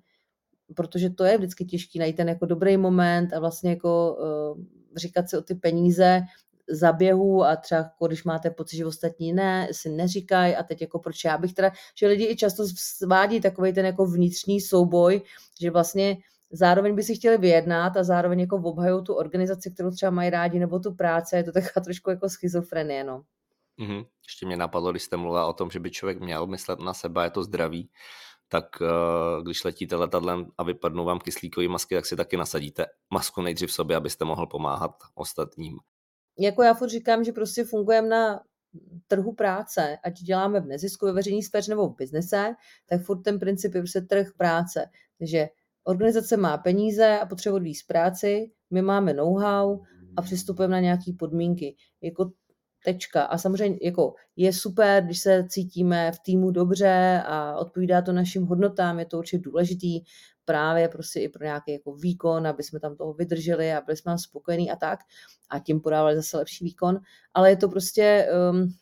protože 0.75 1.09
to 1.09 1.23
je 1.23 1.37
vždycky 1.37 1.65
těžký 1.65 1.99
najít 1.99 2.15
ten 2.15 2.29
jako 2.29 2.45
dobrý 2.45 2.77
moment 2.77 3.33
a 3.33 3.39
vlastně 3.39 3.69
jako 3.69 4.17
uh, 4.55 4.63
říkat 4.97 5.29
si 5.29 5.37
o 5.37 5.41
ty 5.41 5.55
peníze 5.55 6.21
zaběhu 6.69 7.43
a 7.43 7.55
třeba 7.55 7.81
jako 7.81 8.07
když 8.07 8.23
máte 8.23 8.49
pocit, 8.49 8.77
že 8.77 8.85
ostatní 8.85 9.33
ne, 9.33 9.67
si 9.71 9.89
neříkají 9.89 10.55
a 10.55 10.63
teď 10.63 10.81
jako 10.81 10.99
proč 10.99 11.23
já 11.23 11.37
bych 11.37 11.53
teda, 11.53 11.71
že 11.97 12.07
lidi 12.07 12.25
i 12.25 12.35
často 12.35 12.63
svádí 12.75 13.41
takový 13.41 13.73
ten 13.73 13.85
jako 13.85 14.05
vnitřní 14.05 14.61
souboj, 14.61 15.21
že 15.61 15.71
vlastně 15.71 16.17
zároveň 16.53 16.95
by 16.95 17.03
si 17.03 17.15
chtěli 17.15 17.37
vyjednat 17.37 17.97
a 17.97 18.03
zároveň 18.03 18.39
jako 18.39 18.55
obhajují 18.55 19.03
tu 19.03 19.13
organizaci, 19.13 19.71
kterou 19.71 19.91
třeba 19.91 20.09
mají 20.09 20.29
rádi, 20.29 20.59
nebo 20.59 20.79
tu 20.79 20.93
práce, 20.95 21.37
je 21.37 21.43
to 21.43 21.51
taková 21.51 21.81
trošku 21.83 22.09
jako 22.09 22.29
schizofrenie, 22.29 23.03
no. 23.03 23.23
Mm-hmm. 23.79 24.05
Ještě 24.27 24.45
mě 24.45 24.57
napadlo, 24.57 24.91
když 24.91 25.03
jste 25.03 25.17
mluvila 25.17 25.47
o 25.47 25.53
tom, 25.53 25.69
že 25.69 25.79
by 25.79 25.91
člověk 25.91 26.19
měl 26.19 26.47
myslet 26.47 26.79
na 26.79 26.93
sebe, 26.93 27.23
je 27.23 27.29
to 27.29 27.43
zdraví, 27.43 27.89
tak 28.47 28.65
uh, 28.81 29.43
když 29.43 29.63
letíte 29.63 29.95
letadlem 29.95 30.45
a 30.57 30.63
vypadnou 30.63 31.05
vám 31.05 31.19
kyslíkové 31.19 31.67
masky, 31.67 31.95
tak 31.95 32.05
si 32.05 32.15
taky 32.15 32.37
nasadíte 32.37 32.85
masku 33.13 33.41
nejdřív 33.41 33.69
v 33.69 33.73
sobě, 33.73 33.95
abyste 33.95 34.25
mohl 34.25 34.47
pomáhat 34.47 34.91
ostatním. 35.15 35.77
Jako 36.39 36.63
já 36.63 36.73
furt 36.73 36.89
říkám, 36.89 37.23
že 37.23 37.31
prostě 37.31 37.63
fungujeme 37.63 38.07
na 38.07 38.41
trhu 39.07 39.33
práce, 39.33 39.97
ať 40.03 40.13
děláme 40.13 40.59
v 40.59 40.65
nezisku, 40.65 41.05
ve 41.05 41.13
veřejné 41.13 41.41
sféře 41.41 41.71
nebo 41.71 41.89
v 41.89 41.95
biznise, 41.95 42.55
tak 42.85 43.01
furt 43.01 43.21
ten 43.21 43.39
princip 43.39 43.75
je 43.75 43.81
prostě 43.81 44.01
trh 44.01 44.27
práce. 44.37 44.85
Takže 45.19 45.47
Organizace 45.83 46.37
má 46.37 46.57
peníze 46.57 47.19
a 47.19 47.25
potřebuje 47.25 47.57
odvíct 47.57 47.87
práci, 47.87 48.51
my 48.71 48.81
máme 48.81 49.13
know-how 49.13 49.79
a 50.17 50.21
přistupujeme 50.21 50.71
na 50.71 50.79
nějaké 50.79 51.11
podmínky. 51.19 51.75
Jako 52.01 52.31
tečka. 52.83 53.23
A 53.23 53.37
samozřejmě 53.37 53.79
jako 53.81 54.13
je 54.35 54.53
super, 54.53 55.03
když 55.03 55.19
se 55.19 55.45
cítíme 55.49 56.11
v 56.11 56.19
týmu 56.19 56.51
dobře 56.51 57.23
a 57.25 57.57
odpovídá 57.57 58.01
to 58.01 58.11
našim 58.11 58.45
hodnotám, 58.45 58.99
je 58.99 59.05
to 59.05 59.17
určitě 59.17 59.43
důležitý 59.43 59.99
právě 60.45 60.89
prostě 60.89 61.19
i 61.19 61.29
pro 61.29 61.43
nějaký 61.43 61.71
jako 61.71 61.95
výkon, 61.95 62.47
aby 62.47 62.63
jsme 62.63 62.79
tam 62.79 62.95
toho 62.95 63.13
vydrželi 63.13 63.73
a 63.73 63.81
byli 63.81 63.97
jsme 63.97 64.09
tam 64.09 64.17
spokojení 64.17 64.71
a 64.71 64.75
tak 64.75 64.99
a 65.49 65.59
tím 65.59 65.81
podávali 65.81 66.15
zase 66.15 66.37
lepší 66.37 66.65
výkon, 66.65 66.99
ale 67.33 67.49
je 67.49 67.55
to 67.55 67.69
prostě 67.69 68.27
um, 68.51 68.73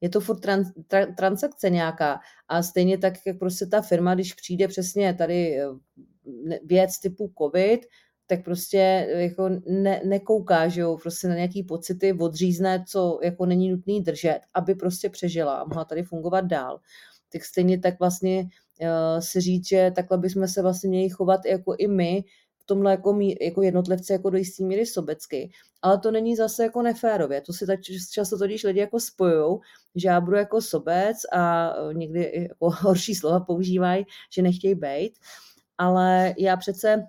je 0.00 0.08
to 0.08 0.20
furt 0.20 0.40
trans, 0.40 0.68
tra, 0.86 1.06
transakce 1.06 1.70
nějaká 1.70 2.20
a 2.48 2.62
stejně 2.62 2.98
tak, 2.98 3.14
jak 3.26 3.38
prostě 3.38 3.66
ta 3.66 3.82
firma, 3.82 4.14
když 4.14 4.34
přijde 4.34 4.68
přesně 4.68 5.14
tady 5.14 5.58
věc 6.64 6.98
typu 6.98 7.32
covid, 7.38 7.80
tak 8.30 8.44
prostě 8.44 9.06
jako 9.08 9.50
ne, 9.66 10.02
nekouká, 10.04 10.68
že 10.68 10.80
jo, 10.80 10.96
prostě 11.02 11.28
na 11.28 11.34
nějaký 11.34 11.62
pocity 11.62 12.12
odřízne, 12.12 12.84
co 12.88 13.18
jako 13.22 13.46
není 13.46 13.70
nutný 13.70 14.00
držet, 14.00 14.40
aby 14.54 14.74
prostě 14.74 15.10
přežila 15.10 15.54
a 15.54 15.64
mohla 15.64 15.84
tady 15.84 16.02
fungovat 16.02 16.44
dál. 16.44 16.80
Tak 17.32 17.44
stejně 17.44 17.78
tak 17.78 17.98
vlastně 17.98 18.48
uh, 18.80 19.20
si 19.20 19.40
říct, 19.40 19.68
že 19.68 19.92
takhle 19.96 20.18
bychom 20.18 20.48
se 20.48 20.62
vlastně 20.62 20.88
měli 20.88 21.08
chovat 21.08 21.40
jako 21.44 21.74
i 21.78 21.86
my, 21.86 22.24
v 22.58 22.64
tomhle 22.66 22.90
jako, 22.90 23.12
mí, 23.12 23.36
jako 23.40 23.62
jednotlivci 23.62 24.12
jako 24.12 24.30
do 24.30 24.38
jistý 24.38 24.64
míry 24.64 24.86
sobecky. 24.86 25.50
Ale 25.82 25.98
to 25.98 26.10
není 26.10 26.36
zase 26.36 26.62
jako 26.62 26.82
neférově. 26.82 27.40
To 27.40 27.52
si 27.52 27.66
tak 27.66 27.80
často 28.12 28.38
totiž 28.38 28.64
lidi 28.64 28.80
jako 28.80 29.00
spojují, 29.00 29.58
že 29.96 30.08
já 30.08 30.20
budu 30.20 30.36
jako 30.36 30.62
sobec 30.62 31.16
a 31.32 31.72
eh, 31.74 31.94
někdy 31.94 32.32
jako 32.34 32.70
horší 32.80 33.14
slova 33.14 33.40
používají, 33.40 34.04
že 34.32 34.42
nechtějí 34.42 34.74
být 34.74 35.12
ale 35.80 36.34
já 36.38 36.56
přece, 36.56 37.06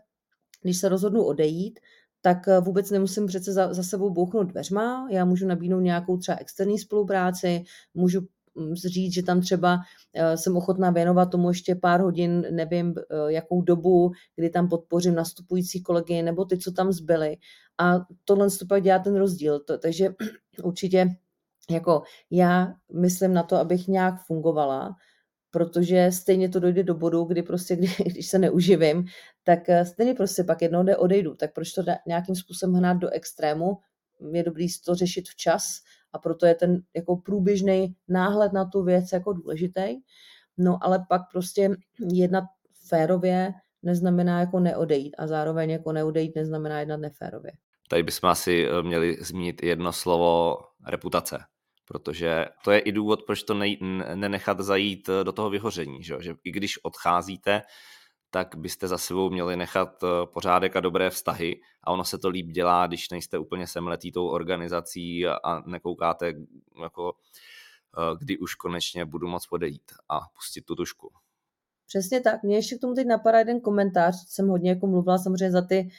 když 0.62 0.78
se 0.78 0.90
rozhodnu 0.90 1.24
odejít, 1.24 1.80
tak 2.22 2.48
eh, 2.48 2.60
vůbec 2.60 2.92
nemusím 2.92 3.28
přece 3.28 3.54
za, 3.54 3.74
za 3.74 3.84
sebou 3.84 4.10
bouchnout 4.10 4.48
dveřma, 4.48 5.08
já 5.12 5.26
můžu 5.26 5.48
nabídnout 5.48 5.80
nějakou 5.80 6.18
třeba 6.18 6.38
externí 6.38 6.80
spolupráci, 6.80 7.64
můžu 7.94 8.22
mm, 8.56 8.76
říct, 8.76 9.14
že 9.14 9.24
tam 9.24 9.42
třeba 9.42 9.80
eh, 10.14 10.38
jsem 10.38 10.58
ochotná 10.58 10.90
věnovat 10.90 11.26
tomu 11.26 11.48
ještě 11.48 11.76
pár 11.76 12.02
hodin, 12.02 12.46
nevím, 12.52 12.96
eh, 12.98 13.32
jakou 13.34 13.62
dobu, 13.62 14.12
kdy 14.36 14.50
tam 14.50 14.70
podpořím 14.70 15.16
nastupující 15.16 15.84
kolegy 15.84 16.22
nebo 16.22 16.46
ty, 16.46 16.58
co 16.58 16.72
tam 16.72 16.92
zbyly. 16.92 17.38
A 17.78 18.06
tohle 18.26 18.48
pak 18.70 18.84
dělá 18.84 19.00
ten 19.00 19.16
rozdíl. 19.16 19.60
To, 19.60 19.78
takže 19.78 20.14
určitě 20.64 21.10
jako 21.72 22.04
já 22.32 22.74
myslím 22.94 23.34
na 23.34 23.44
to, 23.44 23.56
abych 23.56 23.88
nějak 23.88 24.26
fungovala, 24.26 24.96
protože 25.52 26.12
stejně 26.12 26.50
to 26.50 26.60
dojde 26.60 26.84
do 26.84 26.96
bodu, 26.96 27.24
kdy 27.24 27.44
prostě, 27.44 27.76
kdy, 27.76 27.88
když 28.06 28.28
se 28.28 28.40
neuživím, 28.40 29.06
tak 29.44 29.70
eh, 29.70 29.86
stejně 29.86 30.14
prostě 30.14 30.44
pak 30.44 30.62
jednou 30.62 30.84
jde 30.84 30.98
odejdu. 30.98 31.36
Tak 31.36 31.54
proč 31.54 31.72
to 31.72 31.84
nějakým 32.08 32.36
způsobem 32.36 32.76
hnát 32.76 32.94
do 32.94 33.10
extrému? 33.10 33.78
Je 34.34 34.44
dobrý 34.44 34.68
to 34.86 34.96
řešit 34.96 35.30
včas 35.30 35.64
a 36.14 36.20
proto 36.20 36.46
je 36.46 36.56
ten 36.56 36.82
jako 36.96 37.16
průběžný 37.16 37.96
náhled 38.08 38.54
na 38.54 38.66
tu 38.66 38.84
věc 38.84 39.12
jako 39.12 39.34
důležitý. 39.34 39.98
No 40.58 40.78
ale 40.82 41.06
pak 41.10 41.22
prostě 41.32 41.70
jednat 42.14 42.44
férově 42.88 43.54
neznamená 43.84 44.40
jako 44.40 44.60
neodejít 44.60 45.16
a 45.18 45.28
zároveň 45.28 45.70
jako 45.70 45.92
neodejít 45.92 46.36
neznamená 46.36 46.80
jednat 46.80 46.98
neférově. 46.98 47.52
Tady 47.90 48.04
bychom 48.04 48.30
asi 48.30 48.68
eh, 48.68 48.84
měli 48.84 49.18
zmínit 49.22 49.64
jedno 49.64 49.94
slovo 49.94 50.58
reputace 50.88 51.38
protože 51.92 52.46
to 52.64 52.72
je 52.72 52.80
i 52.80 52.92
důvod, 52.92 53.24
proč 53.24 53.44
to 53.44 53.54
nej, 53.54 53.78
nenechat 54.16 54.60
zajít 54.60 55.10
eh, 55.10 55.24
do 55.24 55.32
toho 55.32 55.50
vyhoření, 55.50 56.04
že? 56.04 56.16
že 56.20 56.36
i 56.44 56.52
když 56.52 56.84
odcházíte, 56.84 57.62
tak 58.30 58.56
byste 58.56 58.88
za 58.88 58.98
sebou 58.98 59.30
měli 59.30 59.56
nechat 59.56 60.04
eh, 60.04 60.08
pořádek 60.34 60.76
a 60.76 60.80
dobré 60.80 61.10
vztahy 61.10 61.62
a 61.84 61.92
ono 61.92 62.04
se 62.04 62.18
to 62.18 62.30
líp 62.30 62.48
dělá, 62.48 62.88
když 62.88 63.10
nejste 63.10 63.38
úplně 63.38 63.68
semletý 63.68 64.12
tou 64.12 64.28
organizací 64.28 65.28
a 65.28 65.64
nekoukáte 65.66 66.34
jako 66.82 67.14
eh, 67.98 68.16
kdy 68.20 68.38
už 68.38 68.56
konečně 68.56 69.06
budu 69.06 69.28
moc 69.28 69.48
odejít 69.50 69.92
a 70.10 70.20
pustit 70.20 70.62
tu 70.62 70.76
tušku. 70.76 71.12
Přesně 71.88 72.22
tak. 72.22 72.44
Mně 72.44 72.56
ještě 72.56 72.76
k 72.76 72.82
tomu 72.82 72.94
teď 72.94 73.08
napadá 73.08 73.40
jeden 73.40 73.62
komentář, 73.62 74.16
jsem 74.28 74.48
hodně 74.48 74.70
jako 74.70 74.88
mluvila 74.88 75.18
samozřejmě 75.18 75.52
za 75.52 75.62
ty 75.62 75.90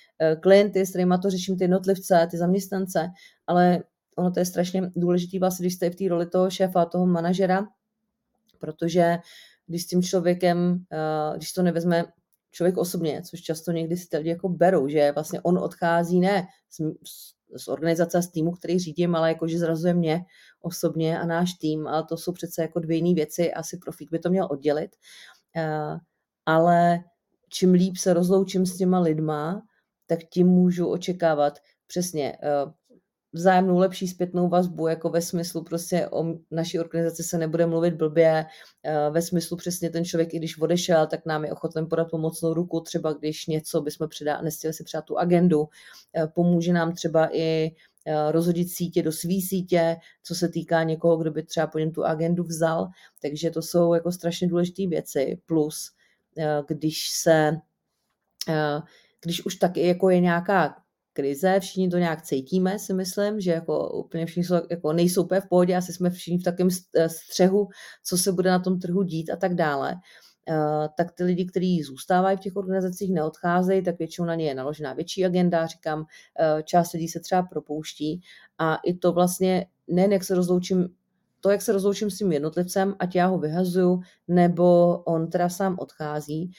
klienty, 0.41 0.87
s 0.87 0.91
kterými 0.91 1.15
to 1.23 1.31
řeším, 1.31 1.59
ty 1.59 1.65
jednotlivce, 1.65 2.29
ty 2.31 2.37
zaměstnance, 2.39 3.09
ale 3.47 3.83
ono 4.17 4.31
to 4.31 4.41
je 4.41 4.47
strašně 4.47 4.91
důležitý 4.97 5.39
vlastně, 5.39 5.65
když 5.65 5.75
jste 5.75 5.91
v 5.91 5.97
té 5.97 6.09
roli 6.09 6.27
toho 6.27 6.51
šéfa, 6.51 6.85
toho 6.85 7.07
manažera, 7.07 7.67
protože 8.59 9.19
když 9.67 9.83
s 9.83 9.87
tím 9.87 10.03
člověkem, 10.03 10.85
eh, 10.93 11.37
když 11.37 11.53
to 11.53 11.63
nevezme 11.63 12.05
člověk 12.51 12.77
osobně, 12.77 13.23
což 13.23 13.43
často 13.43 13.73
někdy 13.73 13.97
si 13.97 14.17
lidi 14.17 14.31
jako 14.31 14.49
berou, 14.49 14.89
že 14.89 15.13
vlastně 15.13 15.41
on 15.41 15.59
odchází 15.59 16.21
ne 16.21 16.47
z, 16.71 16.81
z 17.57 17.69
organizace, 17.69 18.23
z 18.23 18.31
týmu, 18.31 18.53
který 18.53 18.79
řídím, 18.79 19.15
ale 19.15 19.29
jako, 19.29 19.49
že 19.49 19.59
zrazuje 19.59 19.95
mě 19.95 20.25
osobně 20.61 21.19
a 21.19 21.27
náš 21.27 21.53
tým, 21.55 21.87
ale 21.87 22.05
to 22.09 22.17
jsou 22.17 22.33
přece 22.33 22.63
jako 22.63 22.81
dvě 22.81 22.97
jiné 22.97 23.15
věci, 23.15 23.53
asi 23.53 23.79
profík 23.79 24.11
by 24.11 24.19
to 24.19 24.31
měl 24.31 24.49
oddělit. 24.51 24.97
Eh, 25.57 25.97
ale 26.47 27.05
čím 27.49 27.73
líp 27.73 27.97
se 27.97 28.15
rozloučím 28.15 28.67
s 28.67 28.77
těma 28.77 29.01
lidma, 29.01 29.63
tak 30.07 30.19
tím 30.31 30.47
můžu 30.47 30.89
očekávat 30.89 31.59
přesně 31.87 32.33
eh, 32.33 32.73
vzájemnou 33.33 33.79
lepší 33.79 34.09
zpětnou 34.09 34.49
vazbu, 34.49 34.89
jako 34.89 35.11
ve 35.11 35.23
smyslu 35.23 35.65
prostě 35.65 36.09
o 36.09 36.25
naší 36.51 36.79
organizaci 36.79 37.23
se 37.23 37.39
nebude 37.39 37.67
mluvit 37.67 37.95
blbě, 37.95 38.47
eh, 38.83 39.11
ve 39.11 39.23
smyslu 39.23 39.57
přesně 39.57 39.91
ten 39.91 40.05
člověk, 40.05 40.35
i 40.35 40.39
když 40.39 40.59
odešel, 40.59 41.07
tak 41.07 41.27
nám 41.27 41.45
je 41.45 41.53
ochoten 41.53 41.87
podat 41.87 42.11
pomocnou 42.11 42.55
ruku, 42.55 42.81
třeba 42.81 43.13
když 43.13 43.47
něco 43.47 43.81
bychom 43.81 44.09
předá, 44.09 44.43
nestihli 44.43 44.75
si 44.75 44.85
přát 44.85 45.05
tu 45.05 45.19
agendu, 45.19 45.69
eh, 46.17 46.27
pomůže 46.27 46.73
nám 46.73 46.93
třeba 46.93 47.37
i 47.37 47.71
eh, 48.07 48.33
rozhodit 48.33 48.71
sítě 48.71 49.03
do 49.03 49.13
svý 49.13 49.43
sítě, 49.43 49.97
co 50.23 50.35
se 50.35 50.49
týká 50.49 50.83
někoho, 50.83 51.17
kdo 51.17 51.31
by 51.31 51.43
třeba 51.43 51.67
po 51.67 51.79
něm 51.79 51.93
tu 51.93 52.05
agendu 52.05 52.45
vzal, 52.45 52.89
takže 53.23 53.51
to 53.51 53.63
jsou 53.63 53.95
jako 53.95 54.13
strašně 54.13 54.49
důležité 54.49 54.87
věci, 54.87 55.39
plus 55.47 55.91
když 56.69 57.11
se 57.11 57.57
když 59.23 59.47
už 59.47 59.55
taky 59.57 59.87
jako 59.87 60.11
je 60.11 60.21
nějaká 60.21 60.82
krize, 61.13 61.61
všichni 61.61 61.89
to 61.89 61.99
nějak 61.99 62.23
cítíme, 62.23 62.79
si 62.79 62.95
myslím, 62.95 63.41
že 63.41 63.51
jako 63.51 63.91
úplně 63.91 64.27
všichni 64.27 64.45
jsou, 64.45 64.55
jako 64.71 64.93
nejsou 64.93 65.25
úplně 65.25 65.41
v 65.41 65.49
pohodě, 65.49 65.77
asi 65.77 65.93
jsme 65.93 66.11
všichni 66.11 66.39
v 66.39 66.43
takovém 66.43 66.69
eh, 66.97 67.09
střehu, 67.09 67.69
co 68.05 68.19
se 68.19 68.33
bude 68.33 68.51
na 68.51 68.59
tom 68.59 68.81
trhu 68.81 69.03
dít 69.03 69.31
a 69.31 69.37
tak 69.37 69.55
dále. 69.55 69.95
Uh, 70.49 70.87
tak 70.97 71.13
ty 71.13 71.25
lidi, 71.25 71.45
kteří 71.45 71.83
zůstávají 71.83 72.37
v 72.37 72.41
těch 72.41 72.57
organizacích, 72.57 73.13
neodcházejí, 73.13 73.83
tak 73.83 73.99
většinou 73.99 74.27
na 74.27 74.35
ně 74.35 74.45
je 74.45 74.55
naložená 74.55 74.93
větší 74.93 75.25
agenda, 75.25 75.67
říkám, 75.67 76.01
uh, 76.01 76.07
část 76.63 76.93
lidí 76.93 77.09
se 77.09 77.21
třeba 77.21 77.43
propouští 77.43 78.21
a 78.59 78.77
i 78.77 78.95
to 78.95 79.13
vlastně, 79.13 79.67
nejen 79.89 80.13
jak 80.13 80.25
se 80.25 80.35
rozloučím 80.35 80.89
to, 81.43 81.51
jak 81.51 81.63
se 81.63 81.73
rozloučím 81.73 82.11
s 82.11 82.19
tím 82.19 82.33
jednotlivcem, 82.33 82.95
ať 82.99 83.15
já 83.15 83.27
ho 83.27 83.39
vyhazuju, 83.39 84.01
nebo 84.29 84.99
on 84.99 85.31
teda 85.31 85.49
sám 85.49 85.77
odchází, 85.79 86.51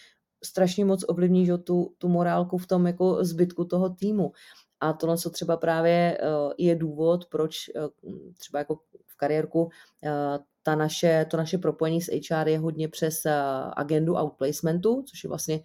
strašně 0.45 0.85
moc 0.85 1.05
ovlivní 1.07 1.45
že, 1.45 1.57
tu, 1.57 1.93
tu 1.97 2.07
morálku 2.07 2.57
v 2.57 2.67
tom 2.67 2.87
jako 2.87 3.23
zbytku 3.23 3.65
toho 3.65 3.89
týmu. 3.89 4.31
A 4.79 4.93
tohle, 4.93 5.17
co 5.17 5.29
třeba 5.29 5.57
právě 5.57 6.17
eh, 6.21 6.25
je 6.57 6.75
důvod, 6.75 7.25
proč 7.25 7.69
eh, 7.75 7.81
třeba 8.37 8.59
jako 8.59 8.75
v 9.07 9.17
kariérku 9.17 9.69
eh, 10.03 10.39
ta 10.63 10.75
naše, 10.75 11.25
to 11.31 11.37
naše 11.37 11.57
propojení 11.57 12.01
s 12.01 12.11
HR 12.29 12.47
je 12.47 12.59
hodně 12.59 12.87
přes 12.87 13.21
agendu 13.75 14.15
outplacementu, 14.15 15.03
což 15.07 15.23
je 15.23 15.27
vlastně 15.27 15.59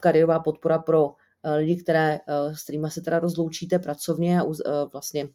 kariérová 0.00 0.40
podpora 0.40 0.78
pro 0.78 1.14
lidi, 1.56 1.76
které, 1.76 2.20
s 2.52 2.62
kterými 2.62 2.90
se 2.90 3.00
teda 3.00 3.18
rozloučíte 3.18 3.78
pracovně 3.78 4.40
a 4.40 4.44
vlastně 4.92 5.28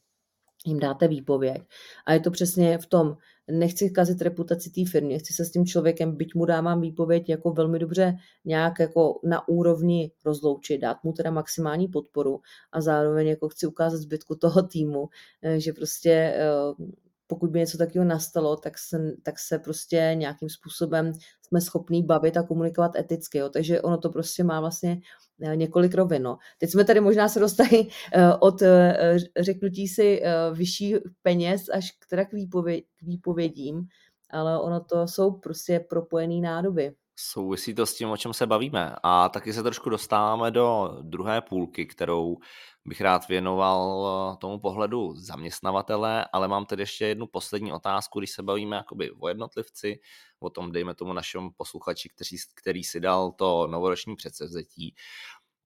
jim 0.65 0.79
dáte 0.79 1.07
výpověď. 1.07 1.63
A 2.05 2.13
je 2.13 2.19
to 2.19 2.31
přesně 2.31 2.77
v 2.77 2.85
tom, 2.85 3.17
nechci 3.51 3.89
kazit 3.89 4.21
reputaci 4.21 4.69
té 4.69 4.81
firmy, 4.91 5.19
chci 5.19 5.33
se 5.33 5.45
s 5.45 5.51
tím 5.51 5.65
člověkem, 5.65 6.15
byť 6.15 6.35
mu 6.35 6.45
dávám 6.45 6.81
výpověď, 6.81 7.29
jako 7.29 7.51
velmi 7.51 7.79
dobře 7.79 8.15
nějak 8.45 8.79
jako 8.79 9.19
na 9.23 9.47
úrovni 9.47 10.11
rozloučit, 10.25 10.81
dát 10.81 11.03
mu 11.03 11.13
teda 11.13 11.31
maximální 11.31 11.87
podporu 11.87 12.39
a 12.71 12.81
zároveň 12.81 13.27
jako 13.27 13.49
chci 13.49 13.67
ukázat 13.67 13.97
zbytku 13.97 14.35
toho 14.35 14.63
týmu, 14.63 15.09
eh, 15.43 15.59
že 15.59 15.73
prostě 15.73 16.11
eh, 16.11 16.95
pokud 17.27 17.49
by 17.49 17.59
něco 17.59 17.77
takového 17.77 18.05
nastalo, 18.09 18.55
tak 18.55 18.77
se, 18.77 18.97
tak 19.23 19.39
se 19.39 19.59
prostě 19.59 20.11
nějakým 20.13 20.49
způsobem 20.49 21.11
jsme 21.47 21.61
schopní 21.61 22.03
bavit 22.03 22.37
a 22.37 22.43
komunikovat 22.43 22.95
eticky. 22.95 23.37
Jo. 23.37 23.49
Takže 23.49 23.81
ono 23.81 23.97
to 23.97 24.09
prostě 24.09 24.43
má 24.43 24.59
vlastně 24.59 24.99
eh, 25.41 25.55
několik 25.55 25.93
rovin. 25.93 26.23
No. 26.23 26.37
Teď 26.57 26.69
jsme 26.69 26.83
tady 26.85 26.99
možná 26.99 27.29
se 27.29 27.39
dostali 27.39 27.87
eh, 28.13 28.33
od 28.39 28.61
eh, 28.61 29.17
řeknutí 29.39 29.87
si 29.87 30.21
vyšší 30.53 30.95
peněz 31.21 31.61
až 31.73 31.91
k, 31.91 32.25
k, 32.25 32.33
výpověd, 32.33 32.83
k 32.99 33.01
výpovědím, 33.01 33.81
ale 34.29 34.61
ono 34.61 34.79
to 34.79 35.07
jsou 35.07 35.31
prostě 35.31 35.79
propojené 35.89 36.41
nádoby. 36.41 36.95
Souvisí 37.15 37.73
to 37.73 37.85
s 37.85 37.95
tím, 37.95 38.09
o 38.09 38.17
čem 38.17 38.33
se 38.33 38.47
bavíme. 38.47 38.95
A 39.03 39.29
taky 39.29 39.53
se 39.53 39.63
trošku 39.63 39.89
dostáváme 39.89 40.51
do 40.51 40.97
druhé 41.01 41.41
půlky, 41.41 41.85
kterou 41.85 42.37
bych 42.85 43.01
rád 43.01 43.27
věnoval 43.27 44.07
eh, 44.33 44.37
tomu 44.37 44.59
pohledu 44.59 45.15
zaměstnavatele, 45.15 46.25
ale 46.33 46.47
mám 46.47 46.65
tedy 46.65 46.81
ještě 46.81 47.05
jednu 47.05 47.27
poslední 47.27 47.73
otázku, 47.73 48.19
když 48.19 48.31
se 48.31 48.43
bavíme 48.43 48.75
jakoby 48.75 49.11
o 49.11 49.27
jednotlivci, 49.27 49.99
o 50.39 50.49
tom, 50.49 50.71
dejme 50.71 50.95
tomu 50.95 51.13
našemu 51.13 51.51
posluchači, 51.57 52.09
který, 52.09 52.37
který 52.55 52.83
si 52.83 52.99
dal 52.99 53.31
to 53.31 53.67
novoroční 53.67 54.15
předsevzetí, 54.15 54.95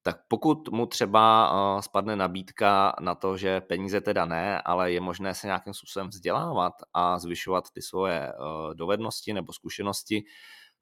tak 0.01 0.17
pokud 0.27 0.69
mu 0.69 0.85
třeba 0.85 1.51
uh, 1.51 1.81
spadne 1.81 2.15
nabídka 2.15 2.95
na 2.99 3.15
to, 3.15 3.37
že 3.37 3.61
peníze 3.61 4.01
teda 4.01 4.25
ne, 4.25 4.61
ale 4.61 4.91
je 4.91 5.01
možné 5.01 5.33
se 5.33 5.47
nějakým 5.47 5.73
způsobem 5.73 6.07
vzdělávat 6.07 6.73
a 6.93 7.19
zvyšovat 7.19 7.71
ty 7.73 7.81
svoje 7.81 8.33
uh, 8.33 8.73
dovednosti 8.73 9.33
nebo 9.33 9.53
zkušenosti, 9.53 10.23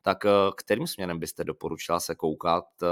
tak 0.07 0.25
eh, 0.25 0.29
kterým 0.57 0.87
směrem 0.87 1.19
byste 1.19 1.43
doporučila 1.43 1.99
se 1.99 2.15
koukat, 2.15 2.65
eh, 2.83 2.87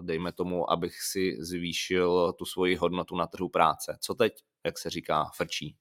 dejme 0.00 0.32
tomu, 0.32 0.70
abych 0.70 1.02
si 1.02 1.36
zvýšil 1.40 2.32
tu 2.32 2.44
svoji 2.44 2.76
hodnotu 2.76 3.16
na 3.16 3.26
trhu 3.26 3.48
práce? 3.48 3.96
Co 4.00 4.14
teď, 4.14 4.32
jak 4.64 4.78
se 4.78 4.90
říká, 4.90 5.30
frčí? 5.36 5.76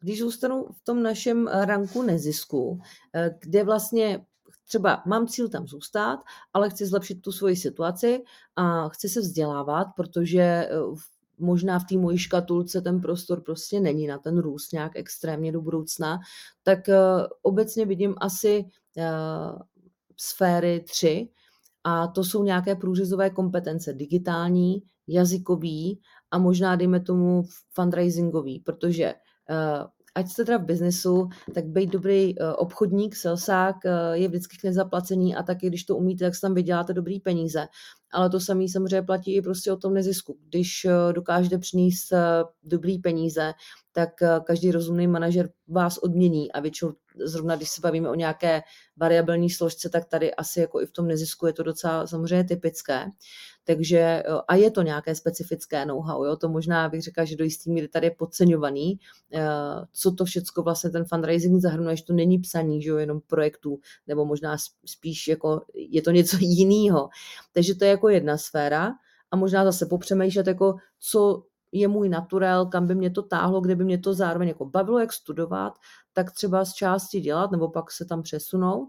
Když 0.00 0.18
zůstanu 0.18 0.66
v 0.72 0.84
tom 0.84 1.02
našem 1.02 1.46
ranku 1.46 2.02
nezisku, 2.02 2.80
eh, 3.14 3.30
kde 3.40 3.64
vlastně 3.64 4.26
třeba 4.64 5.02
mám 5.06 5.26
cíl 5.26 5.48
tam 5.48 5.66
zůstat, 5.66 6.20
ale 6.52 6.70
chci 6.70 6.86
zlepšit 6.86 7.22
tu 7.22 7.32
svoji 7.32 7.56
situaci 7.56 8.24
a 8.56 8.88
chci 8.88 9.08
se 9.08 9.20
vzdělávat, 9.20 9.86
protože 9.96 10.68
možná 11.38 11.78
v 11.78 11.84
té 11.84 11.98
mojí 11.98 12.18
škatulce 12.18 12.80
ten 12.80 13.00
prostor 13.00 13.40
prostě 13.40 13.80
není 13.80 14.06
na 14.06 14.18
ten 14.18 14.38
růst 14.38 14.72
nějak 14.72 14.92
extrémně 14.94 15.52
do 15.52 15.60
budoucna, 15.60 16.18
tak 16.62 16.78
obecně 17.42 17.86
vidím 17.86 18.14
asi 18.20 18.64
Eh, 18.98 19.58
sféry 20.20 20.80
tři 20.80 21.28
a 21.84 22.06
to 22.06 22.24
jsou 22.24 22.44
nějaké 22.44 22.74
průřezové 22.74 23.30
kompetence 23.30 23.92
digitální, 23.92 24.82
jazykový 25.06 26.00
a 26.30 26.38
možná 26.38 26.76
dejme 26.76 27.00
tomu 27.00 27.42
fundraisingový, 27.70 28.60
protože 28.60 29.04
eh, 29.04 29.84
ať 30.14 30.28
jste 30.28 30.44
teda 30.44 30.58
v 30.58 30.64
biznesu, 30.64 31.28
tak 31.54 31.66
být 31.66 31.90
dobrý 31.90 32.40
eh, 32.40 32.52
obchodník, 32.52 33.16
salesák 33.16 33.76
je 34.12 34.28
vždycky 34.28 34.56
k 34.56 34.64
nezaplacení 34.64 35.36
a 35.36 35.42
taky, 35.42 35.66
když 35.66 35.84
to 35.84 35.96
umíte, 35.96 36.24
tak 36.24 36.40
tam 36.40 36.54
vyděláte 36.54 36.92
dobrý 36.92 37.20
peníze. 37.20 37.66
Ale 38.12 38.30
to 38.30 38.40
samé 38.40 38.68
samozřejmě 38.68 39.02
platí 39.02 39.36
i 39.36 39.42
prostě 39.42 39.72
o 39.72 39.76
tom 39.76 39.94
nezisku. 39.94 40.38
Když 40.48 40.86
dokážete 41.12 41.58
přinést 41.58 42.12
dobrý 42.62 42.98
peníze, 42.98 43.52
tak 43.92 44.10
každý 44.44 44.70
rozumný 44.70 45.06
manažer 45.06 45.50
vás 45.68 45.98
odmění 45.98 46.52
a 46.52 46.60
většinou 46.60 46.92
zrovna 47.24 47.56
když 47.56 47.68
se 47.68 47.80
bavíme 47.80 48.10
o 48.10 48.14
nějaké 48.14 48.62
variabilní 48.96 49.50
složce, 49.50 49.88
tak 49.88 50.04
tady 50.04 50.34
asi 50.34 50.60
jako 50.60 50.82
i 50.82 50.86
v 50.86 50.92
tom 50.92 51.08
nezisku 51.08 51.46
je 51.46 51.52
to 51.52 51.62
docela 51.62 52.06
samozřejmě 52.06 52.44
typické. 52.44 53.06
Takže 53.64 54.22
a 54.48 54.54
je 54.54 54.70
to 54.70 54.82
nějaké 54.82 55.14
specifické 55.14 55.86
know-how, 55.86 56.24
jo? 56.24 56.36
to 56.36 56.48
možná 56.48 56.88
bych 56.88 57.02
řekla, 57.02 57.24
že 57.24 57.36
do 57.36 57.44
jistý 57.44 57.70
míry 57.70 57.88
tady 57.88 58.06
je 58.06 58.10
podceňovaný, 58.10 58.98
eh, 59.34 59.46
co 59.92 60.12
to 60.12 60.24
všechno 60.24 60.62
vlastně 60.62 60.90
ten 60.90 61.04
fundraising 61.04 61.60
zahrnuje, 61.60 61.96
že 61.96 62.04
to 62.04 62.12
není 62.12 62.38
psaní, 62.38 62.82
že 62.82 62.90
jo, 62.90 62.96
jenom 62.96 63.20
projektů, 63.26 63.80
nebo 64.06 64.24
možná 64.24 64.56
spíš 64.86 65.28
jako 65.28 65.60
je 65.74 66.02
to 66.02 66.10
něco 66.10 66.36
jiného. 66.40 67.08
Takže 67.52 67.74
to 67.74 67.84
je 67.84 67.90
jako 67.90 68.08
jedna 68.08 68.38
sféra 68.38 68.90
a 69.30 69.36
možná 69.36 69.64
zase 69.64 69.86
popřemýšlet, 69.86 70.46
jako 70.46 70.74
co 70.98 71.42
je 71.72 71.88
můj 71.88 72.08
naturel, 72.08 72.66
kam 72.66 72.86
by 72.86 72.94
mě 72.94 73.10
to 73.10 73.22
táhlo, 73.22 73.60
kde 73.60 73.76
by 73.76 73.84
mě 73.84 73.98
to 73.98 74.14
zároveň 74.14 74.48
jako 74.48 74.64
bavilo, 74.64 74.98
jak 74.98 75.12
studovat, 75.12 75.72
tak 76.12 76.32
třeba 76.32 76.64
z 76.64 76.72
části 76.72 77.20
dělat, 77.20 77.50
nebo 77.50 77.68
pak 77.68 77.90
se 77.90 78.04
tam 78.04 78.22
přesunout 78.22 78.88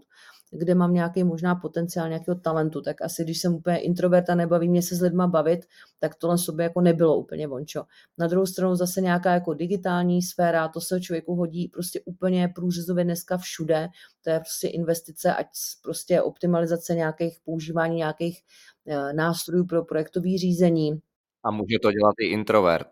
kde 0.50 0.74
mám 0.74 0.94
nějaký 0.94 1.24
možná 1.24 1.54
potenciál 1.54 2.08
nějakého 2.08 2.34
talentu, 2.34 2.82
tak 2.82 3.02
asi 3.02 3.24
když 3.24 3.40
jsem 3.40 3.54
úplně 3.54 3.78
introvert 3.78 4.30
a 4.30 4.34
nebaví 4.34 4.68
mě 4.68 4.82
se 4.82 4.96
s 4.96 5.00
lidma 5.00 5.26
bavit, 5.26 5.60
tak 5.98 6.14
tohle 6.14 6.38
sobě 6.38 6.64
jako 6.64 6.80
nebylo 6.80 7.16
úplně 7.16 7.46
vončo. 7.46 7.82
Na 8.18 8.26
druhou 8.26 8.46
stranu 8.46 8.76
zase 8.76 9.00
nějaká 9.00 9.34
jako 9.34 9.54
digitální 9.54 10.22
sféra, 10.22 10.68
to 10.68 10.80
se 10.80 11.00
člověku 11.00 11.34
hodí 11.34 11.68
prostě 11.68 12.00
úplně 12.04 12.48
průřezově 12.54 13.04
dneska 13.04 13.38
všude, 13.38 13.88
to 14.24 14.30
je 14.30 14.40
prostě 14.40 14.68
investice, 14.68 15.34
ať 15.34 15.46
prostě 15.82 16.22
optimalizace 16.22 16.94
nějakých 16.94 17.38
používání 17.44 17.96
nějakých 17.96 18.40
eh, 18.86 19.12
nástrojů 19.12 19.66
pro 19.66 19.84
projektové 19.84 20.38
řízení. 20.38 21.00
A 21.44 21.50
může 21.50 21.78
to 21.82 21.92
dělat 21.92 22.14
i 22.20 22.26
introvert. 22.26 22.88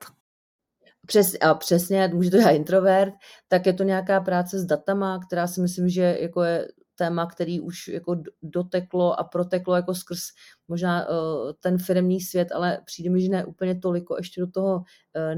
Přes, 1.06 1.34
a 1.40 1.54
přesně, 1.54 2.10
může 2.14 2.30
to 2.30 2.36
dělat 2.36 2.50
introvert, 2.50 3.14
tak 3.48 3.66
je 3.66 3.72
to 3.72 3.82
nějaká 3.82 4.20
práce 4.20 4.58
s 4.58 4.64
datama, 4.64 5.20
která 5.26 5.46
si 5.46 5.60
myslím, 5.60 5.88
že 5.88 6.18
jako 6.20 6.42
je 6.42 6.68
téma, 6.98 7.26
který 7.26 7.60
už 7.60 7.88
jako 7.88 8.16
doteklo 8.42 9.20
a 9.20 9.24
proteklo 9.24 9.76
jako 9.76 9.94
skrz 9.94 10.20
možná 10.68 11.08
uh, 11.08 11.52
ten 11.60 11.78
firmní 11.78 12.20
svět, 12.20 12.52
ale 12.52 12.80
přijde 12.84 13.10
mi, 13.10 13.20
že 13.20 13.28
ne 13.28 13.44
úplně 13.44 13.80
toliko 13.80 14.16
ještě 14.16 14.40
do 14.40 14.46
toho 14.46 14.76
uh, 14.76 14.84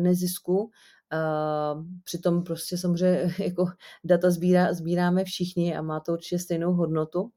nezisku. 0.02 0.70
Uh, 1.12 1.84
přitom 2.04 2.44
prostě 2.44 2.78
samozřejmě 2.78 3.34
jako 3.38 3.66
data 4.04 4.30
sbírá, 4.30 4.72
sbíráme 4.74 5.24
všichni 5.24 5.76
a 5.76 5.82
má 5.82 6.00
to 6.00 6.12
určitě 6.12 6.38
stejnou 6.38 6.72
hodnotu. 6.72 7.30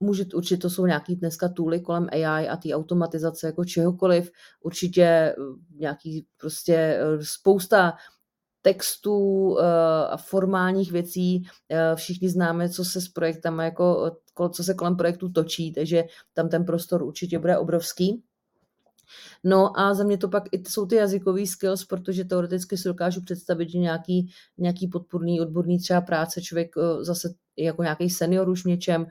Může, 0.00 0.24
určitě 0.34 0.56
to 0.56 0.70
jsou 0.70 0.86
nějaký 0.86 1.16
dneska 1.16 1.48
tooly 1.48 1.80
kolem 1.80 2.08
AI 2.12 2.48
a 2.48 2.56
té 2.56 2.74
automatizace 2.74 3.46
jako 3.46 3.64
čehokoliv, 3.64 4.30
určitě 4.62 5.34
nějaký 5.78 6.26
prostě 6.36 7.00
spousta 7.22 7.94
textů 8.62 9.56
eh, 9.58 9.64
a 10.10 10.16
formálních 10.16 10.92
věcí. 10.92 11.42
Eh, 11.68 11.96
všichni 11.96 12.28
známe, 12.28 12.68
co 12.68 12.84
se 12.84 13.00
s 13.00 13.08
projektama, 13.08 13.64
jako, 13.64 14.16
co 14.52 14.64
se 14.64 14.74
kolem 14.74 14.96
projektu 14.96 15.28
točí, 15.28 15.72
takže 15.72 16.04
tam 16.34 16.48
ten 16.48 16.64
prostor 16.64 17.02
určitě 17.02 17.38
bude 17.38 17.58
obrovský. 17.58 18.22
No 19.44 19.80
a 19.80 19.94
za 19.94 20.04
mě 20.04 20.18
to 20.18 20.28
pak 20.28 20.42
i 20.52 20.62
jsou 20.68 20.86
ty 20.86 20.96
jazykové 20.96 21.46
skills, 21.46 21.84
protože 21.84 22.24
teoreticky 22.24 22.76
si 22.76 22.88
dokážu 22.88 23.22
představit, 23.22 23.70
že 23.70 23.78
nějaký, 23.78 24.30
nějaký 24.58 24.88
podporný, 24.88 25.40
odborný 25.40 25.78
třeba 25.78 26.00
práce 26.00 26.42
člověk 26.42 26.74
eh, 26.78 27.04
zase 27.04 27.34
jako 27.56 27.82
nějaký 27.82 28.10
senior 28.10 28.48
už 28.48 28.64
něčem 28.64 29.06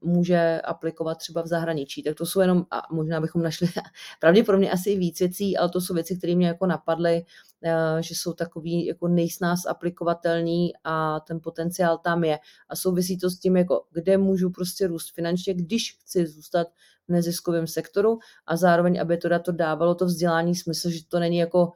může 0.00 0.60
aplikovat 0.60 1.18
třeba 1.18 1.42
v 1.42 1.46
zahraničí. 1.46 2.02
Tak 2.02 2.14
to 2.14 2.26
jsou 2.26 2.40
jenom, 2.40 2.66
a 2.70 2.82
možná 2.90 3.20
bychom 3.20 3.42
našli 3.42 3.68
pravděpodobně 4.20 4.70
asi 4.70 4.96
víc 4.96 5.20
věcí, 5.20 5.56
ale 5.56 5.68
to 5.68 5.80
jsou 5.80 5.94
věci, 5.94 6.16
které 6.16 6.36
mě 6.36 6.46
jako 6.46 6.66
napadly, 6.66 7.24
eh, 7.64 8.02
že 8.02 8.14
jsou 8.14 8.32
takový 8.32 8.86
jako 8.86 9.08
nejsnáz 9.08 9.66
aplikovatelný 9.66 10.72
a 10.84 11.20
ten 11.20 11.40
potenciál 11.40 11.98
tam 11.98 12.24
je. 12.24 12.38
A 12.68 12.76
souvisí 12.76 13.18
to 13.18 13.30
s 13.30 13.38
tím, 13.38 13.56
jako 13.56 13.84
kde 13.92 14.18
můžu 14.18 14.50
prostě 14.50 14.86
růst 14.86 15.14
finančně, 15.14 15.54
když 15.54 15.98
chci 16.00 16.26
zůstat 16.26 16.66
v 17.08 17.12
neziskovém 17.12 17.66
sektoru 17.66 18.18
a 18.46 18.56
zároveň, 18.56 19.00
aby 19.00 19.16
to 19.16 19.52
dávalo 19.52 19.94
to 19.94 20.06
vzdělání 20.06 20.54
smysl, 20.54 20.90
že 20.90 21.00
to 21.08 21.18
není 21.18 21.36
jako 21.36 21.72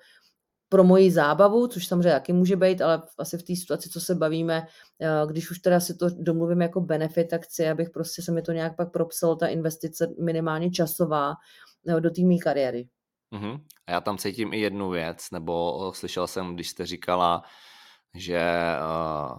pro 0.72 0.84
moji 0.84 1.10
zábavu, 1.10 1.66
což 1.66 1.86
samozřejmě 1.86 2.10
taky 2.10 2.32
může 2.32 2.56
být, 2.56 2.80
ale 2.80 3.02
asi 3.18 3.38
v 3.38 3.42
té 3.42 3.56
situaci, 3.56 3.88
co 3.88 4.00
se 4.00 4.14
bavíme, 4.14 4.66
eh, 5.00 5.26
když 5.26 5.50
už 5.50 5.58
teda 5.58 5.80
si 5.80 5.94
to 5.94 6.06
domluvím 6.10 6.62
jako 6.62 6.80
benefit, 6.80 7.28
tak 7.30 7.44
chci, 7.44 7.68
abych 7.68 7.90
prostě 7.90 8.22
se 8.22 8.32
mi 8.32 8.42
to 8.42 8.52
nějak 8.52 8.76
pak 8.76 8.92
propsalo, 8.92 9.36
ta 9.36 9.46
investice 9.46 10.14
minimálně 10.24 10.70
časová 10.70 11.34
eh, 11.88 12.00
do 12.00 12.10
té 12.10 12.22
mé 12.22 12.36
kariéry. 12.36 12.88
Uh-huh. 13.32 13.60
A 13.86 13.92
já 13.92 14.00
tam 14.00 14.18
cítím 14.18 14.52
i 14.52 14.60
jednu 14.60 14.90
věc, 14.90 15.30
nebo 15.30 15.92
slyšel 15.94 16.26
jsem, 16.26 16.54
když 16.54 16.68
jste 16.68 16.86
říkala, 16.86 17.42
že 18.14 18.42
uh, 18.80 19.38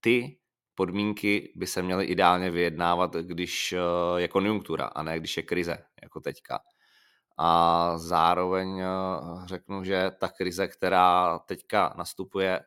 ty 0.00 0.38
podmínky 0.74 1.52
by 1.56 1.66
se 1.66 1.82
měly 1.82 2.04
ideálně 2.04 2.50
vyjednávat, 2.50 3.14
když 3.14 3.74
uh, 3.74 4.18
je 4.18 4.28
konjunktura, 4.28 4.84
a 4.84 5.02
ne 5.02 5.18
když 5.18 5.36
je 5.36 5.42
krize, 5.42 5.78
jako 6.02 6.20
teďka. 6.20 6.58
A 7.38 7.92
zároveň 7.98 8.80
eh, 8.80 8.86
řeknu, 9.46 9.84
že 9.84 10.10
ta 10.20 10.28
krize, 10.28 10.68
která 10.68 11.38
teďka 11.38 11.94
nastupuje, 11.98 12.60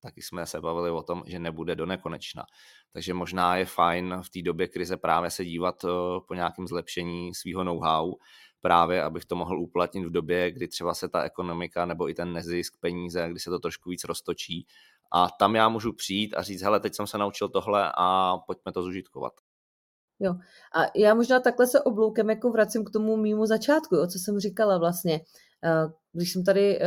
taky 0.00 0.22
jsme 0.22 0.46
se 0.46 0.60
bavili 0.60 0.90
o 0.90 1.02
tom, 1.02 1.22
že 1.26 1.38
nebude 1.38 1.76
do 1.76 1.86
nekonečna. 1.86 2.44
Takže 2.92 3.14
možná 3.14 3.56
je 3.56 3.64
fajn 3.64 4.20
v 4.22 4.30
té 4.30 4.42
době 4.42 4.68
krize 4.68 4.96
právě 4.96 5.30
se 5.30 5.44
dívat 5.44 5.84
eh, 5.84 5.88
po 6.28 6.34
nějakém 6.34 6.66
zlepšení 6.66 7.34
svého 7.34 7.64
know-how, 7.64 8.14
právě 8.60 9.02
abych 9.02 9.24
to 9.24 9.36
mohl 9.36 9.60
uplatnit 9.60 10.04
v 10.04 10.10
době, 10.10 10.50
kdy 10.50 10.68
třeba 10.68 10.94
se 10.94 11.08
ta 11.08 11.22
ekonomika 11.22 11.86
nebo 11.86 12.08
i 12.08 12.14
ten 12.14 12.32
nezisk 12.32 12.74
peníze, 12.80 13.28
kdy 13.30 13.40
se 13.40 13.50
to 13.50 13.58
trošku 13.58 13.90
víc 13.90 14.04
roztočí. 14.04 14.66
A 15.12 15.28
tam 15.30 15.54
já 15.54 15.68
můžu 15.68 15.92
přijít 15.92 16.34
a 16.34 16.42
říct, 16.42 16.62
hele, 16.62 16.80
teď 16.80 16.94
jsem 16.94 17.06
se 17.06 17.18
naučil 17.18 17.48
tohle 17.48 17.92
a 17.98 18.38
pojďme 18.46 18.72
to 18.72 18.82
zužitkovat. 18.82 19.32
Jo. 20.20 20.34
A 20.74 20.86
já 20.96 21.14
možná 21.14 21.40
takhle 21.40 21.66
se 21.66 21.80
obloukem 21.80 22.30
jako 22.30 22.50
vracím 22.50 22.84
k 22.84 22.90
tomu 22.90 23.16
mýmu 23.16 23.46
začátku, 23.46 23.96
jo, 23.96 24.06
co 24.06 24.18
jsem 24.18 24.38
říkala 24.38 24.78
vlastně. 24.78 25.20
Eh, 25.64 25.92
když 26.12 26.32
jsem 26.32 26.44
tady 26.44 26.78
eh, 26.82 26.86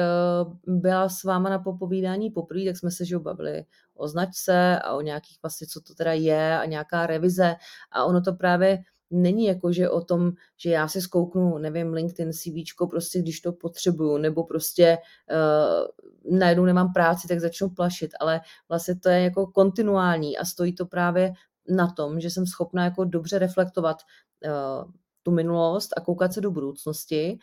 byla 0.67 1.09
s 1.09 1.23
váma 1.23 1.49
na 1.49 1.59
popovídání 1.59 2.29
poprvé, 2.29 2.65
tak 2.65 2.77
jsme 2.77 2.91
se 2.91 3.05
že 3.05 3.19
bavili 3.19 3.65
o 3.95 4.07
značce 4.07 4.79
a 4.79 4.93
o 4.93 5.01
nějakých 5.01 5.37
vlastně, 5.41 5.67
co 5.67 5.81
to 5.81 5.95
teda 5.95 6.13
je 6.13 6.59
a 6.59 6.65
nějaká 6.65 7.07
revize 7.07 7.55
a 7.91 8.05
ono 8.05 8.21
to 8.21 8.33
právě 8.33 8.83
není 9.11 9.45
jako, 9.45 9.73
že 9.73 9.89
o 9.89 10.01
tom, 10.01 10.31
že 10.57 10.69
já 10.69 10.87
si 10.87 11.01
zkouknu, 11.01 11.57
nevím, 11.57 11.93
LinkedIn, 11.93 12.33
CV, 12.33 12.87
prostě 12.89 13.19
když 13.19 13.41
to 13.41 13.53
potřebuju, 13.53 14.17
nebo 14.17 14.43
prostě 14.43 14.97
uh, 15.31 16.37
najednou 16.39 16.65
nemám 16.65 16.93
práci, 16.93 17.27
tak 17.27 17.39
začnu 17.39 17.69
plašit, 17.69 18.11
ale 18.19 18.41
vlastně 18.69 18.95
to 18.95 19.09
je 19.09 19.21
jako 19.21 19.47
kontinuální 19.47 20.37
a 20.37 20.45
stojí 20.45 20.75
to 20.75 20.85
právě 20.85 21.33
na 21.69 21.87
tom, 21.87 22.19
že 22.19 22.29
jsem 22.29 22.45
schopná 22.45 22.83
jako 22.83 23.03
dobře 23.03 23.39
reflektovat 23.39 23.97
uh, 24.45 24.91
tu 25.23 25.31
minulost 25.31 25.89
a 25.97 26.01
koukat 26.01 26.33
se 26.33 26.41
do 26.41 26.51
budoucnosti. 26.51 27.39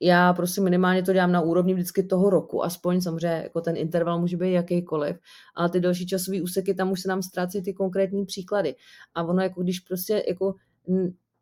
Já 0.00 0.32
prostě 0.32 0.60
minimálně 0.60 1.02
to 1.02 1.12
dělám 1.12 1.32
na 1.32 1.40
úrovni 1.40 1.74
vždycky 1.74 2.02
toho 2.02 2.30
roku, 2.30 2.64
aspoň 2.64 3.00
samozřejmě 3.00 3.40
jako 3.42 3.60
ten 3.60 3.76
interval 3.76 4.20
může 4.20 4.36
být 4.36 4.52
jakýkoliv, 4.52 5.16
ale 5.54 5.70
ty 5.70 5.80
další 5.80 6.06
časové 6.06 6.42
úseky, 6.42 6.74
tam 6.74 6.92
už 6.92 7.00
se 7.00 7.08
nám 7.08 7.22
ztrácí 7.22 7.62
ty 7.62 7.72
konkrétní 7.72 8.26
příklady. 8.26 8.74
A 9.14 9.22
ono 9.22 9.42
jako 9.42 9.62
když 9.62 9.80
prostě 9.80 10.24
jako 10.28 10.54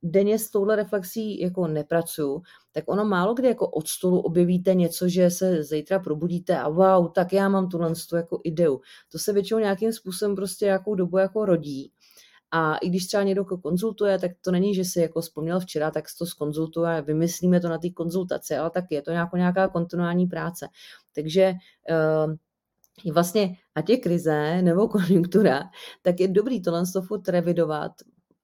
denně 0.02 0.38
s 0.38 0.50
touhle 0.50 0.76
reflexí 0.76 1.40
jako 1.40 1.66
nepracuju, 1.66 2.42
tak 2.72 2.84
ono 2.86 3.04
málo 3.04 3.34
kdy 3.34 3.48
jako 3.48 3.68
od 3.68 3.88
stolu 3.88 4.20
objevíte 4.20 4.74
něco, 4.74 5.08
že 5.08 5.30
se 5.30 5.62
zítra 5.62 5.98
probudíte 5.98 6.58
a 6.58 6.68
wow, 6.68 7.12
tak 7.12 7.32
já 7.32 7.48
mám 7.48 7.68
tuhle 7.68 7.92
jako 8.16 8.40
ideu. 8.44 8.80
To 9.12 9.18
se 9.18 9.32
většinou 9.32 9.60
nějakým 9.60 9.92
způsobem 9.92 10.36
prostě 10.36 10.64
nějakou 10.64 10.94
dobu 10.94 11.18
jako 11.18 11.44
rodí. 11.44 11.92
A 12.52 12.76
i 12.76 12.88
když 12.88 13.06
třeba 13.06 13.22
někdo 13.22 13.44
konzultuje, 13.44 14.18
tak 14.18 14.30
to 14.40 14.50
není, 14.50 14.74
že 14.74 14.84
si 14.84 15.00
jako 15.00 15.20
vzpomněl 15.20 15.60
včera, 15.60 15.90
tak 15.90 16.04
to 16.18 16.26
skonzultuje, 16.26 17.02
vymyslíme 17.02 17.60
to 17.60 17.68
na 17.68 17.78
té 17.78 17.90
konzultaci, 17.90 18.56
ale 18.56 18.70
tak 18.70 18.84
je 18.90 19.02
to 19.02 19.10
nějakou, 19.10 19.36
nějaká 19.36 19.68
kontinuální 19.68 20.26
práce. 20.26 20.68
Takže 21.14 21.52
uh, 21.90 22.34
vlastně 23.12 23.56
ať 23.74 23.90
je 23.90 23.96
krize 23.96 24.62
nebo 24.62 24.88
konjunktura, 24.88 25.62
tak 26.02 26.20
je 26.20 26.28
dobrý 26.28 26.62
tohle 26.62 26.82
to 26.92 27.02
furt 27.02 27.28
revidovat, 27.28 27.92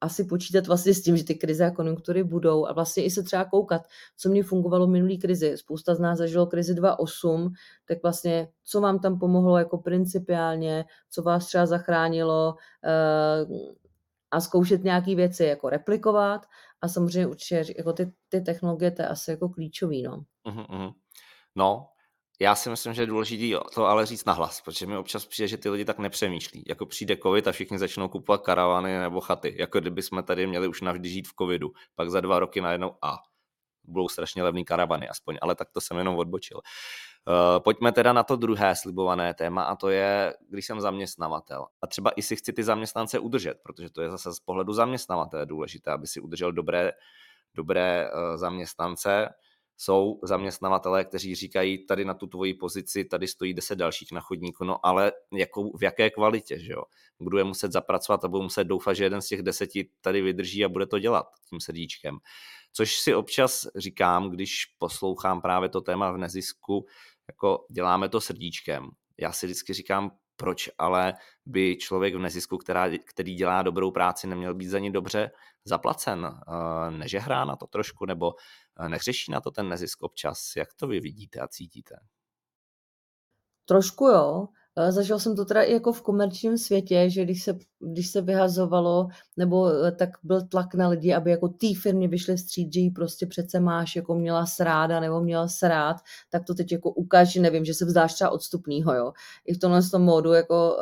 asi 0.01 0.25
počítat 0.25 0.67
vlastně 0.67 0.95
s 0.95 1.03
tím, 1.03 1.17
že 1.17 1.25
ty 1.25 1.35
krize 1.35 1.67
a 1.67 1.71
konjunktury 1.71 2.25
budou 2.25 2.67
a 2.67 2.73
vlastně 2.73 3.05
i 3.05 3.11
se 3.11 3.23
třeba 3.23 3.45
koukat, 3.45 3.83
co 4.17 4.29
mě 4.29 4.43
fungovalo 4.43 4.87
v 4.87 4.91
minulý 4.91 5.19
krizi. 5.19 5.57
Spousta 5.57 5.95
z 5.95 6.01
nás 6.01 6.19
zažilo 6.19 6.47
krizi 6.47 6.75
2.8, 6.75 7.51
tak 7.89 8.03
vlastně 8.03 8.49
co 8.65 8.81
vám 8.81 8.99
tam 8.99 9.19
pomohlo 9.19 9.59
jako 9.59 9.79
principiálně, 9.79 10.85
co 11.11 11.23
vás 11.23 11.47
třeba 11.47 11.67
zachránilo, 11.67 12.55
uh, 12.55 13.57
a 14.31 14.41
zkoušet 14.41 14.85
nějaké 14.85 15.15
věci 15.15 15.45
jako 15.45 15.69
replikovat 15.69 16.47
a 16.81 16.89
samozřejmě 16.89 17.27
určitě 17.27 17.65
jako 17.79 17.93
ty, 17.93 18.13
ty 18.29 18.41
technologie 18.41 18.91
to 18.91 19.03
je 19.03 19.09
asi 19.09 19.31
jako 19.31 19.49
klíčový, 19.49 20.03
no. 20.03 20.25
Uh-huh. 20.47 20.95
No, 21.57 21.89
já 22.41 22.55
si 22.55 22.71
myslím, 22.71 22.95
že 22.95 23.03
je 23.03 23.07
důležité 23.07 23.59
to 23.75 23.87
ale 23.87 24.07
říct 24.07 24.25
nahlas, 24.25 24.61
protože 24.61 24.87
mi 24.87 24.97
občas 24.97 25.27
přijde, 25.27 25.49
že 25.49 25.57
ty 25.57 25.71
lidi 25.71 25.85
tak 25.85 25.99
nepřemýšlí. 25.99 26.65
Jako 26.69 26.87
přijde 26.87 27.17
covid 27.17 27.49
a 27.49 27.53
všichni 27.53 27.79
začnou 27.79 28.09
kupovat 28.09 28.43
karavany 28.43 28.99
nebo 28.99 29.21
chaty, 29.21 29.57
jako 29.59 29.81
kdyby 29.81 30.03
jsme 30.03 30.23
tady 30.23 30.47
měli 30.47 30.69
už 30.69 30.81
navždy 30.81 31.09
žít 31.09 31.29
v 31.29 31.35
covidu. 31.39 31.73
Pak 31.95 32.11
za 32.11 32.21
dva 32.21 32.39
roky 32.39 32.61
najednou 32.61 32.95
a 33.03 33.17
budou 33.85 34.09
strašně 34.09 34.43
levný 34.43 34.65
karavany 34.65 35.09
aspoň, 35.09 35.39
ale 35.43 35.55
tak 35.55 35.71
to 35.71 35.81
jsem 35.81 35.99
jenom 35.99 36.17
odbočil. 36.17 36.61
Pojďme 37.59 37.93
teda 37.93 38.13
na 38.13 38.23
to 38.23 38.37
druhé 38.37 38.77
slibované 38.77 39.35
téma 39.35 39.63
a 39.63 39.77
to 39.77 39.89
je, 39.89 40.35
když 40.49 40.67
jsem 40.67 40.81
zaměstnavatel. 40.81 41.67
A 41.83 41.87
třeba 41.87 42.11
i 42.11 42.23
si 42.23 42.37
chci 42.37 42.53
ty 42.53 42.65
zaměstnance 42.65 43.19
udržet, 43.19 43.59
protože 43.63 43.91
to 43.91 44.03
je 44.03 44.11
zase 44.11 44.33
z 44.35 44.41
pohledu 44.41 44.73
zaměstnavatele 44.73 45.47
důležité, 45.47 45.91
aby 45.91 46.07
si 46.07 46.21
udržel 46.21 46.53
dobré, 46.53 46.93
dobré 47.55 48.11
zaměstnance 48.37 49.29
jsou 49.81 50.21
zaměstnavatelé, 50.23 51.05
kteří 51.05 51.35
říkají, 51.35 51.87
tady 51.87 52.05
na 52.05 52.15
tu 52.15 52.27
tvoji 52.27 52.55
pozici, 52.55 53.05
tady 53.05 53.29
stojí 53.29 53.55
deset 53.55 53.77
dalších 53.77 54.13
na 54.13 54.21
chodníku, 54.21 54.65
no 54.65 54.87
ale 54.87 55.13
jakou, 55.33 55.77
v 55.77 55.83
jaké 55.83 56.11
kvalitě, 56.11 56.59
že 56.59 56.73
jo? 56.73 56.83
Budu 57.21 57.39
je 57.39 57.45
muset 57.45 57.73
zapracovat 57.73 58.25
a 58.25 58.29
budu 58.29 58.43
muset 58.43 58.65
doufat, 58.65 58.95
že 58.95 59.05
jeden 59.05 59.23
z 59.23 59.29
těch 59.29 59.43
deseti 59.43 59.91
tady 60.01 60.23
vydrží 60.23 60.65
a 60.65 60.69
bude 60.69 60.87
to 60.87 60.99
dělat 60.99 61.27
tím 61.49 61.61
srdíčkem. 61.61 62.19
Což 62.73 62.97
si 62.97 63.15
občas 63.15 63.67
říkám, 63.77 64.31
když 64.31 64.65
poslouchám 64.79 65.41
právě 65.41 65.69
to 65.69 65.81
téma 65.81 66.13
v 66.13 66.19
nezisku, 66.19 66.87
jako 67.29 67.67
děláme 67.71 68.09
to 68.09 68.21
srdíčkem. 68.21 68.91
Já 69.19 69.33
si 69.33 69.47
vždycky 69.47 69.75
říkám, 69.75 70.11
proč 70.37 70.71
ale 70.79 71.15
by 71.47 71.77
člověk 71.77 72.15
v 72.15 72.19
nezisku, 72.19 72.59
která, 72.59 72.91
který 73.05 73.35
dělá 73.35 73.63
dobrou 73.63 73.91
práci, 73.91 74.27
neměl 74.27 74.55
být 74.55 74.69
za 74.69 74.79
ní 74.79 74.93
dobře 74.93 75.31
zaplacen? 75.65 76.41
Nežehrá 76.91 77.45
na 77.45 77.57
to 77.57 77.67
trošku, 77.67 78.07
nebo 78.07 78.35
nehřeší 78.89 79.33
na 79.33 79.41
to 79.41 79.51
ten 79.51 79.69
nezisk 79.69 80.03
občas? 80.03 80.57
Jak 80.57 80.75
to 80.75 80.87
vy 80.87 81.01
vidíte 81.01 81.41
a 81.41 81.49
cítíte? 81.49 81.97
Trošku 83.65 84.07
jo. 84.07 84.49
Eh, 84.81 84.93
zažil 84.93 85.19
jsem 85.19 85.37
to 85.37 85.45
teda 85.45 85.63
i 85.63 85.73
jako 85.73 85.93
v 85.93 86.03
komerčním 86.03 86.59
světě, 86.59 87.11
že 87.11 87.25
když 87.25 87.43
se, 87.43 87.59
když 87.81 88.09
se 88.09 88.21
vyhazovalo, 88.21 89.09
nebo 89.37 89.71
eh, 89.87 89.93
tak 89.93 90.11
byl 90.23 90.43
tlak 90.43 90.75
na 90.75 90.89
lidi, 90.89 91.15
aby 91.15 91.31
jako 91.31 91.49
té 91.49 91.67
firmě 91.83 92.09
vyšly 92.09 92.37
vstříc, 92.37 92.75
že 92.75 92.81
jí 92.81 92.91
prostě 92.91 93.27
přece 93.27 93.61
máš 93.61 93.97
jako 93.97 94.15
měla 94.15 94.47
sráda 94.47 95.01
nebo 95.01 95.21
měla 95.21 95.49
srát, 95.49 95.97
tak 96.31 96.45
to 96.45 96.55
teď 96.55 96.73
jako 96.73 96.91
ukáž, 96.91 97.35
nevím, 97.35 97.65
že 97.65 97.75
se 97.75 97.85
vzdáš 97.85 98.15
třeba 98.15 98.31
odstupnýho, 98.31 98.95
jo. 98.95 99.13
I 99.47 99.55
v 99.55 99.59
tomhle 99.59 99.83
tom 99.83 100.03
módu, 100.03 100.33
jako 100.33 100.77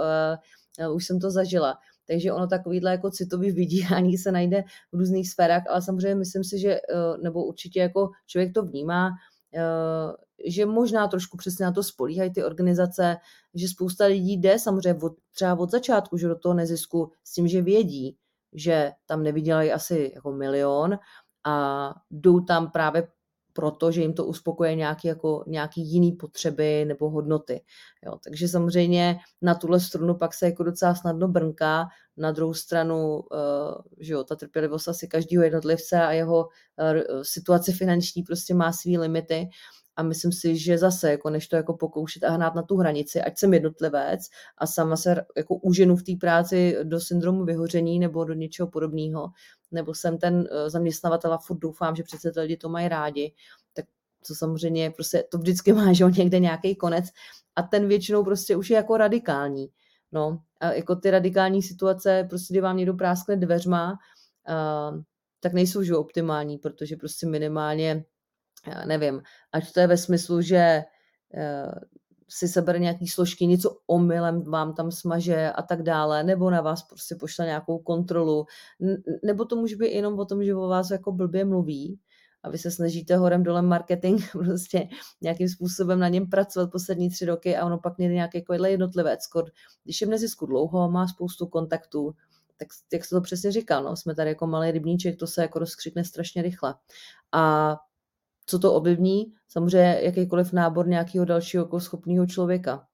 uh, 0.89 0.95
už 0.95 1.07
jsem 1.07 1.21
to 1.21 1.31
zažila. 1.31 1.79
Takže 2.07 2.33
ono 2.33 2.47
takovýhle 2.47 2.91
jako 2.91 3.11
citový 3.11 3.51
vydírání 3.51 4.19
se 4.19 4.33
najde 4.33 4.65
v 4.93 4.97
různých 4.97 5.31
sférách, 5.31 5.63
ale 5.71 5.83
samozřejmě 5.83 6.15
myslím 6.15 6.45
si, 6.45 6.59
že, 6.59 6.79
nebo 7.23 7.45
určitě 7.45 7.81
jako 7.81 8.11
člověk 8.27 8.55
to 8.55 8.63
vnímá, 8.63 9.11
že 10.47 10.67
možná 10.67 11.09
trošku 11.09 11.37
přesně 11.37 11.65
na 11.65 11.73
to 11.73 11.83
spolíhají 11.83 12.33
ty 12.33 12.45
organizace, 12.45 13.17
že 13.55 13.69
spousta 13.69 14.05
lidí 14.07 14.33
jde 14.37 14.59
samozřejmě 14.59 15.01
od, 15.03 15.13
třeba 15.33 15.59
od 15.59 15.71
začátku, 15.71 16.17
že 16.17 16.29
do 16.29 16.37
toho 16.39 16.55
nezisku 16.55 17.13
s 17.25 17.33
tím, 17.33 17.49
že 17.49 17.63
vědí, 17.63 18.17
že 18.53 18.93
tam 19.07 19.23
nevydělají 19.23 19.73
asi 19.73 20.13
jako 20.15 20.33
milion 20.33 20.99
a 21.45 21.95
jdou 22.11 22.41
tam 22.41 22.71
právě 22.71 23.09
proto, 23.53 23.93
že 23.93 24.01
jim 24.01 24.13
to 24.13 24.25
uspokoje 24.25 24.75
nějaký, 24.75 25.09
jako, 25.09 25.45
nějaký 25.47 25.93
jiný 25.93 26.13
potřeby 26.13 26.85
nebo 26.85 27.11
hodnoty. 27.11 27.61
Jo, 28.07 28.19
takže 28.25 28.49
samozřejmě 28.49 29.17
na 29.43 29.55
tuhle 29.55 29.81
strunu 29.81 30.15
pak 30.15 30.35
se 30.35 30.47
jako 30.47 30.63
docela 30.63 30.95
snadno 30.95 31.29
brnká, 31.29 31.89
na 32.17 32.33
druhou 32.33 32.55
stranu, 32.55 33.17
uh, 33.17 33.21
že 34.01 34.13
jo, 34.13 34.25
ta 34.25 34.37
trpělivost 34.37 34.89
asi 34.89 35.09
každého 35.09 35.45
jednotlivce 35.45 36.03
a 36.03 36.13
jeho 36.13 36.39
uh, 36.39 37.23
situace 37.23 37.73
finanční 37.73 38.23
prostě 38.23 38.55
má 38.55 38.73
své 38.73 38.99
limity 38.99 39.49
a 39.97 40.03
myslím 40.03 40.33
si, 40.33 40.57
že 40.57 40.79
zase, 40.79 41.11
jako 41.11 41.31
než 41.31 41.49
to 41.49 41.57
jako 41.57 41.77
pokoušet 41.77 42.25
a 42.25 42.31
hnát 42.31 42.55
na 42.55 42.63
tu 42.63 42.77
hranici, 42.77 43.23
ať 43.23 43.39
jsem 43.39 43.55
jednotlivec 43.55 44.21
a 44.59 44.67
sama 44.67 44.97
se 44.97 45.25
jako 45.37 45.55
uženu 45.55 45.97
v 45.97 46.03
té 46.03 46.13
práci 46.21 46.77
do 46.83 47.01
syndromu 47.01 47.45
vyhoření 47.45 47.99
nebo 47.99 48.25
do 48.25 48.35
něčeho 48.35 48.69
podobného, 48.69 49.29
nebo 49.73 49.95
jsem 49.95 50.19
ten 50.19 50.49
eh, 50.51 50.71
zaměstnavatel 50.71 51.33
a 51.33 51.39
furt 51.39 51.59
doufám, 51.59 51.97
že 51.97 52.03
přece 52.03 52.33
ty 52.33 52.41
lidi 52.41 52.57
to 52.57 52.69
mají 52.69 52.89
rádi, 52.89 53.33
tak 53.73 53.85
to 54.29 54.35
samozřejmě 54.35 54.91
prostě 54.91 55.25
to 55.31 55.39
vždycky 55.39 55.73
má, 55.73 55.93
že 55.93 56.05
někde 56.05 56.39
nějaký 56.39 56.77
konec 56.77 57.05
a 57.57 57.63
ten 57.63 57.89
většinou 57.89 58.25
prostě 58.25 58.57
už 58.57 58.71
je 58.71 58.77
jako 58.77 58.97
radikální. 58.97 59.69
No, 60.13 60.39
a 60.61 60.73
jako 60.73 60.97
ty 60.97 61.11
radikální 61.11 61.63
situace, 61.63 62.27
prostě 62.29 62.55
kdy 62.55 62.61
vám 62.61 62.77
někdo 62.77 62.95
práskne 62.95 63.37
dveřma, 63.37 63.93
uh, 63.93 65.03
tak 65.41 65.53
nejsou 65.53 65.83
že 65.83 65.97
optimální, 65.97 66.59
protože 66.59 66.97
prostě 66.97 67.27
minimálně 67.27 68.05
nevím, 68.87 69.23
ať 69.53 69.73
to 69.73 69.81
je 69.81 69.87
ve 69.87 69.97
smyslu, 69.97 70.41
že 70.41 70.83
uh, 71.35 71.73
si 72.29 72.49
sebere 72.49 72.79
nějaký 72.79 73.09
složky, 73.09 73.47
něco 73.47 73.79
omylem 73.87 74.43
vám 74.43 74.75
tam 74.75 74.91
smaže 74.91 75.51
a 75.53 75.63
tak 75.63 75.83
dále, 75.83 76.25
nebo 76.25 76.51
na 76.51 76.61
vás 76.61 76.83
prostě 76.83 77.15
pošle 77.15 77.47
nějakou 77.47 77.79
kontrolu, 77.79 78.47
nebo 79.25 79.45
to 79.45 79.57
může 79.57 79.77
být 79.77 79.93
jenom 79.93 80.19
o 80.19 80.25
tom, 80.25 80.45
že 80.45 80.55
o 80.55 80.69
vás 80.69 80.91
jako 80.91 81.13
blbě 81.13 81.45
mluví 81.45 82.01
a 82.43 82.51
vy 82.51 82.59
se 82.59 82.71
snažíte 82.71 83.17
horem 83.17 83.43
dolem 83.43 83.67
marketing 83.67 84.23
prostě 84.33 84.89
nějakým 85.23 85.49
způsobem 85.49 85.99
na 85.99 86.09
něm 86.09 86.31
pracovat 86.31 86.71
poslední 86.71 87.11
tři 87.11 87.25
roky 87.25 87.57
a 87.57 87.67
ono 87.67 87.79
pak 87.79 87.99
někde 87.99 88.15
nějaký 88.15 88.41
takovýhle 88.41 88.71
jednotlivec, 88.71 89.21
když 89.85 90.01
je 90.01 90.07
v 90.07 90.11
nezisku 90.11 90.47
dlouho, 90.47 90.91
má 90.91 91.09
spoustu 91.09 91.47
kontaktů, 91.47 92.15
tak 92.59 92.69
jak 92.93 93.05
se 93.05 93.15
to 93.15 93.21
přesně 93.21 93.53
říkal, 93.53 93.85
no, 93.85 93.97
jsme 93.97 94.15
tady 94.15 94.31
jako 94.31 94.47
malý 94.47 94.71
rybníček, 94.71 95.19
to 95.19 95.27
se 95.27 95.43
jako 95.43 95.59
rozkřikne 95.59 96.05
strašně 96.05 96.43
rychle. 96.43 96.75
A 97.33 97.77
co 98.47 98.59
to 98.59 98.75
ovlivní? 98.75 99.35
Samozřejmě 99.49 100.01
jakýkoliv 100.03 100.53
nábor 100.53 100.89
nějakého 100.89 101.25
dalšího 101.25 101.65
jako 101.65 101.81
schopného 101.81 102.27
člověka. 102.27 102.87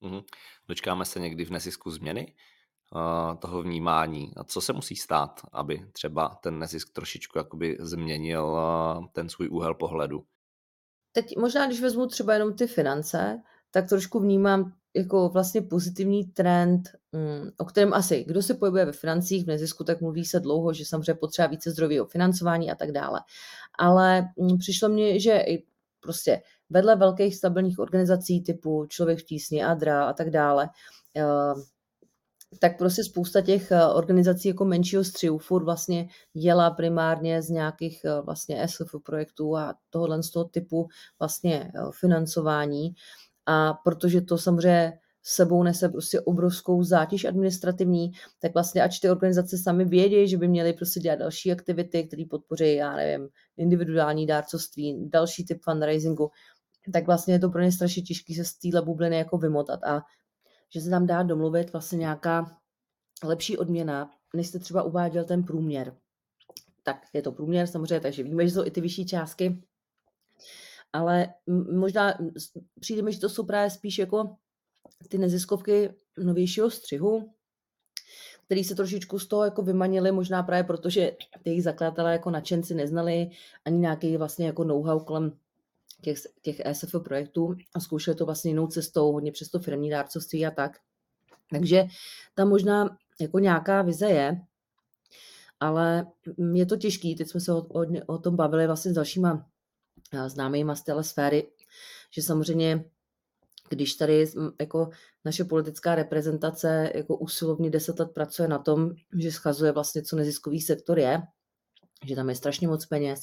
Uhum, 0.00 0.22
Dočkáme 0.68 1.04
se 1.04 1.20
někdy 1.20 1.44
v 1.44 1.50
nezisku 1.50 1.90
změny 1.90 2.34
uh, 2.94 3.38
toho 3.38 3.62
vnímání. 3.62 4.32
A 4.36 4.44
co 4.44 4.60
se 4.60 4.72
musí 4.72 4.96
stát, 4.96 5.40
aby 5.52 5.90
třeba 5.92 6.28
ten 6.42 6.58
nezisk 6.58 6.92
trošičku 6.92 7.38
jakoby 7.38 7.76
změnil 7.80 8.46
uh, 8.46 9.06
ten 9.12 9.28
svůj 9.28 9.48
úhel 9.48 9.74
pohledu? 9.74 10.24
Teď 11.12 11.36
možná, 11.36 11.66
když 11.66 11.80
vezmu 11.80 12.06
třeba 12.06 12.34
jenom 12.34 12.54
ty 12.54 12.66
finance, 12.66 13.42
tak 13.70 13.88
trošku 13.88 14.20
vnímám 14.20 14.77
jako 14.96 15.28
vlastně 15.28 15.62
pozitivní 15.62 16.24
trend, 16.24 16.88
mm, 17.12 17.50
o 17.58 17.64
kterém 17.64 17.94
asi, 17.94 18.24
kdo 18.24 18.42
se 18.42 18.54
pohybuje 18.54 18.84
ve 18.84 18.92
financích, 18.92 19.44
v 19.44 19.48
nezisku, 19.48 19.84
tak 19.84 20.00
mluví 20.00 20.24
se 20.24 20.40
dlouho, 20.40 20.72
že 20.72 20.84
samozřejmě 20.84 21.14
potřeba 21.14 21.48
více 21.48 21.70
zdrojového 21.70 22.06
financování 22.06 22.70
a 22.70 22.74
tak 22.74 22.92
dále. 22.92 23.20
Ale 23.78 24.28
mm, 24.36 24.58
přišlo 24.58 24.88
mně, 24.88 25.20
že 25.20 25.32
i 25.32 25.64
prostě 26.00 26.42
vedle 26.70 26.96
velkých 26.96 27.36
stabilních 27.36 27.78
organizací 27.78 28.42
typu 28.42 28.86
Člověk 28.88 29.18
v 29.18 29.24
tísni, 29.24 29.64
Adra 29.64 30.04
a 30.04 30.12
tak 30.12 30.30
dále, 30.30 30.68
eh, 31.16 31.54
tak 32.60 32.78
prostě 32.78 33.04
spousta 33.04 33.40
těch 33.40 33.72
eh, 33.72 33.86
organizací 33.86 34.48
jako 34.48 34.64
menšího 34.64 35.04
střihu 35.04 35.38
furt 35.38 35.64
vlastně 35.64 36.08
jela 36.34 36.70
primárně 36.70 37.42
z 37.42 37.48
nějakých 37.50 38.04
eh, 38.04 38.20
vlastně 38.20 38.68
SF 38.68 38.94
projektů 39.04 39.56
a 39.56 39.74
tohohle 39.90 40.22
z 40.22 40.30
toho 40.30 40.44
typu 40.44 40.88
vlastně 41.18 41.72
financování. 42.00 42.94
A 43.48 43.74
protože 43.74 44.20
to 44.20 44.38
samozřejmě 44.38 44.98
sebou 45.22 45.62
nese 45.62 45.88
prostě 45.88 46.20
obrovskou 46.20 46.82
zátěž 46.82 47.24
administrativní, 47.24 48.12
tak 48.38 48.54
vlastně 48.54 48.82
ač 48.82 48.98
ty 48.98 49.10
organizace 49.10 49.58
sami 49.58 49.84
vědí, 49.84 50.28
že 50.28 50.36
by 50.36 50.48
měly 50.48 50.72
prostě 50.72 51.00
dělat 51.00 51.18
další 51.18 51.52
aktivity, 51.52 52.04
které 52.04 52.24
podpoří, 52.30 52.74
já 52.74 52.96
nevím, 52.96 53.28
individuální 53.56 54.26
dárcovství, 54.26 55.08
další 55.10 55.44
typ 55.44 55.58
fundraisingu, 55.64 56.30
tak 56.92 57.06
vlastně 57.06 57.34
je 57.34 57.38
to 57.38 57.50
pro 57.50 57.62
ně 57.62 57.72
strašně 57.72 58.02
těžké 58.02 58.34
se 58.34 58.44
z 58.44 58.54
téhle 58.54 58.82
bubliny 58.82 59.16
jako 59.16 59.38
vymotat 59.38 59.84
a 59.84 60.02
že 60.74 60.80
se 60.80 60.90
tam 60.90 61.06
dá 61.06 61.22
domluvit 61.22 61.72
vlastně 61.72 61.98
nějaká 61.98 62.58
lepší 63.24 63.58
odměna, 63.58 64.10
než 64.34 64.48
jste 64.48 64.58
třeba 64.58 64.82
uváděl 64.82 65.24
ten 65.24 65.44
průměr. 65.44 65.96
Tak 66.82 66.96
je 67.12 67.22
to 67.22 67.32
průměr 67.32 67.66
samozřejmě, 67.66 68.00
takže 68.00 68.22
víme, 68.22 68.46
že 68.46 68.54
jsou 68.54 68.66
i 68.66 68.70
ty 68.70 68.80
vyšší 68.80 69.06
částky, 69.06 69.62
ale 70.92 71.34
možná 71.72 72.14
přijde 72.80 73.02
mi, 73.02 73.12
že 73.12 73.20
to 73.20 73.28
jsou 73.28 73.46
právě 73.46 73.70
spíš 73.70 73.98
jako 73.98 74.36
ty 75.08 75.18
neziskovky 75.18 75.94
novějšího 76.18 76.70
střihu, 76.70 77.30
který 78.44 78.64
se 78.64 78.74
trošičku 78.74 79.18
z 79.18 79.26
toho 79.26 79.44
jako 79.44 79.62
vymanili, 79.62 80.12
možná 80.12 80.42
právě 80.42 80.64
proto, 80.64 80.90
že 80.90 81.12
ty 81.42 81.50
jejich 81.50 81.62
zakladatelé 81.62 82.12
jako 82.12 82.30
nadšenci 82.30 82.74
neznali 82.74 83.30
ani 83.64 83.78
nějaký 83.78 84.16
vlastně 84.16 84.46
jako 84.46 84.64
know-how 84.64 85.00
kolem 85.00 85.32
těch, 86.00 86.18
těch 86.42 86.60
ESF 86.60 86.94
projektů 87.04 87.56
a 87.74 87.80
zkoušeli 87.80 88.16
to 88.16 88.26
vlastně 88.26 88.50
jinou 88.50 88.66
cestou, 88.66 89.12
hodně 89.12 89.32
přes 89.32 89.48
to 89.48 89.58
firmní 89.58 89.90
dárcovství 89.90 90.46
a 90.46 90.50
tak. 90.50 90.78
Takže 91.50 91.84
tam 92.34 92.48
možná 92.48 92.96
jako 93.20 93.38
nějaká 93.38 93.82
vize 93.82 94.06
je, 94.06 94.40
ale 95.60 96.06
je 96.54 96.66
to 96.66 96.76
těžký, 96.76 97.16
teď 97.16 97.28
jsme 97.28 97.40
se 97.40 97.52
o, 97.52 97.58
o, 97.58 97.86
o 98.06 98.18
tom 98.18 98.36
bavili 98.36 98.66
vlastně 98.66 98.90
s 98.90 98.94
dalšíma 98.94 99.46
známýma 100.26 100.74
z 100.74 100.82
téhle 100.82 101.04
sféry, 101.04 101.48
že 102.10 102.22
samozřejmě 102.22 102.84
když 103.68 103.94
tady 103.94 104.26
jako 104.60 104.90
naše 105.24 105.44
politická 105.44 105.94
reprezentace 105.94 106.92
jako 106.94 107.16
usilovně 107.16 107.70
deset 107.70 107.98
let 107.98 108.10
pracuje 108.14 108.48
na 108.48 108.58
tom, 108.58 108.90
že 109.18 109.32
schazuje 109.32 109.72
vlastně, 109.72 110.02
co 110.02 110.16
neziskový 110.16 110.60
sektor 110.60 110.98
je, 110.98 111.22
že 112.06 112.14
tam 112.16 112.28
je 112.28 112.34
strašně 112.34 112.68
moc 112.68 112.86
peněz, 112.86 113.20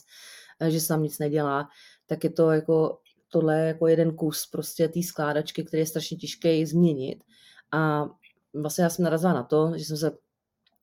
že 0.70 0.82
se 0.82 0.88
tam 0.88 1.04
nic 1.04 1.20
nedělá, 1.20 1.70
tak 2.06 2.24
je 2.24 2.30
to 2.30 2.52
jako 2.52 3.00
tohle 3.30 3.60
jako 3.60 3.88
jeden 3.88 4.16
kus 4.16 4.48
prostě 4.52 4.88
té 4.88 5.04
skládačky, 5.04 5.64
který 5.64 5.82
je 5.82 5.88
strašně 5.88 6.18
těžké 6.18 6.66
změnit. 6.66 7.24
A 7.72 8.06
vlastně 8.54 8.84
já 8.84 8.90
jsem 8.90 9.04
narazila 9.04 9.34
na 9.34 9.44
to, 9.44 9.72
že 9.76 9.86
jsem 9.86 9.98
se 9.98 10.12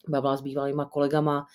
bavila 0.08 0.36
s 0.36 0.40
bývalýma 0.40 0.84
kolegama, 0.84 1.46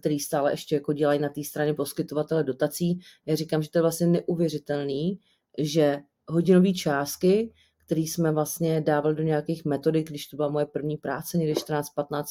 který 0.00 0.20
stále 0.20 0.52
ještě 0.52 0.74
jako 0.74 0.92
dělají 0.92 1.20
na 1.20 1.28
té 1.28 1.44
straně 1.44 1.74
poskytovatele 1.74 2.44
dotací. 2.44 3.00
Já 3.26 3.36
říkám, 3.36 3.62
že 3.62 3.70
to 3.70 3.78
je 3.78 3.82
vlastně 3.82 4.06
neuvěřitelný, 4.06 5.20
že 5.58 5.98
hodinové 6.28 6.72
částky, 6.72 7.52
které 7.86 8.00
jsme 8.00 8.32
vlastně 8.32 8.80
dávali 8.80 9.14
do 9.14 9.22
nějakých 9.22 9.64
metodik, 9.64 10.08
když 10.08 10.26
to 10.26 10.36
byla 10.36 10.48
moje 10.48 10.66
první 10.66 10.96
práce, 10.96 11.38
někde 11.38 11.52
14-15 11.52 11.84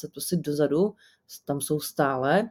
let 0.04 0.12
prostě 0.12 0.36
dozadu, 0.36 0.94
tam 1.44 1.60
jsou 1.60 1.80
stále. 1.80 2.50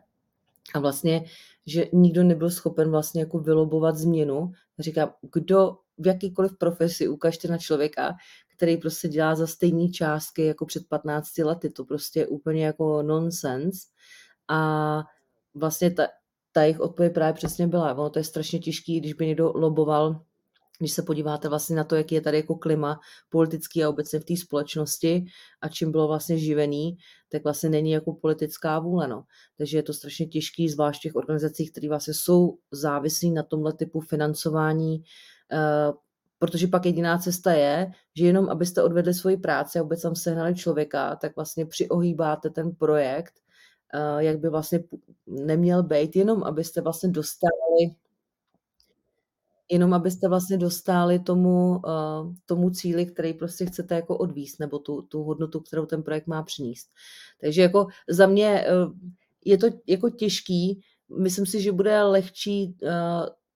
A 0.73 0.79
vlastně, 0.79 1.25
že 1.65 1.85
nikdo 1.93 2.23
nebyl 2.23 2.49
schopen 2.49 2.91
vlastně 2.91 3.21
jako 3.21 3.39
vylobovat 3.39 3.97
změnu. 3.97 4.51
Říkám, 4.79 5.13
kdo 5.33 5.77
v 5.97 6.07
jakýkoliv 6.07 6.57
profesi 6.57 7.07
ukažte 7.07 7.47
na 7.47 7.57
člověka, 7.57 8.15
který 8.57 8.77
prostě 8.77 9.07
dělá 9.07 9.35
za 9.35 9.47
stejné 9.47 9.89
částky 9.89 10.45
jako 10.45 10.65
před 10.65 10.87
15 10.89 11.37
lety. 11.37 11.69
To 11.69 11.85
prostě 11.85 12.19
je 12.19 12.27
úplně 12.27 12.65
jako 12.65 13.01
nonsense. 13.01 13.79
A 14.47 15.03
vlastně 15.53 15.91
ta, 15.91 16.07
ta 16.51 16.61
jejich 16.61 16.79
odpověď 16.79 17.13
právě 17.13 17.33
přesně 17.33 17.67
byla. 17.67 17.93
Ono 17.93 18.09
to 18.09 18.19
je 18.19 18.23
strašně 18.23 18.59
těžký, 18.59 18.99
když 18.99 19.13
by 19.13 19.27
někdo 19.27 19.51
loboval 19.55 20.21
když 20.79 20.91
se 20.91 21.03
podíváte 21.03 21.49
vlastně 21.49 21.75
na 21.75 21.83
to, 21.83 21.95
jaký 21.95 22.15
je 22.15 22.21
tady 22.21 22.37
jako 22.37 22.55
klima 22.55 22.99
politický 23.29 23.83
a 23.83 23.89
obecně 23.89 24.19
v 24.19 24.25
té 24.25 24.37
společnosti 24.37 25.25
a 25.61 25.69
čím 25.69 25.91
bylo 25.91 26.07
vlastně 26.07 26.37
živený, 26.37 26.97
tak 27.29 27.43
vlastně 27.43 27.69
není 27.69 27.91
jako 27.91 28.13
politická 28.13 28.79
vůle. 28.79 29.07
No. 29.07 29.23
Takže 29.57 29.77
je 29.77 29.83
to 29.83 29.93
strašně 29.93 30.25
těžký, 30.25 30.69
zvlášť 30.69 31.01
těch 31.01 31.15
organizacích, 31.15 31.71
které 31.71 31.89
vlastně 31.89 32.13
jsou 32.13 32.57
závislí 32.71 33.31
na 33.31 33.43
tomhle 33.43 33.73
typu 33.73 33.99
financování, 33.99 35.03
eh, 35.51 35.93
protože 36.39 36.67
pak 36.67 36.85
jediná 36.85 37.17
cesta 37.17 37.51
je, 37.51 37.91
že 38.15 38.25
jenom 38.25 38.49
abyste 38.49 38.83
odvedli 38.83 39.13
svoji 39.13 39.37
práci 39.37 39.79
a 39.79 39.81
vůbec 39.81 40.01
tam 40.01 40.15
sehnali 40.15 40.55
člověka, 40.55 41.15
tak 41.15 41.35
vlastně 41.35 41.65
přiohýbáte 41.65 42.49
ten 42.49 42.71
projekt, 42.71 43.33
eh, 43.93 44.23
jak 44.23 44.39
by 44.39 44.49
vlastně 44.49 44.83
neměl 45.27 45.83
být, 45.83 46.15
jenom 46.15 46.43
abyste 46.43 46.81
vlastně 46.81 47.09
dostali 47.09 47.95
jenom 49.71 49.93
abyste 49.93 50.27
vlastně 50.27 50.57
dostali 50.57 51.19
tomu, 51.19 51.69
uh, 51.71 52.33
tomu 52.45 52.69
cíli, 52.69 53.05
který 53.05 53.33
prostě 53.33 53.65
chcete 53.65 53.95
jako 53.95 54.17
odvíst, 54.17 54.59
nebo 54.59 54.79
tu, 54.79 55.01
tu 55.01 55.23
hodnotu, 55.23 55.59
kterou 55.59 55.85
ten 55.85 56.03
projekt 56.03 56.27
má 56.27 56.43
přinést. 56.43 56.89
Takže 57.41 57.61
jako 57.61 57.87
za 58.09 58.27
mě 58.27 58.65
uh, 58.85 58.93
je 59.45 59.57
to 59.57 59.67
jako 59.87 60.09
těžký, 60.09 60.81
myslím 61.19 61.45
si, 61.45 61.61
že 61.61 61.71
bude 61.71 62.03
lehčí 62.03 62.77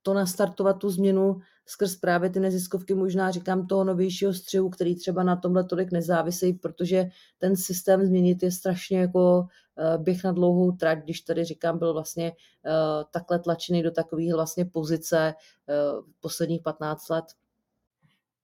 to 0.01 0.13
nastartovat 0.13 0.77
tu 0.77 0.89
změnu 0.89 1.41
skrz 1.65 1.95
právě 1.95 2.29
ty 2.29 2.39
neziskovky, 2.39 2.93
možná 2.93 3.31
říkám 3.31 3.67
toho 3.67 3.83
novějšího 3.83 4.33
střihu, 4.33 4.69
který 4.69 4.95
třeba 4.95 5.23
na 5.23 5.35
tomhle 5.35 5.63
tolik 5.63 5.91
nezávisí, 5.91 6.53
protože 6.53 7.05
ten 7.37 7.55
systém 7.55 8.05
změnit 8.05 8.43
je 8.43 8.51
strašně 8.51 8.99
jako 8.99 9.45
eh, 9.77 9.97
běh 9.97 10.23
na 10.23 10.31
dlouhou 10.31 10.71
trať, 10.71 11.03
když 11.03 11.21
tady 11.21 11.43
říkám, 11.45 11.77
byl 11.77 11.93
vlastně 11.93 12.27
eh, 12.65 12.71
takhle 13.11 13.39
tlačený 13.39 13.83
do 13.83 13.91
takové 13.91 14.33
vlastně 14.33 14.65
pozice 14.65 15.33
eh, 15.69 15.73
posledních 16.19 16.61
15 16.61 17.09
let. 17.09 17.25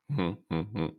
Hmm, 0.10 0.36
hmm, 0.50 0.66
hmm. 0.74 0.90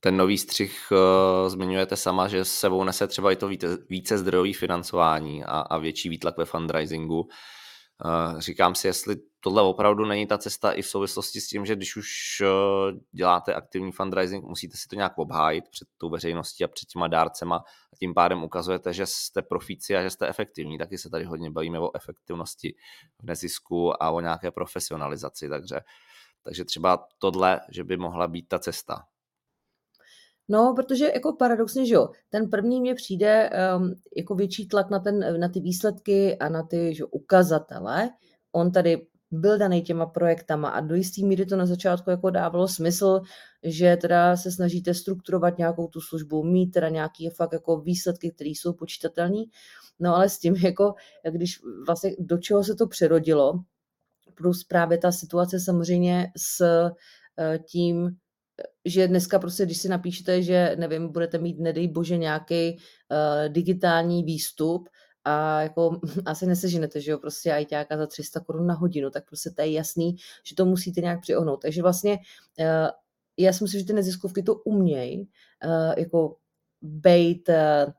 Ten 0.00 0.16
nový 0.16 0.38
střih 0.38 0.92
uh, 0.92 1.48
zmiňujete 1.48 1.96
sama, 1.96 2.28
že 2.28 2.44
s 2.44 2.52
sebou 2.52 2.84
nese 2.84 3.06
třeba 3.06 3.32
i 3.32 3.36
to 3.36 3.48
více, 3.48 3.78
více 3.88 4.24
financování 4.52 5.44
a, 5.44 5.60
a 5.60 5.78
větší 5.78 6.08
výtlak 6.08 6.36
ve 6.38 6.44
fundraisingu. 6.44 7.20
Uh, 7.20 8.40
říkám 8.40 8.74
si, 8.74 8.86
jestli 8.86 9.16
tohle 9.40 9.62
opravdu 9.62 10.04
není 10.04 10.26
ta 10.26 10.38
cesta 10.38 10.72
i 10.72 10.82
v 10.82 10.86
souvislosti 10.86 11.40
s 11.40 11.48
tím, 11.48 11.66
že 11.66 11.76
když 11.76 11.96
už 11.96 12.08
uh, 12.40 12.98
děláte 13.12 13.54
aktivní 13.54 13.92
fundraising, 13.92 14.44
musíte 14.44 14.76
si 14.76 14.88
to 14.88 14.96
nějak 14.96 15.18
obhájit 15.18 15.68
před 15.70 15.88
tou 15.98 16.10
veřejností 16.10 16.64
a 16.64 16.68
před 16.68 16.88
těma 16.88 17.08
dárcema 17.08 17.56
a 17.92 17.96
tím 17.98 18.14
pádem 18.14 18.44
ukazujete, 18.44 18.92
že 18.92 19.06
jste 19.06 19.42
profíci 19.42 19.96
a 19.96 20.02
že 20.02 20.10
jste 20.10 20.28
efektivní. 20.28 20.78
Taky 20.78 20.98
se 20.98 21.10
tady 21.10 21.24
hodně 21.24 21.50
bavíme 21.50 21.78
o 21.78 21.96
efektivnosti 21.96 22.74
v 23.22 23.24
nezisku 23.24 24.02
a 24.02 24.10
o 24.10 24.20
nějaké 24.20 24.50
profesionalizaci, 24.50 25.48
takže, 25.48 25.80
takže 26.42 26.64
třeba 26.64 27.06
tohle, 27.18 27.60
že 27.70 27.84
by 27.84 27.96
mohla 27.96 28.28
být 28.28 28.48
ta 28.48 28.58
cesta. 28.58 29.04
No, 30.50 30.72
protože 30.76 31.10
jako 31.14 31.32
paradoxně, 31.32 31.86
že 31.86 31.94
jo, 31.94 32.08
ten 32.28 32.50
první 32.50 32.80
mě 32.80 32.94
přijde 32.94 33.50
um, 33.76 33.94
jako 34.16 34.34
větší 34.34 34.68
tlak 34.68 34.90
na, 34.90 34.98
ten, 34.98 35.40
na 35.40 35.48
ty 35.48 35.60
výsledky 35.60 36.38
a 36.38 36.48
na 36.48 36.62
ty 36.62 36.94
že, 36.94 37.04
ukazatele. 37.04 38.10
On 38.52 38.72
tady 38.72 39.06
byl 39.30 39.58
daný 39.58 39.82
těma 39.82 40.06
projektama 40.06 40.68
a 40.68 40.80
do 40.80 40.94
jistý 40.94 41.24
míry 41.24 41.46
to 41.46 41.56
na 41.56 41.66
začátku 41.66 42.10
jako 42.10 42.30
dávalo 42.30 42.68
smysl, 42.68 43.20
že 43.62 43.96
teda 43.96 44.36
se 44.36 44.52
snažíte 44.52 44.94
strukturovat 44.94 45.58
nějakou 45.58 45.86
tu 45.86 46.00
službu, 46.00 46.44
mít 46.44 46.66
teda 46.66 46.88
nějaký 46.88 47.30
fakt 47.30 47.52
jako 47.52 47.80
výsledky, 47.80 48.30
které 48.30 48.50
jsou 48.50 48.72
počítatelné. 48.72 49.44
No 50.00 50.16
ale 50.16 50.28
s 50.28 50.38
tím 50.38 50.56
jako, 50.56 50.94
když 51.30 51.60
vlastně 51.86 52.10
do 52.18 52.38
čeho 52.38 52.64
se 52.64 52.74
to 52.74 52.86
přerodilo, 52.86 53.60
plus 54.34 54.64
právě 54.64 54.98
ta 54.98 55.12
situace 55.12 55.60
samozřejmě 55.60 56.32
s 56.36 56.60
eh, 56.60 57.58
tím, 57.58 58.16
že 58.84 59.08
dneska 59.08 59.38
prostě, 59.38 59.64
když 59.66 59.78
si 59.78 59.88
napíšete, 59.88 60.42
že 60.42 60.76
nevím, 60.78 61.12
budete 61.12 61.38
mít, 61.38 61.58
nedej 61.58 61.88
bože, 61.88 62.16
nějaký 62.16 62.70
uh, 62.72 63.52
digitální 63.52 64.24
výstup, 64.24 64.88
a 65.28 65.62
jako 65.62 66.00
asi 66.26 66.46
neseženete, 66.46 67.00
že 67.00 67.10
jo, 67.10 67.18
prostě 67.18 67.52
ajťáka 67.52 67.96
za 67.96 68.06
300 68.06 68.40
korun 68.40 68.66
na 68.66 68.74
hodinu, 68.74 69.10
tak 69.10 69.26
prostě 69.26 69.50
to 69.50 69.62
je 69.62 69.72
jasný, 69.72 70.16
že 70.44 70.54
to 70.54 70.64
musíte 70.64 71.00
nějak 71.00 71.20
přiohnout. 71.20 71.62
Takže 71.62 71.82
vlastně 71.82 72.18
uh, 72.58 72.88
já 73.36 73.52
si 73.52 73.64
myslím, 73.64 73.80
že 73.80 73.86
ty 73.86 73.92
neziskovky 73.92 74.42
to 74.42 74.54
umějí, 74.54 75.20
uh, 75.20 75.94
jako 75.96 76.36
být 76.82 77.48
uh, 77.48 77.92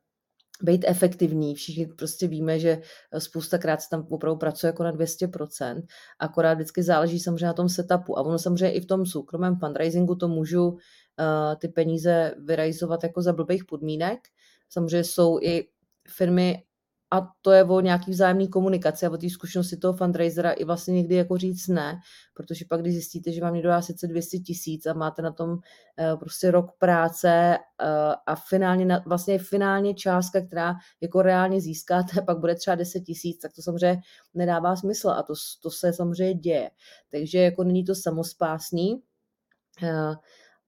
být 0.61 0.86
efektivní. 0.88 1.55
Všichni 1.55 1.86
prostě 1.88 2.27
víme, 2.27 2.59
že 2.59 2.82
spoustakrát 3.17 3.82
se 3.82 3.89
tam 3.89 4.07
opravdu 4.09 4.38
pracuje 4.38 4.67
jako 4.67 4.84
na 4.84 4.93
200%, 4.93 5.84
akorát 6.19 6.53
vždycky 6.53 6.84
záleží 6.84 7.19
samozřejmě 7.19 7.45
na 7.45 7.53
tom 7.53 7.69
setupu. 7.69 8.17
A 8.17 8.21
ono 8.21 8.39
samozřejmě 8.39 8.71
i 8.71 8.82
v 8.82 8.86
tom 8.86 9.05
soukromém 9.05 9.55
fundraisingu 9.55 10.15
to 10.15 10.27
můžu 10.27 10.67
uh, 10.69 10.77
ty 11.59 11.67
peníze 11.67 12.36
vyrajzovat 12.38 13.03
jako 13.03 13.21
za 13.21 13.34
blbých 13.34 13.65
podmínek. 13.65 14.19
Samozřejmě 14.69 15.03
jsou 15.03 15.39
i 15.41 15.67
firmy 16.09 16.63
a 17.12 17.32
to 17.41 17.51
je 17.51 17.64
o 17.64 17.80
nějaký 17.80 18.12
vzájemný 18.12 18.47
komunikaci 18.47 19.05
a 19.05 19.10
o 19.10 19.18
té 19.18 19.30
zkušenosti 19.30 19.78
toho 19.78 19.93
fundraisera 19.93 20.51
i 20.51 20.64
vlastně 20.64 20.93
někdy 20.93 21.16
jako 21.16 21.38
říct 21.38 21.68
ne, 21.68 21.99
protože 22.34 22.66
pak, 22.70 22.82
když 22.82 22.93
zjistíte, 22.93 23.32
že 23.32 23.41
vám 23.41 23.53
někdo 23.53 23.70
dá 23.70 23.82
sice 23.82 24.07
200 24.07 24.38
tisíc 24.38 24.86
a 24.86 24.93
máte 24.93 25.22
na 25.22 25.32
tom 25.32 25.49
uh, 25.49 26.20
prostě 26.20 26.51
rok 26.51 26.72
práce 26.78 27.57
uh, 27.82 28.14
a 28.26 28.36
finálně, 28.36 29.01
vlastně 29.05 29.39
finálně 29.39 29.93
částka, 29.93 30.41
která 30.41 30.76
jako 31.01 31.22
reálně 31.22 31.62
získáte, 31.62 32.22
pak 32.26 32.39
bude 32.39 32.55
třeba 32.55 32.76
10 32.76 32.99
tisíc, 32.99 33.39
tak 33.41 33.53
to 33.53 33.62
samozřejmě 33.62 34.01
nedává 34.34 34.76
smysl 34.76 35.10
a 35.10 35.24
to, 35.24 35.34
to 35.64 35.72
se 35.72 35.93
samozřejmě 35.93 36.34
děje. 36.34 36.72
Takže 37.12 37.39
jako 37.39 37.64
není 37.64 37.86
to 37.86 37.95
samospásný, 37.95 39.01
uh, 39.84 40.16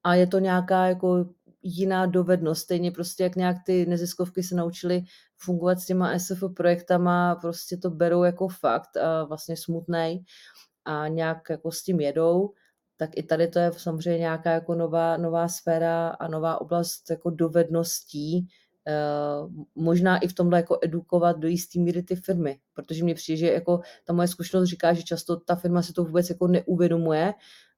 a 0.04 0.14
je 0.14 0.26
to 0.26 0.38
nějaká 0.38 0.86
jako 0.86 1.24
jiná 1.62 2.06
dovednost. 2.06 2.62
Stejně 2.62 2.90
prostě 2.90 3.22
jak 3.22 3.36
nějak 3.36 3.56
ty 3.66 3.86
neziskovky 3.86 4.42
se 4.42 4.54
naučily 4.54 5.02
fungovat 5.36 5.80
s 5.80 5.86
těma 5.86 6.18
SF 6.18 6.42
projektama, 6.56 7.34
prostě 7.34 7.76
to 7.76 7.90
berou 7.90 8.22
jako 8.22 8.48
fakt 8.48 8.96
a 8.96 9.24
vlastně 9.24 9.56
smutnej 9.56 10.24
a 10.84 11.08
nějak 11.08 11.50
jako 11.50 11.72
s 11.72 11.82
tím 11.82 12.00
jedou, 12.00 12.50
tak 12.96 13.10
i 13.16 13.22
tady 13.22 13.48
to 13.48 13.58
je 13.58 13.72
samozřejmě 13.76 14.18
nějaká 14.18 14.50
jako 14.50 14.74
nová, 14.74 15.16
nová 15.16 15.48
sféra 15.48 16.08
a 16.08 16.28
nová 16.28 16.60
oblast 16.60 17.10
jako 17.10 17.30
dovedností, 17.30 18.48
Uh, 18.88 19.50
možná 19.74 20.18
i 20.18 20.28
v 20.28 20.34
tomhle 20.34 20.58
jako 20.58 20.78
edukovat 20.82 21.38
do 21.38 21.48
jistý 21.48 21.80
míry 21.80 22.02
ty 22.02 22.16
firmy, 22.16 22.58
protože 22.72 23.04
mě 23.04 23.14
přijde, 23.14 23.36
že 23.36 23.52
jako 23.52 23.80
ta 24.04 24.12
moje 24.12 24.28
zkušenost 24.28 24.68
říká, 24.68 24.92
že 24.92 25.02
často 25.02 25.36
ta 25.36 25.56
firma 25.56 25.82
se 25.82 25.92
to 25.92 26.04
vůbec 26.04 26.30
jako 26.30 26.46
neuvědomuje, 26.46 27.34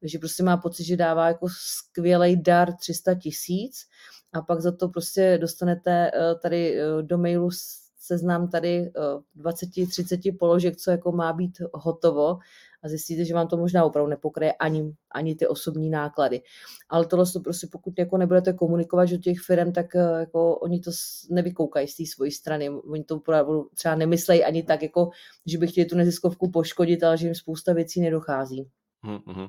že 0.08 0.18
prostě 0.18 0.42
má 0.42 0.56
pocit, 0.56 0.84
že 0.84 0.96
dává 0.96 1.28
jako 1.28 1.46
skvělý 1.50 2.42
dar 2.42 2.72
300 2.76 3.14
tisíc 3.14 3.86
a 4.32 4.42
pak 4.42 4.60
za 4.60 4.72
to 4.72 4.88
prostě 4.88 5.38
dostanete 5.40 6.10
uh, 6.14 6.40
tady 6.40 6.82
uh, 6.82 7.02
do 7.02 7.18
mailu 7.18 7.50
seznam 7.98 8.48
tady 8.48 8.92
20-30 9.36 10.36
položek, 10.38 10.76
co 10.76 10.90
jako 10.90 11.12
má 11.12 11.32
být 11.32 11.58
hotovo 11.74 12.38
a 12.84 12.88
zjistíte, 12.88 13.24
že 13.24 13.34
vám 13.34 13.48
to 13.48 13.56
možná 13.56 13.84
opravdu 13.84 14.10
nepokryje 14.10 14.52
ani, 14.52 14.94
ani 15.10 15.34
ty 15.34 15.46
osobní 15.46 15.90
náklady. 15.90 16.42
Ale 16.88 17.06
tohle 17.06 17.26
to 17.26 17.40
prostě 17.40 17.66
pokud 17.72 17.98
jako 17.98 18.16
nebudete 18.16 18.52
komunikovat 18.52 19.06
že 19.06 19.18
těch 19.18 19.40
firm, 19.40 19.72
tak 19.72 19.96
eh, 19.96 20.20
jako 20.20 20.56
oni 20.56 20.80
to 20.80 20.90
nevykoukají 21.30 21.88
z 21.88 21.96
té 21.96 22.02
svojí 22.06 22.30
strany. 22.30 22.70
Oni 22.70 23.04
to 23.04 23.16
opravdu 23.16 23.68
třeba 23.74 23.94
nemyslejí 23.94 24.44
ani 24.44 24.62
tak, 24.62 24.82
jako, 24.82 25.10
že 25.46 25.58
by 25.58 25.66
chtěli 25.66 25.84
tu 25.84 25.96
neziskovku 25.96 26.50
poškodit, 26.50 27.02
ale 27.02 27.18
že 27.18 27.26
jim 27.26 27.34
spousta 27.34 27.72
věcí 27.72 28.00
nedochází. 28.00 28.68
Mm-hmm. 29.04 29.48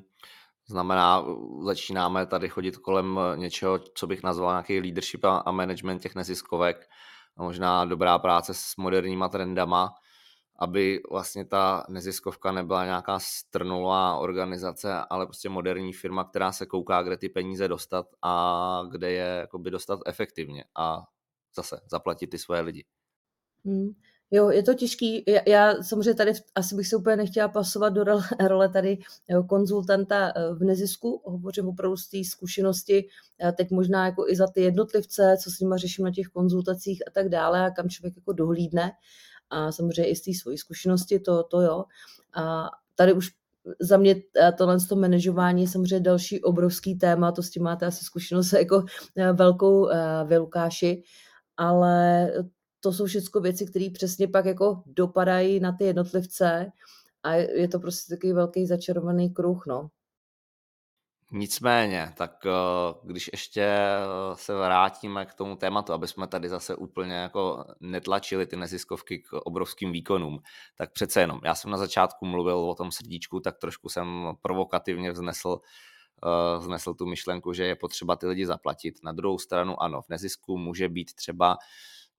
Znamená, 0.68 1.26
začínáme 1.64 2.26
tady 2.26 2.50
chodit 2.50 2.78
kolem 2.78 3.20
něčeho, 3.36 3.80
co 3.80 4.08
bych 4.08 4.24
nazval 4.24 4.52
nějaký 4.52 4.80
leadership 4.80 5.26
a 5.26 5.52
management 5.52 6.00
těch 6.00 6.16
neziskovek. 6.16 6.90
A 7.38 7.44
možná 7.44 7.86
dobrá 7.86 8.20
práce 8.20 8.54
s 8.54 8.76
moderníma 8.78 9.30
trendama, 9.30 9.94
aby 10.60 11.02
vlastně 11.12 11.46
ta 11.46 11.86
neziskovka 11.90 12.52
nebyla 12.52 12.86
nějaká 12.86 13.20
strnulá 13.20 14.18
organizace, 14.18 14.94
ale 15.10 15.26
prostě 15.26 15.50
moderní 15.50 15.94
firma, 15.94 16.24
která 16.24 16.52
se 16.52 16.66
kouká, 16.66 17.02
kde 17.02 17.18
ty 17.18 17.30
peníze 17.30 17.68
dostat 17.68 18.06
a 18.22 18.84
kde 18.92 19.12
je 19.12 19.38
jakoby 19.40 19.72
dostat 19.72 20.00
efektivně 20.06 20.64
a 20.76 21.04
zase 21.56 21.82
zaplatit 21.92 22.28
ty 22.28 22.38
svoje 22.38 22.62
lidi. 22.62 22.86
Hmm. 23.66 23.90
Jo, 24.32 24.50
je 24.50 24.64
to 24.64 24.74
těžký. 24.74 25.24
Já, 25.28 25.42
já 25.48 25.84
samozřejmě 25.84 26.14
tady 26.14 26.34
asi 26.56 26.76
bych 26.76 26.88
se 26.88 26.96
úplně 26.96 27.16
nechtěla 27.16 27.48
pasovat 27.48 27.90
do 27.90 28.04
role, 28.48 28.70
tady 28.70 28.98
jo, 29.30 29.44
konzultanta 29.44 30.34
eh, 30.36 30.54
v 30.54 30.64
nezisku. 30.64 31.22
Hovořím 31.26 31.68
opravdu 31.68 31.98
z 31.98 32.10
té 32.10 32.18
zkušenosti, 32.24 33.08
teď 33.58 33.72
možná 33.72 34.06
jako 34.06 34.28
i 34.28 34.36
za 34.36 34.48
ty 34.48 34.62
jednotlivce, 34.62 35.38
co 35.44 35.52
s 35.52 35.60
nimi 35.60 35.76
řeším 35.78 36.06
na 36.06 36.12
těch 36.12 36.28
konzultacích 36.28 37.04
a 37.08 37.12
tak 37.12 37.30
dále, 37.30 37.66
a 37.66 37.72
kam 37.72 37.90
člověk 37.90 38.16
jako 38.16 38.34
dohlídne. 38.34 38.92
A 39.50 39.72
samozřejmě 39.72 40.12
i 40.12 40.16
z 40.16 40.22
té 40.22 40.32
svojí 40.42 40.58
zkušenosti, 40.58 41.20
to, 41.20 41.44
to 41.44 41.62
jo. 41.62 41.84
A 42.36 42.70
tady 42.96 43.14
už 43.14 43.30
za 43.80 43.98
mě 43.98 44.16
eh, 44.36 44.52
tohle 44.52 44.78
to 44.90 44.96
manažování 44.96 45.62
je 45.62 45.68
samozřejmě 45.68 46.00
další 46.00 46.42
obrovský 46.42 46.96
téma, 46.96 47.32
to 47.32 47.44
s 47.44 47.50
tím 47.50 47.64
máte 47.64 47.86
asi 47.86 48.06
zkušenost 48.06 48.54
jako 48.54 48.86
eh, 49.18 49.34
velkou 49.34 49.90
vy 50.26 50.38
Lukáši, 50.38 51.04
ale 51.58 52.32
to 52.86 52.94
jsou 52.94 53.06
všechno 53.06 53.42
věci, 53.42 53.66
které 53.66 53.90
přesně 53.94 54.28
pak 54.28 54.46
jako 54.46 54.84
dopadají 54.86 55.60
na 55.60 55.72
ty 55.72 55.84
jednotlivce 55.84 56.72
a 57.24 57.34
je 57.34 57.68
to 57.68 57.80
prostě 57.80 58.16
takový 58.16 58.34
velký 58.34 58.66
začarovaný 58.66 59.34
kruh, 59.34 59.64
no. 59.68 59.90
Nicméně, 61.32 62.14
tak 62.18 62.46
eh, 62.46 62.50
když 63.04 63.30
ještě 63.32 63.62
eh, 63.62 64.06
se 64.34 64.56
vrátíme 64.56 65.26
k 65.26 65.34
tomu 65.34 65.56
tématu, 65.56 65.94
aby 65.94 66.08
jsme 66.08 66.28
tady 66.28 66.50
zase 66.50 66.76
úplně 66.76 67.16
jako 67.16 67.66
netlačili 67.80 68.46
ty 68.46 68.56
neziskovky 68.56 69.20
k 69.20 69.34
obrovským 69.34 69.92
výkonům, 69.92 70.40
tak 70.78 70.92
přece 70.92 71.22
jenom, 71.22 71.40
já 71.44 71.56
jsem 71.56 71.72
na 71.72 71.78
začátku 71.78 72.26
mluvil 72.26 72.58
o 72.58 72.76
tom 72.76 72.92
srdíčku, 72.92 73.40
tak 73.40 73.58
trošku 73.58 73.90
jsem 73.90 74.28
provokativně 74.42 75.12
vznesl, 75.12 75.50
uh, 75.50 76.64
vznesl 76.64 76.94
tu 76.94 77.06
myšlenku, 77.06 77.54
že 77.54 77.66
je 77.66 77.76
potřeba 77.76 78.16
ty 78.16 78.28
lidi 78.28 78.46
zaplatit. 78.46 79.04
Na 79.04 79.12
druhou 79.12 79.40
stranu 79.40 79.84
ano, 79.84 80.02
v 80.02 80.10
nezisku 80.10 80.58
může 80.58 80.90
být 80.90 81.14
třeba 81.14 81.58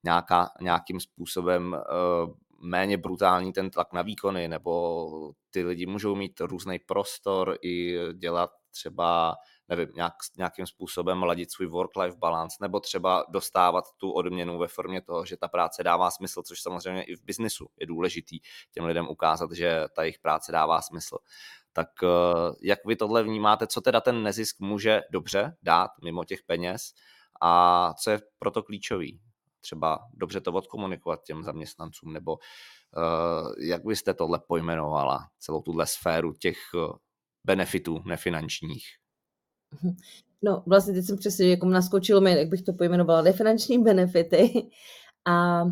nějaká, 0.04 0.50
nějakým 0.60 1.00
způsobem 1.00 1.72
uh, 1.72 2.34
méně 2.60 2.96
brutální 2.96 3.52
ten 3.52 3.70
tlak 3.70 3.92
na 3.92 4.02
výkony, 4.02 4.48
nebo 4.48 5.32
ty 5.50 5.64
lidi 5.64 5.86
můžou 5.86 6.14
mít 6.14 6.40
různý 6.40 6.78
prostor 6.78 7.56
i 7.62 7.98
dělat 8.12 8.50
třeba, 8.70 9.36
nevím, 9.68 9.88
nějak, 9.94 10.14
nějakým 10.38 10.66
způsobem 10.66 11.22
ladit 11.22 11.52
svůj 11.52 11.68
work-life 11.68 12.18
balance, 12.18 12.56
nebo 12.60 12.80
třeba 12.80 13.24
dostávat 13.28 13.84
tu 13.96 14.10
odměnu 14.10 14.58
ve 14.58 14.68
formě 14.68 15.00
toho, 15.00 15.26
že 15.26 15.36
ta 15.36 15.48
práce 15.48 15.82
dává 15.82 16.10
smysl, 16.10 16.42
což 16.42 16.62
samozřejmě 16.62 17.02
i 17.02 17.16
v 17.16 17.24
biznisu 17.24 17.66
je 17.76 17.86
důležitý 17.86 18.38
těm 18.72 18.84
lidem 18.84 19.08
ukázat, 19.08 19.52
že 19.52 19.84
ta 19.94 20.02
jejich 20.02 20.18
práce 20.18 20.52
dává 20.52 20.82
smysl. 20.82 21.18
Tak 21.72 21.88
eh, 22.02 22.08
jak 22.62 22.78
vy 22.86 22.96
tohle 22.96 23.22
vnímáte, 23.22 23.66
co 23.66 23.80
teda 23.80 24.00
ten 24.00 24.22
nezisk 24.22 24.60
může 24.60 25.02
dobře 25.10 25.56
dát 25.62 25.90
mimo 26.04 26.24
těch 26.24 26.42
peněz 26.42 26.92
a 27.42 27.94
co 27.94 28.10
je 28.10 28.20
proto 28.38 28.62
klíčový? 28.62 29.20
Třeba 29.60 29.98
dobře 30.14 30.40
to 30.40 30.52
odkomunikovat 30.52 31.22
těm 31.22 31.42
zaměstnancům, 31.42 32.12
nebo 32.12 32.32
uh, 32.32 33.52
jak 33.58 33.84
byste 33.84 34.14
tohle 34.14 34.40
pojmenovala, 34.48 35.18
celou 35.38 35.62
tuhle 35.62 35.86
sféru 35.86 36.32
těch 36.32 36.58
eh, 36.74 36.92
benefitů 37.44 38.02
nefinančních? 38.04 38.86
Mhm. 39.82 39.96
No, 40.42 40.62
vlastně 40.66 40.94
teď 40.94 41.04
jsem 41.04 41.16
přesně, 41.16 41.50
jako 41.50 41.66
naskočilo 41.66 42.20
mi, 42.20 42.38
jak 42.38 42.48
bych 42.48 42.62
to 42.62 42.72
pojmenovala, 42.72 43.22
nefinanční 43.22 43.82
benefity. 43.82 44.70
A 45.28 45.64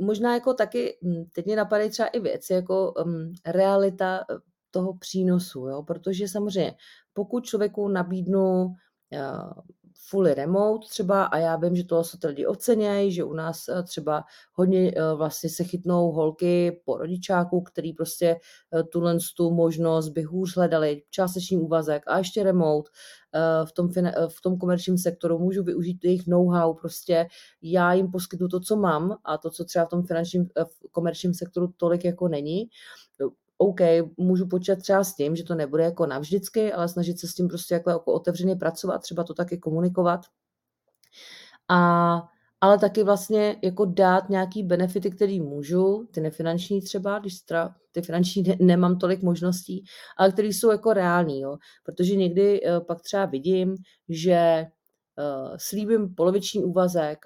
možná 0.00 0.34
jako 0.34 0.54
taky, 0.54 0.98
hm, 1.04 1.24
teď 1.32 1.46
mě 1.46 1.56
napadají 1.56 1.90
třeba 1.90 2.08
i 2.08 2.20
věci, 2.20 2.52
jako 2.52 2.92
um, 2.92 3.32
realita 3.46 4.20
eh, 4.20 4.34
toho 4.70 4.94
přínosu, 4.98 5.66
jo? 5.66 5.82
protože 5.82 6.28
samozřejmě, 6.28 6.74
pokud 7.12 7.44
člověku 7.44 7.88
nabídnu 7.88 8.64
uh, 8.64 9.52
fully 10.08 10.34
remote 10.34 10.86
třeba 10.90 11.24
a 11.24 11.38
já 11.38 11.56
vím, 11.56 11.76
že 11.76 11.84
to 11.84 12.04
se 12.04 12.18
lidi 12.24 12.46
ocenějí, 12.46 13.12
že 13.12 13.24
u 13.24 13.32
nás 13.32 13.68
eh, 13.68 13.82
třeba 13.82 14.24
hodně 14.52 14.92
eh, 14.96 15.14
vlastně 15.14 15.50
se 15.50 15.64
chytnou 15.64 16.12
holky 16.12 16.80
po 16.84 16.96
rodičáku, 16.96 17.60
který 17.60 17.92
prostě 17.92 18.40
eh, 18.74 18.82
tuhle 18.82 19.16
tu 19.36 19.50
možnost 19.50 20.08
by 20.08 20.22
hůř 20.22 20.56
hledali, 20.56 21.02
částečný 21.10 21.56
úvazek 21.56 22.02
a 22.06 22.18
ještě 22.18 22.42
remote, 22.42 22.90
v 23.64 23.72
tom, 23.72 23.88
v 24.28 24.40
tom 24.42 24.58
komerčním 24.58 24.98
sektoru, 24.98 25.38
můžu 25.38 25.62
využít 25.62 26.04
jejich 26.04 26.26
know-how, 26.26 26.74
prostě. 26.74 27.26
Já 27.62 27.92
jim 27.92 28.10
poskytnu 28.10 28.48
to, 28.48 28.60
co 28.60 28.76
mám 28.76 29.16
a 29.24 29.38
to, 29.38 29.50
co 29.50 29.64
třeba 29.64 29.84
v 29.84 29.88
tom 29.88 30.02
finančním, 30.02 30.48
v 30.64 30.92
komerčním 30.92 31.34
sektoru 31.34 31.68
tolik 31.76 32.04
jako 32.04 32.28
není. 32.28 32.68
OK, 33.64 33.80
můžu 34.16 34.46
počítat 34.46 34.78
třeba 34.78 35.04
s 35.04 35.14
tím, 35.14 35.36
že 35.36 35.44
to 35.44 35.54
nebude 35.54 35.84
jako 35.84 36.06
navždycky, 36.06 36.72
ale 36.72 36.88
snažit 36.88 37.20
se 37.20 37.28
s 37.28 37.34
tím 37.34 37.48
prostě 37.48 37.74
jako, 37.74 37.90
jako 37.90 38.12
otevřeně 38.12 38.56
pracovat, 38.56 38.98
třeba 38.98 39.24
to 39.24 39.34
taky 39.34 39.58
komunikovat. 39.58 40.20
A, 41.68 42.22
ale 42.60 42.78
taky 42.78 43.02
vlastně 43.04 43.56
jako 43.62 43.84
dát 43.84 44.28
nějaký 44.28 44.62
benefity, 44.62 45.10
který 45.10 45.40
můžu, 45.40 46.08
ty 46.10 46.20
nefinanční 46.20 46.80
třeba, 46.80 47.18
když 47.18 47.40
teda 47.40 47.74
ty 47.92 48.02
finanční 48.02 48.42
ne, 48.42 48.56
nemám 48.60 48.98
tolik 48.98 49.22
možností, 49.22 49.84
ale 50.18 50.32
které 50.32 50.48
jsou 50.48 50.70
jako 50.70 50.92
reální, 50.92 51.40
jo. 51.40 51.56
Protože 51.84 52.16
někdy 52.16 52.60
uh, 52.60 52.86
pak 52.86 53.00
třeba 53.00 53.26
vidím, 53.26 53.76
že 54.08 54.66
uh, 55.18 55.56
slíbím 55.56 56.14
poloviční 56.14 56.64
úvazek, 56.64 57.18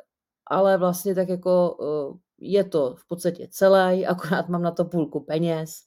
ale 0.47 0.79
vlastně 0.79 1.15
tak 1.15 1.29
jako 1.29 1.77
uh, 1.81 2.17
je 2.41 2.65
to 2.65 2.95
v 2.99 3.09
podstatě 3.09 3.49
celé, 3.51 4.05
akorát 4.07 4.49
mám 4.49 4.63
na 4.63 4.71
to 4.71 4.85
půlku 4.85 5.21
peněz, 5.21 5.83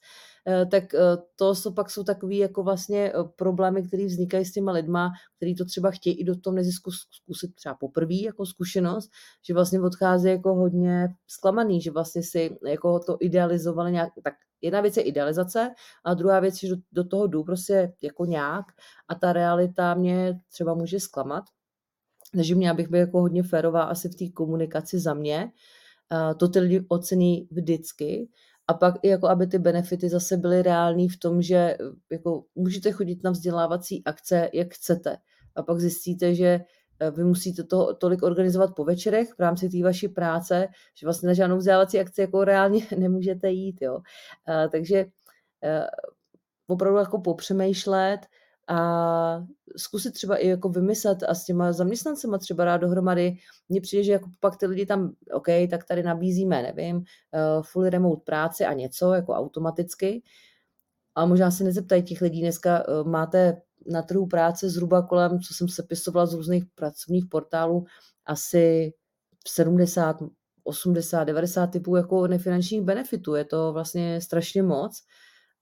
tak 0.70 0.94
eh, 0.94 0.98
to 1.36 1.54
jsou 1.54 1.72
pak 1.72 1.90
jsou 1.90 2.04
takové 2.04 2.34
jako 2.34 2.62
vlastně 2.62 3.12
eh, 3.12 3.24
problémy, 3.36 3.82
které 3.82 4.06
vznikají 4.06 4.44
s 4.44 4.52
těma 4.52 4.72
lidma, 4.72 5.10
kteří 5.36 5.54
to 5.54 5.64
třeba 5.64 5.90
chtějí 5.90 6.20
i 6.20 6.24
do 6.24 6.40
toho 6.40 6.54
nezisku 6.54 6.90
zkusit 6.90 7.54
třeba 7.54 7.74
poprvé 7.74 8.14
jako 8.14 8.46
zkušenost, 8.46 9.10
že 9.46 9.54
vlastně 9.54 9.80
odchází 9.80 10.28
jako 10.28 10.54
hodně 10.54 11.08
zklamaný, 11.26 11.80
že 11.80 11.90
vlastně 11.90 12.22
si 12.22 12.58
jako 12.66 12.98
to 12.98 13.16
idealizovali 13.20 13.92
nějak, 13.92 14.12
tak 14.24 14.34
jedna 14.60 14.80
věc 14.80 14.96
je 14.96 15.02
idealizace 15.02 15.70
a 16.04 16.14
druhá 16.14 16.40
věc 16.40 16.62
je, 16.62 16.68
že 16.68 16.76
do, 16.76 16.82
do 16.92 17.04
toho 17.04 17.26
jdu 17.26 17.44
prostě 17.44 17.92
jako 18.02 18.24
nějak 18.24 18.66
a 19.08 19.14
ta 19.14 19.32
realita 19.32 19.94
mě 19.94 20.40
třeba 20.52 20.74
může 20.74 21.00
zklamat. 21.00 21.44
Takže 22.32 22.54
mě, 22.54 22.70
abych 22.70 22.88
byl 22.88 23.00
jako 23.00 23.20
hodně 23.20 23.42
férová 23.42 23.82
asi 23.82 24.08
v 24.08 24.14
té 24.14 24.28
komunikaci 24.34 24.98
za 24.98 25.14
mě. 25.14 25.52
To 26.36 26.48
ty 26.48 26.60
lidi 26.60 26.84
ocení 26.88 27.48
vždycky, 27.50 28.28
a 28.68 28.74
pak 28.74 28.94
i 29.02 29.08
jako 29.08 29.28
aby 29.28 29.46
ty 29.46 29.58
benefity 29.58 30.08
zase 30.08 30.36
byly 30.36 30.62
reální 30.62 31.08
v 31.08 31.18
tom, 31.18 31.42
že 31.42 31.76
jako 32.12 32.44
můžete 32.54 32.92
chodit 32.92 33.24
na 33.24 33.30
vzdělávací 33.30 34.04
akce, 34.04 34.50
jak 34.52 34.74
chcete. 34.74 35.16
A 35.56 35.62
pak 35.62 35.80
zjistíte, 35.80 36.34
že 36.34 36.60
eh, 37.00 37.10
vy 37.10 37.24
musíte 37.24 37.64
to 37.64 37.94
tolik 37.94 38.22
organizovat 38.22 38.70
po 38.76 38.84
večerech 38.84 39.28
v 39.38 39.40
rámci 39.40 39.68
té 39.68 39.82
vaší 39.82 40.08
práce, 40.08 40.68
že 41.00 41.06
vlastně 41.06 41.26
na 41.26 41.34
žádnou 41.34 41.56
vzdělávací 41.56 42.00
akci 42.00 42.20
jako 42.20 42.44
reálně 42.44 42.86
nemůžete 42.96 43.50
jít. 43.50 43.82
Jo. 43.82 43.98
A, 44.46 44.68
takže 44.68 45.00
a, 45.00 45.06
eh, 45.62 45.86
opravdu 46.66 46.98
jako 46.98 47.20
popřemýšlet, 47.20 48.18
a 48.68 49.46
zkusit 49.76 50.14
třeba 50.14 50.36
i 50.36 50.48
jako 50.48 50.68
vymyslet 50.68 51.22
a 51.28 51.34
s 51.34 51.44
těma 51.44 51.72
zaměstnancema 51.72 52.38
třeba 52.38 52.64
dát 52.64 52.76
dohromady. 52.76 53.36
Mně 53.68 53.80
přijde, 53.80 54.04
že 54.04 54.12
jako 54.12 54.30
pak 54.40 54.56
ty 54.56 54.66
lidi 54.66 54.86
tam, 54.86 55.12
OK, 55.32 55.46
tak 55.70 55.84
tady 55.84 56.02
nabízíme, 56.02 56.62
nevím, 56.62 56.96
uh, 56.96 57.02
full 57.62 57.88
remote 57.88 58.22
práci 58.24 58.64
a 58.64 58.72
něco 58.72 59.12
jako 59.12 59.32
automaticky. 59.32 60.22
A 61.14 61.26
možná 61.26 61.50
se 61.50 61.64
nezeptají 61.64 62.02
těch 62.02 62.20
lidí, 62.20 62.40
dneska 62.40 62.88
uh, 62.88 63.08
máte 63.08 63.62
na 63.86 64.02
trhu 64.02 64.26
práce 64.26 64.70
zhruba 64.70 65.02
kolem, 65.02 65.40
co 65.40 65.54
jsem 65.54 65.68
se 65.68 65.82
pisovala 65.82 66.26
z 66.26 66.34
různých 66.34 66.64
pracovních 66.74 67.26
portálů, 67.26 67.84
asi 68.26 68.92
70, 69.48 70.16
80, 70.64 71.24
90 71.24 71.66
typů 71.66 71.96
jako 71.96 72.26
nefinančních 72.26 72.82
benefitů. 72.82 73.34
Je 73.34 73.44
to 73.44 73.72
vlastně 73.72 74.20
strašně 74.20 74.62
moc 74.62 75.02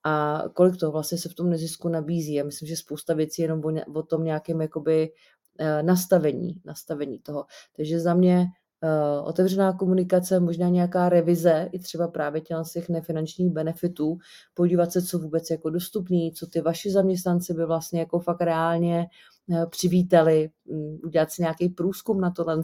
a 0.03 0.43
kolik 0.53 0.77
toho 0.77 0.91
vlastně 0.91 1.17
se 1.17 1.29
v 1.29 1.33
tom 1.33 1.49
nezisku 1.49 1.89
nabízí. 1.89 2.33
Já 2.33 2.43
myslím, 2.43 2.67
že 2.67 2.75
spousta 2.75 3.13
věcí 3.13 3.41
je 3.41 3.43
jenom 3.43 3.61
o, 3.65 3.99
o 3.99 4.03
tom 4.03 4.23
nějakém 4.23 4.61
jakoby 4.61 5.11
eh, 5.59 5.83
nastavení, 5.83 6.61
nastavení 6.65 7.19
toho. 7.19 7.45
Takže 7.77 7.99
za 7.99 8.13
mě 8.13 8.47
uh, 8.83 9.27
otevřená 9.27 9.73
komunikace, 9.73 10.39
možná 10.39 10.69
nějaká 10.69 11.09
revize 11.09 11.69
i 11.71 11.79
třeba 11.79 12.07
právě 12.07 12.41
těch, 12.41 12.57
těch 12.73 12.89
nefinančních 12.89 13.51
benefitů, 13.51 14.17
podívat 14.53 14.91
se, 14.91 15.01
co 15.01 15.19
vůbec 15.19 15.49
jako 15.49 15.69
dostupný, 15.69 16.33
co 16.33 16.47
ty 16.47 16.61
vaši 16.61 16.91
zaměstnanci 16.91 17.53
by 17.53 17.65
vlastně 17.65 17.99
jako 17.99 18.19
fakt 18.19 18.41
reálně 18.41 19.07
uh, 19.47 19.65
přivítali, 19.65 20.49
um, 20.65 20.99
udělat 21.03 21.31
si 21.31 21.41
nějaký 21.41 21.69
průzkum 21.69 22.21
na 22.21 22.31
tohle 22.31 22.61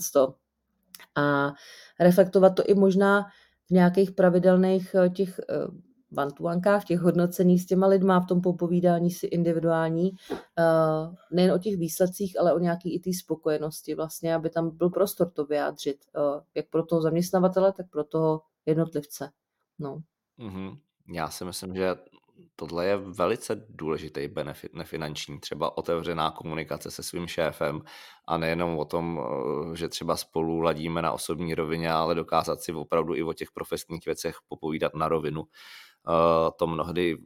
a 1.15 1.53
reflektovat 1.99 2.55
to 2.55 2.63
i 2.63 2.73
možná 2.75 3.25
v 3.67 3.71
nějakých 3.71 4.11
pravidelných 4.11 4.95
těch 5.15 5.39
vantuankách, 6.12 6.82
v 6.82 6.86
těch 6.86 6.99
hodnoceních 6.99 7.64
s 7.64 7.66
těma 7.66 7.88
lidma, 7.88 8.20
v 8.20 8.26
tom 8.26 8.41
popovídání 8.41 9.12
si 9.12 9.28
individuální, 9.28 10.12
uh, 10.12 11.16
nejen 11.32 11.51
o 11.51 11.58
těch 11.58 11.78
výsledcích, 11.78 12.39
ale 12.39 12.53
o 12.53 12.60
nějaký 12.60 12.95
i 12.95 12.99
té 12.99 13.14
spokojenosti 13.14 13.95
vlastně, 13.95 14.36
aby 14.36 14.49
tam 14.49 14.78
byl 14.78 14.89
prostor 14.89 15.30
to 15.30 15.45
vyjádřit, 15.45 15.97
uh, 16.16 16.41
jak 16.55 16.70
pro 16.70 16.86
toho 16.86 17.01
zaměstnavatele, 17.01 17.74
tak 17.74 17.89
pro 17.89 18.03
toho 18.03 18.41
jednotlivce. 18.66 19.30
No. 19.80 20.01
Mm-hmm. 20.39 20.78
Já 21.14 21.30
si 21.30 21.45
myslím, 21.45 21.76
že 21.76 21.95
tohle 22.55 22.85
je 22.85 22.97
velice 22.97 23.65
důležitý 23.69 24.27
benefit 24.27 24.73
nefinanční, 24.73 25.39
třeba 25.39 25.77
otevřená 25.77 26.31
komunikace 26.31 26.91
se 26.91 27.03
svým 27.03 27.27
šéfem 27.27 27.81
a 28.27 28.38
nejenom 28.38 28.77
o 28.77 28.85
tom, 28.85 29.21
eh, 29.21 29.75
že 29.75 29.89
třeba 29.89 30.17
spolu 30.17 30.59
ladíme 30.59 31.01
na 31.01 31.11
osobní 31.11 31.55
rovině, 31.55 31.91
ale 31.91 32.15
dokázat 32.15 32.61
si 32.61 32.73
opravdu 32.73 33.15
i 33.15 33.23
o 33.23 33.33
těch 33.33 33.51
profesních 33.51 34.05
věcech 34.05 34.35
popovídat 34.47 34.95
na 34.95 35.07
rovinu. 35.07 35.43
Eh, 35.43 36.51
to 36.59 36.67
mnohdy 36.67 37.17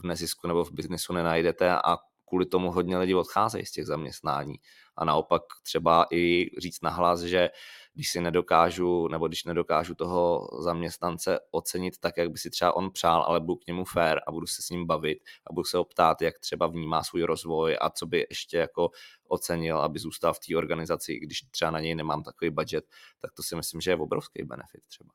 v 0.00 0.04
nezisku 0.04 0.48
nebo 0.48 0.64
v 0.64 0.72
biznesu 0.72 1.12
nenajdete 1.12 1.72
a 1.72 1.96
kvůli 2.28 2.46
tomu 2.46 2.70
hodně 2.70 2.98
lidí 2.98 3.14
odcházejí 3.14 3.66
z 3.66 3.72
těch 3.72 3.86
zaměstnání. 3.86 4.54
A 4.96 5.04
naopak 5.04 5.42
třeba 5.62 6.06
i 6.12 6.50
říct 6.58 6.82
nahlas, 6.82 7.20
že 7.20 7.50
když 7.98 8.10
si 8.10 8.20
nedokážu, 8.20 9.08
nebo 9.08 9.28
když 9.28 9.44
nedokážu 9.44 9.94
toho 9.94 10.48
zaměstnance 10.60 11.38
ocenit 11.50 11.98
tak, 11.98 12.16
jak 12.16 12.30
by 12.30 12.38
si 12.38 12.50
třeba 12.50 12.76
on 12.76 12.90
přál, 12.90 13.22
ale 13.22 13.40
budu 13.40 13.56
k 13.56 13.66
němu 13.66 13.84
fair 13.84 14.18
a 14.26 14.32
budu 14.32 14.46
se 14.46 14.62
s 14.62 14.70
ním 14.70 14.86
bavit 14.86 15.18
a 15.50 15.52
budu 15.52 15.64
se 15.64 15.76
ho 15.76 15.84
ptát, 15.84 16.22
jak 16.22 16.38
třeba 16.38 16.66
vnímá 16.66 17.02
svůj 17.02 17.22
rozvoj 17.22 17.76
a 17.80 17.90
co 17.90 18.06
by 18.06 18.26
ještě 18.30 18.56
jako 18.56 18.90
ocenil, 19.28 19.80
aby 19.80 19.98
zůstal 19.98 20.34
v 20.34 20.38
té 20.38 20.56
organizaci, 20.56 21.18
když 21.18 21.40
třeba 21.50 21.70
na 21.70 21.80
něj 21.80 21.94
nemám 21.94 22.22
takový 22.22 22.50
budget, 22.50 22.84
tak 23.20 23.32
to 23.32 23.42
si 23.42 23.56
myslím, 23.56 23.80
že 23.80 23.90
je 23.90 23.96
obrovský 23.96 24.42
benefit 24.42 24.80
třeba. 24.88 25.10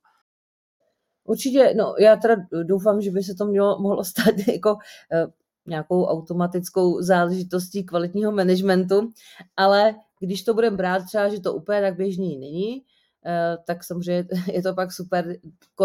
Určitě, 1.24 1.74
no 1.78 1.96
já 2.00 2.16
teda 2.16 2.36
doufám, 2.64 3.02
že 3.02 3.12
by 3.12 3.24
se 3.24 3.36
to 3.36 3.46
mělo, 3.46 3.80
mohlo 3.80 4.04
stát 4.04 4.36
jako 4.54 4.78
eh, 5.14 5.28
nějakou 5.66 6.06
automatickou 6.06 7.02
záležitostí 7.02 7.84
kvalitního 7.84 8.32
managementu, 8.32 9.14
ale 9.58 9.96
když 10.26 10.44
to 10.44 10.54
budeme 10.54 10.78
brát 10.78 11.06
třeba, 11.06 11.30
že 11.30 11.40
to 11.40 11.54
úplně 11.54 11.82
tak 11.82 11.96
běžný 11.96 12.38
není, 12.38 12.86
eh, 13.26 13.58
tak 13.68 13.84
samozřejmě 13.84 14.28
je 14.54 14.64
to 14.64 14.74
pak 14.74 14.92
super, 14.92 15.38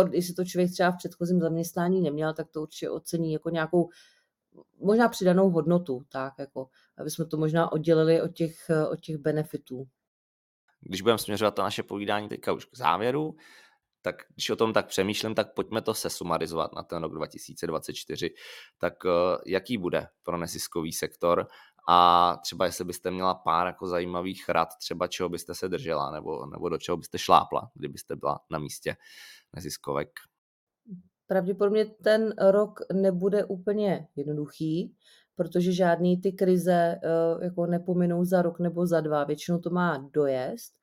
když 0.08 0.26
si 0.26 0.34
to 0.34 0.44
člověk 0.44 0.72
třeba 0.72 0.90
v 0.90 0.96
předchozím 0.96 1.40
zaměstnání 1.40 2.00
neměl, 2.00 2.34
tak 2.34 2.48
to 2.50 2.62
určitě 2.62 2.90
ocení 2.90 3.32
jako 3.32 3.50
nějakou 3.50 3.88
možná 4.80 5.08
přidanou 5.08 5.50
hodnotu, 5.50 6.02
tak 6.08 6.32
jako, 6.38 6.68
aby 6.98 7.10
jsme 7.10 7.24
to 7.26 7.36
možná 7.36 7.72
oddělili 7.72 8.22
od 8.22 8.28
těch, 8.28 8.70
od 8.90 9.00
těch 9.00 9.16
benefitů. 9.16 9.86
Když 10.80 11.02
budeme 11.02 11.18
směřovat 11.18 11.54
to 11.54 11.62
naše 11.62 11.82
povídání 11.82 12.28
teďka 12.28 12.52
už 12.52 12.64
k 12.64 12.76
závěru, 12.76 13.36
tak 14.02 14.16
když 14.34 14.50
o 14.50 14.56
tom 14.56 14.72
tak 14.72 14.86
přemýšlím, 14.86 15.34
tak 15.34 15.54
pojďme 15.54 15.82
to 15.82 15.94
sesumarizovat 15.94 16.74
na 16.74 16.82
ten 16.82 17.02
rok 17.02 17.14
2024. 17.14 18.30
Tak 18.78 18.94
eh, 19.06 19.10
jaký 19.46 19.78
bude 19.78 20.06
pro 20.22 20.36
neziskový 20.36 20.92
sektor 20.92 21.46
a 21.88 22.36
třeba 22.42 22.64
jestli 22.64 22.84
byste 22.84 23.10
měla 23.10 23.34
pár 23.34 23.66
jako 23.66 23.86
zajímavých 23.86 24.48
rad, 24.48 24.68
třeba 24.78 25.06
čeho 25.06 25.28
byste 25.28 25.54
se 25.54 25.68
držela 25.68 26.10
nebo, 26.10 26.46
nebo 26.46 26.68
do 26.68 26.78
čeho 26.78 26.96
byste 26.96 27.18
šlápla, 27.18 27.70
kdybyste 27.74 28.16
byla 28.16 28.40
na 28.50 28.58
místě 28.58 28.96
neziskovek? 29.56 30.08
Pravděpodobně 31.26 31.84
ten 31.84 32.34
rok 32.50 32.80
nebude 32.92 33.44
úplně 33.44 34.08
jednoduchý, 34.16 34.94
protože 35.36 35.72
žádný 35.72 36.20
ty 36.20 36.32
krize 36.32 36.72
eh, 36.72 37.44
jako 37.44 37.66
nepominou 37.66 38.24
za 38.24 38.42
rok 38.42 38.60
nebo 38.60 38.86
za 38.86 39.00
dva. 39.00 39.24
Většinou 39.24 39.58
to 39.58 39.70
má 39.70 39.98
dojezd 40.12 40.78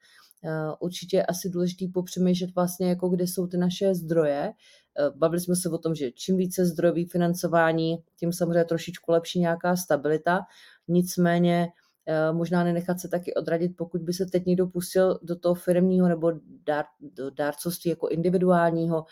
Eh, 0.45 0.75
určitě 0.79 1.17
je 1.17 1.25
asi 1.25 1.49
důležitý 1.49 1.87
popřemýšlet 1.87 2.55
vlastně, 2.55 2.89
jako 2.89 3.09
kde 3.09 3.23
jsou 3.23 3.47
ty 3.47 3.57
naše 3.57 3.95
zdroje. 3.95 4.53
Eh, 4.99 5.11
bavili 5.15 5.41
jsme 5.41 5.55
se 5.55 5.69
o 5.69 5.77
tom, 5.77 5.95
že 5.95 6.11
čím 6.11 6.37
více 6.37 6.65
zdrojový 6.65 7.05
financování, 7.05 8.03
tím 8.19 8.33
samozřejmě 8.33 8.65
trošičku 8.65 9.11
lepší 9.11 9.39
nějaká 9.39 9.75
stabilita. 9.75 10.39
Nicméně 10.87 11.67
eh, 12.05 12.33
možná 12.33 12.63
nenechat 12.63 12.99
se 12.99 13.07
taky 13.07 13.33
odradit, 13.33 13.77
pokud 13.77 14.01
by 14.01 14.13
se 14.13 14.25
teď 14.25 14.45
někdo 14.45 14.67
pustil 14.67 15.19
do 15.21 15.35
toho 15.35 15.55
firmního 15.55 16.07
nebo 16.07 16.31
dár, 16.65 16.85
do 16.99 17.29
dárcovství 17.29 17.89
jako 17.89 18.07
individuálního, 18.07 19.05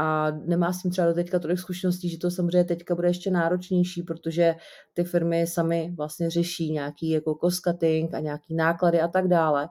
a 0.00 0.30
nemá 0.30 0.72
s 0.72 0.82
tím 0.82 0.90
třeba 0.90 1.06
do 1.06 1.14
teďka 1.14 1.38
tolik 1.38 1.58
zkušeností, 1.58 2.08
že 2.08 2.18
to 2.18 2.30
samozřejmě 2.30 2.64
teďka 2.64 2.94
bude 2.94 3.08
ještě 3.08 3.30
náročnější, 3.30 4.02
protože 4.02 4.54
ty 4.94 5.04
firmy 5.04 5.46
sami 5.46 5.94
vlastně 5.96 6.30
řeší 6.30 6.70
nějaký 6.72 7.10
jako 7.10 7.38
cost 7.44 7.60
cutting 7.60 8.14
a 8.14 8.20
nějaký 8.20 8.54
náklady 8.54 9.00
a 9.00 9.08
tak 9.08 9.28
dále. 9.28 9.68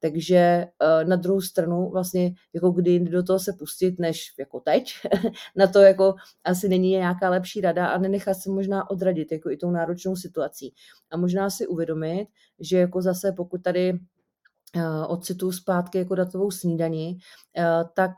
Takže 0.00 0.36
eh, 0.36 1.04
na 1.04 1.16
druhou 1.16 1.40
stranu 1.40 1.90
vlastně 1.90 2.32
jako 2.54 2.70
kdy 2.70 3.00
do 3.00 3.22
toho 3.22 3.38
se 3.38 3.52
pustit, 3.52 3.98
než 3.98 4.34
jako 4.38 4.60
teď, 4.60 4.92
na 5.56 5.66
to 5.66 5.78
jako 5.78 6.14
asi 6.44 6.68
není 6.68 6.90
nějaká 6.90 7.30
lepší 7.30 7.60
rada 7.60 7.86
a 7.86 7.98
nenechat 7.98 8.36
se 8.36 8.50
možná 8.50 8.90
odradit 8.90 9.32
jako 9.32 9.50
i 9.50 9.56
tou 9.56 9.70
náročnou 9.70 10.16
situací. 10.16 10.74
A 11.10 11.16
možná 11.16 11.50
si 11.50 11.66
uvědomit, 11.66 12.28
že 12.60 12.78
jako 12.78 13.02
zase 13.02 13.32
pokud 13.32 13.62
tady 13.62 13.92
eh, 14.76 15.06
ocitu 15.06 15.52
zpátky 15.52 15.98
jako 15.98 16.14
datovou 16.14 16.50
snídaní, 16.50 17.18
eh, 17.58 17.84
tak 17.94 18.12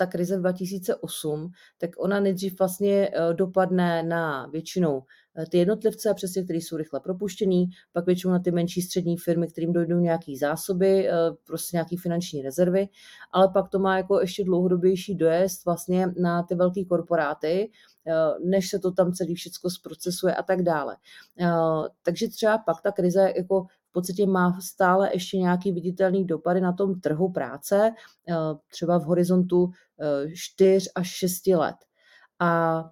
ta 0.00 0.06
krize 0.06 0.36
2008, 0.36 1.50
tak 1.78 1.90
ona 1.98 2.20
nejdřív 2.20 2.58
vlastně 2.58 3.08
eh, 3.12 3.34
dopadne 3.34 4.02
na 4.02 4.46
většinou 4.46 5.02
eh, 5.36 5.46
ty 5.46 5.58
jednotlivce, 5.58 6.14
přesně, 6.14 6.44
kteří 6.44 6.60
jsou 6.60 6.76
rychle 6.76 7.00
propuštění, 7.00 7.66
pak 7.92 8.06
většinou 8.06 8.32
na 8.32 8.38
ty 8.38 8.50
menší 8.50 8.82
střední 8.82 9.16
firmy, 9.16 9.48
kterým 9.48 9.72
dojdou 9.72 9.98
nějaké 9.98 10.32
zásoby, 10.40 11.08
eh, 11.08 11.12
prostě 11.46 11.76
nějaké 11.76 11.96
finanční 12.02 12.42
rezervy, 12.42 12.88
ale 13.32 13.48
pak 13.48 13.68
to 13.68 13.78
má 13.78 13.96
jako 13.96 14.20
ještě 14.20 14.44
dlouhodobější 14.44 15.14
dojezd 15.14 15.64
vlastně 15.64 16.06
na 16.20 16.42
ty 16.42 16.54
velké 16.54 16.84
korporáty, 16.84 17.70
než 18.44 18.68
se 18.68 18.78
to 18.78 18.92
tam 18.92 19.12
celý 19.12 19.34
všechno 19.34 19.70
zprocesuje 19.70 20.34
a 20.34 20.42
tak 20.42 20.62
dále. 20.62 20.96
Takže 22.02 22.28
třeba 22.28 22.58
pak 22.58 22.82
ta 22.82 22.92
krize 22.92 23.32
jako 23.36 23.66
v 23.90 23.92
podstatě 23.92 24.26
má 24.26 24.60
stále 24.60 25.10
ještě 25.12 25.38
nějaký 25.38 25.72
viditelný 25.72 26.24
dopady 26.24 26.60
na 26.60 26.72
tom 26.72 27.00
trhu 27.00 27.32
práce, 27.32 27.92
třeba 28.72 28.98
v 28.98 29.02
horizontu 29.02 29.70
4 30.34 30.90
až 30.94 31.08
6 31.08 31.46
let. 31.46 31.76
A 32.38 32.82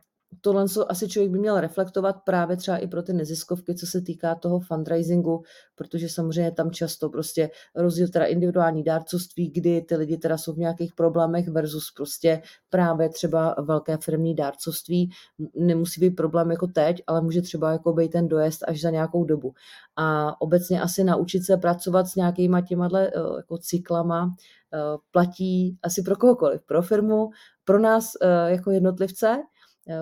tohle 0.41 0.65
asi 0.89 1.09
člověk 1.09 1.33
by 1.33 1.39
měl 1.39 1.61
reflektovat 1.61 2.17
právě 2.25 2.57
třeba 2.57 2.77
i 2.77 2.87
pro 2.87 3.03
ty 3.03 3.13
neziskovky, 3.13 3.75
co 3.75 3.87
se 3.87 4.01
týká 4.01 4.35
toho 4.35 4.61
fundraisingu, 4.61 5.43
protože 5.75 6.09
samozřejmě 6.09 6.51
tam 6.51 6.71
často 6.71 7.09
prostě 7.09 7.51
rozdíl 7.75 8.09
teda 8.09 8.25
individuální 8.25 8.83
dárcovství, 8.83 9.51
kdy 9.51 9.81
ty 9.81 9.97
lidi 9.97 10.17
teda 10.17 10.39
jsou 10.39 10.53
v 10.53 10.59
nějakých 10.59 10.95
problémech 10.95 11.49
versus 11.49 11.93
prostě 11.97 12.43
právě 12.71 13.09
třeba 13.09 13.55
velké 13.59 13.97
firmní 13.97 14.35
dárcovství. 14.35 15.11
Nemusí 15.55 16.01
být 16.01 16.11
problém 16.11 16.51
jako 16.51 16.67
teď, 16.67 17.03
ale 17.07 17.21
může 17.21 17.43
třeba 17.43 17.73
jako 17.73 17.93
být 17.93 18.13
ten 18.13 18.29
dojezd 18.29 18.65
až 18.69 18.81
za 18.81 18.91
nějakou 18.91 19.25
dobu. 19.25 19.53
A 19.97 20.41
obecně 20.41 20.81
asi 20.81 21.05
naučit 21.05 21.45
se 21.45 21.57
pracovat 21.57 22.07
s 22.07 22.15
nějakýma 22.15 22.61
těma 22.61 22.89
eh, 22.95 23.11
jako 23.37 23.59
cyklama, 23.59 24.35
eh, 24.75 24.79
platí 25.11 25.79
asi 25.83 26.03
pro 26.03 26.17
kohokoliv, 26.17 26.63
pro 26.67 26.83
firmu, 26.83 27.31
pro 27.65 27.79
nás 27.79 28.13
eh, 28.23 28.51
jako 28.51 28.71
jednotlivce, 28.71 29.43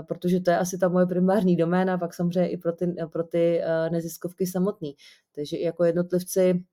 protože 0.09 0.41
to 0.41 0.51
je 0.51 0.59
asi 0.59 0.78
ta 0.78 0.89
moje 0.89 1.07
primární 1.07 1.57
doména, 1.57 1.99
pak 1.99 2.14
samozřejmě 2.14 2.51
i 2.51 2.57
pro 2.57 2.72
ty, 2.72 2.95
pro 3.12 3.24
ty 3.24 3.61
eh, 3.62 3.91
neziskovky 3.91 4.47
samotný. 4.47 4.95
Takže 5.34 5.59
jako 5.59 5.84
jednotlivci 5.84 6.64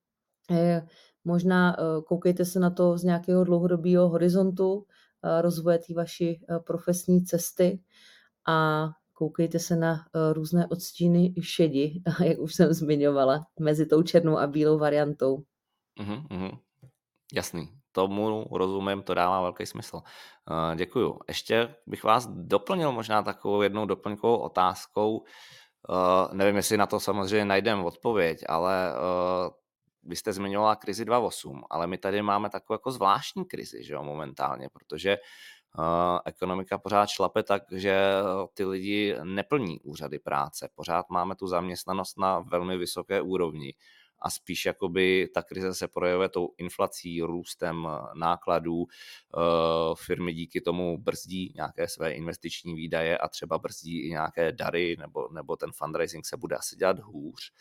eh, 0.52 0.88
možná 1.24 1.78
koukejte 2.08 2.46
se 2.46 2.60
na 2.60 2.70
to 2.70 2.98
z 2.98 3.04
nějakého 3.04 3.44
dlouhodobého 3.44 4.10
horizontu 4.10 4.86
rozvoje 5.42 5.80
té 5.80 5.94
vaší 5.94 6.46
profesní 6.66 7.26
cesty 7.26 7.80
a 8.48 8.90
koukejte 9.14 9.60
se 9.60 9.76
na 9.76 10.06
různé 10.34 10.68
odstíny 10.68 11.34
šedi, 11.42 12.02
jak 12.24 12.40
už 12.40 12.56
jsem 12.56 12.74
zmiňovala, 12.74 13.48
mezi 13.60 13.86
tou 13.86 14.04
černou 14.04 14.38
a 14.38 14.48
bílou 14.48 14.78
variantou. 14.78 15.44
Mm-hmm, 16.00 16.58
jasný 17.34 17.83
tomu 17.94 18.48
rozumím, 18.52 19.04
to 19.04 19.14
dává 19.14 19.42
velký 19.42 19.66
smysl. 19.66 19.96
Uh, 19.96 20.76
děkuju. 20.76 21.20
Ještě 21.28 21.76
bych 21.88 22.04
vás 22.04 22.28
doplnil 22.28 22.92
možná 22.92 23.24
takovou 23.24 23.62
jednou 23.62 23.86
doplňkovou 23.86 24.38
otázkou. 24.38 25.18
Uh, 25.18 26.34
nevím, 26.34 26.56
jestli 26.56 26.78
na 26.78 26.86
to 26.86 27.00
samozřejmě 27.00 27.46
najdeme 27.46 27.84
odpověď, 27.84 28.44
ale 28.50 28.94
uh, 28.94 29.54
vy 30.04 30.16
jste 30.16 30.34
zmiňovala 30.34 30.76
krizi 30.76 31.06
2.8, 31.06 31.62
ale 31.70 31.88
my 31.88 31.98
tady 31.98 32.22
máme 32.22 32.50
takovou 32.50 32.76
jako 32.76 32.92
zvláštní 32.92 33.46
krizi, 33.46 33.84
že 33.84 33.94
jo, 33.94 34.04
momentálně, 34.04 34.70
protože 34.70 35.18
ekonomika 36.26 36.78
pořád 36.78 37.10
šlape 37.10 37.44
tak, 37.44 37.64
že 37.72 38.08
ty 38.54 38.66
lidi 38.66 39.16
neplní 39.24 39.80
úřady 39.80 40.20
práce. 40.20 40.70
Pořád 40.76 41.10
máme 41.10 41.36
tu 41.36 41.48
zaměstnanost 41.48 42.20
na 42.20 42.40
velmi 42.40 42.78
vysoké 42.78 43.22
úrovni 43.22 43.74
a 44.20 44.30
spíš 44.30 44.66
jakoby 44.66 45.30
ta 45.34 45.44
krize 45.44 45.74
se 45.74 45.88
projevuje 45.88 46.30
tou 46.30 46.50
inflací, 46.58 47.22
růstem 47.22 47.88
eh, 47.90 48.20
nákladů. 48.20 48.86
Eh, 48.86 49.96
firmy 50.06 50.34
díky 50.34 50.62
tomu 50.62 50.98
brzdí 50.98 51.54
nějaké 51.56 51.88
své 51.88 52.12
investiční 52.12 52.76
výdaje 52.76 53.18
a 53.18 53.28
třeba 53.28 53.58
brzdí 53.58 54.08
i 54.08 54.10
nějaké 54.10 54.52
dary, 54.52 54.96
nebo, 55.00 55.28
nebo 55.34 55.56
ten 55.56 55.72
fundraising 55.72 56.26
se 56.26 56.38
bude 56.38 56.56
asi 56.56 56.76
dělat 56.76 57.00
hůř. 57.00 57.52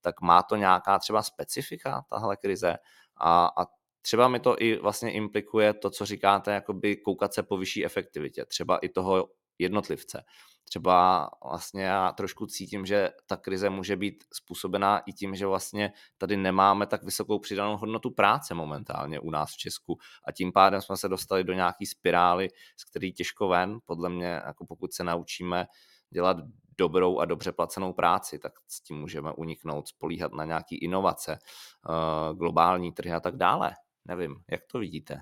Tak 0.00 0.20
má 0.20 0.42
to 0.42 0.56
nějaká 0.56 0.98
třeba 0.98 1.22
specifika, 1.22 2.04
tahle 2.10 2.36
krize? 2.36 2.76
A, 3.16 3.46
a 3.46 3.66
třeba 4.02 4.28
mi 4.28 4.40
to 4.40 4.62
i 4.62 4.78
vlastně 4.78 5.12
implikuje 5.12 5.74
to, 5.74 5.90
co 5.90 6.06
říkáte, 6.06 6.52
jakoby 6.52 6.96
koukat 6.96 7.34
se 7.34 7.42
po 7.42 7.56
vyšší 7.56 7.84
efektivitě. 7.84 8.44
Třeba 8.44 8.78
i 8.78 8.88
toho 8.88 9.28
jednotlivce. 9.58 10.24
Třeba 10.68 11.30
vlastně 11.44 11.82
já 11.82 12.12
trošku 12.12 12.46
cítím, 12.46 12.86
že 12.86 13.10
ta 13.26 13.36
krize 13.36 13.70
může 13.70 13.96
být 13.96 14.24
způsobená 14.32 14.98
i 14.98 15.12
tím, 15.12 15.34
že 15.34 15.46
vlastně 15.46 15.92
tady 16.18 16.36
nemáme 16.36 16.86
tak 16.86 17.02
vysokou 17.02 17.38
přidanou 17.38 17.76
hodnotu 17.76 18.10
práce 18.10 18.54
momentálně 18.54 19.20
u 19.20 19.30
nás 19.30 19.52
v 19.52 19.56
Česku 19.56 19.98
a 20.24 20.32
tím 20.32 20.52
pádem 20.52 20.80
jsme 20.80 20.96
se 20.96 21.08
dostali 21.08 21.44
do 21.44 21.52
nějaký 21.52 21.86
spirály, 21.86 22.48
z 22.76 22.84
který 22.84 23.12
těžko 23.12 23.48
ven, 23.48 23.78
podle 23.84 24.08
mě, 24.08 24.26
jako 24.46 24.66
pokud 24.66 24.92
se 24.92 25.04
naučíme 25.04 25.66
dělat 26.10 26.36
dobrou 26.78 27.18
a 27.18 27.24
dobře 27.24 27.52
placenou 27.52 27.92
práci, 27.92 28.38
tak 28.38 28.52
s 28.68 28.80
tím 28.80 28.96
můžeme 28.96 29.32
uniknout, 29.32 29.88
spolíhat 29.88 30.32
na 30.32 30.44
nějaké 30.44 30.76
inovace, 30.76 31.38
eh, 31.38 32.34
globální 32.34 32.92
trhy 32.92 33.12
a 33.12 33.20
tak 33.20 33.36
dále. 33.36 33.72
Nevím, 34.04 34.36
jak 34.50 34.60
to 34.66 34.78
vidíte? 34.78 35.20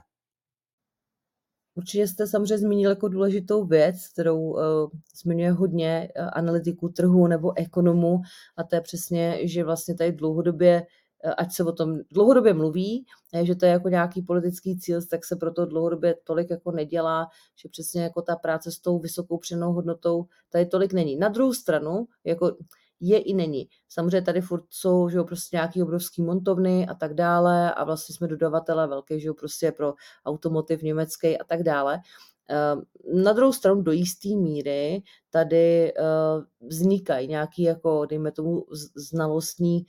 Určitě 1.75 2.09
jste 2.09 2.27
samozřejmě 2.27 2.59
zmínil 2.59 2.91
jako 2.91 3.09
důležitou 3.09 3.65
věc, 3.65 4.09
kterou 4.13 4.41
uh, 4.41 4.61
zmiňuje 5.23 5.53
hodně 5.53 6.09
uh, 6.19 6.29
analytiků 6.33 6.89
trhu 6.89 7.27
nebo 7.27 7.59
ekonomů, 7.59 8.21
a 8.57 8.65
to 8.65 8.77
je 8.77 8.81
přesně, 8.81 9.39
že 9.49 9.65
vlastně 9.65 9.95
tady 9.95 10.13
dlouhodobě 10.13 10.83
uh, 11.25 11.33
ať 11.39 11.53
se 11.53 11.65
o 11.65 11.73
tom 11.73 11.99
dlouhodobě 12.11 12.55
mluví, 12.55 13.07
že 13.43 13.55
to 13.55 13.67
je 13.67 13.73
jako 13.73 13.89
nějaký 13.89 14.23
politický 14.23 14.79
cíl, 14.79 15.03
tak 15.11 15.25
se 15.25 15.37
proto 15.37 15.67
dlouhodobě 15.67 16.17
tolik 16.25 16.51
jako 16.51 16.73
nedělá, 16.73 17.27
že 17.57 17.69
přesně 17.69 18.03
jako 18.03 18.23
ta 18.23 18.37
práce 18.37 18.73
s 18.73 18.81
tou 18.81 18.99
vysokou 18.99 19.39
přenou 19.39 19.73
hodnotou 19.73 20.25
tady 20.51 20.67
tolik 20.67 20.93
není. 20.93 21.17
Na 21.17 21.29
druhou 21.29 21.53
stranu, 21.53 22.07
jako 22.25 22.57
je 23.01 23.19
i 23.19 23.35
není. 23.35 23.69
Samozřejmě 23.89 24.23
tady 24.23 24.41
furt 24.41 24.65
jsou 24.71 25.09
že 25.09 25.17
jo, 25.17 25.25
prostě 25.25 25.57
nějaký 25.57 25.83
obrovský 25.83 26.23
montovny 26.23 26.87
a 26.87 26.95
tak 26.95 27.15
dále 27.15 27.75
a 27.75 27.85
vlastně 27.85 28.15
jsme 28.15 28.29
dodavatele 28.29 28.87
velké, 28.87 29.21
že 29.21 29.29
jo, 29.29 29.35
prostě 29.35 29.73
pro 29.73 29.95
automotiv 30.27 30.83
německý 30.83 31.39
a 31.39 31.45
tak 31.45 31.63
dále. 31.63 32.01
Ehm, 32.49 32.83
na 33.25 33.33
druhou 33.33 33.53
stranu 33.53 33.83
do 33.83 33.93
jisté 33.93 34.29
míry 34.29 35.03
tady 35.31 35.93
ehm, 35.95 36.45
vznikají 36.71 37.29
nějaký 37.29 37.63
jako, 37.63 38.07
dejme 38.07 38.33
tomu, 38.33 38.65
znalostní 38.97 39.87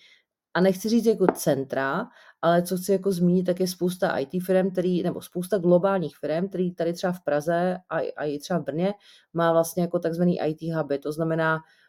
a 0.53 0.62
nechci 0.62 0.89
říct 0.89 1.06
jako 1.06 1.28
centra, 1.28 2.08
ale 2.41 2.64
co 2.64 2.78
chci 2.78 2.91
jako 2.91 3.12
zmínit, 3.12 3.43
tak 3.43 3.60
je 3.60 3.68
spousta 3.68 4.18
IT 4.18 4.43
firm, 4.45 4.72
který, 4.72 5.03
nebo 5.03 5.22
spousta 5.22 5.58
globálních 5.58 6.18
firm, 6.18 6.47
který 6.49 6.76
tady 6.76 6.93
třeba 6.93 7.14
v 7.14 7.24
Praze 7.24 7.78
a, 7.89 7.97
a 8.18 8.24
i 8.24 8.39
třeba 8.39 8.60
v 8.60 8.64
Brně 8.64 8.93
má 9.34 9.51
vlastně 9.51 9.84
jako 9.84 9.99
takzvaný 9.99 10.39
IT 10.45 10.76
huby, 10.76 10.99
to 10.99 11.12
znamená 11.12 11.60
Eh, 11.60 11.85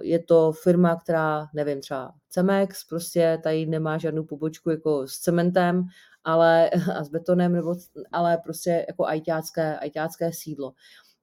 je 0.00 0.18
to 0.18 0.52
firma, 0.52 0.96
která, 0.96 1.46
nevím, 1.54 1.80
třeba 1.80 2.12
Cemex, 2.30 2.84
prostě 2.84 3.38
tady 3.42 3.66
nemá 3.66 3.98
žádnou 3.98 4.24
pobočku 4.24 4.70
jako 4.70 5.08
s 5.08 5.18
cementem, 5.18 5.84
ale 6.24 6.70
a 6.96 7.04
s 7.04 7.08
betonem, 7.08 7.52
nebo, 7.52 7.74
ale 8.12 8.38
prostě 8.44 8.84
jako 8.88 9.06
ajťácké, 9.06 9.78
ajťácké 9.78 10.32
sídlo. 10.32 10.72